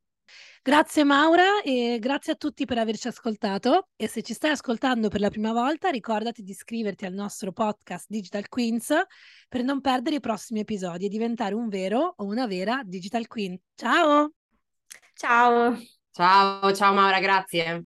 Grazie 0.61 1.05
Maura 1.05 1.61
e 1.61 1.97
grazie 1.99 2.33
a 2.33 2.35
tutti 2.35 2.65
per 2.65 2.77
averci 2.77 3.07
ascoltato 3.07 3.87
e 3.95 4.07
se 4.07 4.21
ci 4.21 4.33
stai 4.33 4.51
ascoltando 4.51 5.07
per 5.07 5.21
la 5.21 5.29
prima 5.29 5.53
volta 5.53 5.89
ricordati 5.89 6.43
di 6.43 6.51
iscriverti 6.51 7.05
al 7.05 7.13
nostro 7.13 7.53
podcast 7.53 8.07
Digital 8.09 8.49
Queens 8.49 8.93
per 9.47 9.63
non 9.63 9.79
perdere 9.79 10.17
i 10.17 10.19
prossimi 10.19 10.59
episodi 10.59 11.05
e 11.05 11.09
diventare 11.09 11.55
un 11.55 11.69
vero 11.69 12.13
o 12.17 12.25
una 12.25 12.45
vera 12.45 12.81
Digital 12.83 13.25
Queen. 13.27 13.57
Ciao! 13.73 14.33
Ciao! 15.13 15.77
Ciao, 16.11 16.73
ciao 16.73 16.93
Maura, 16.93 17.19
grazie. 17.19 17.85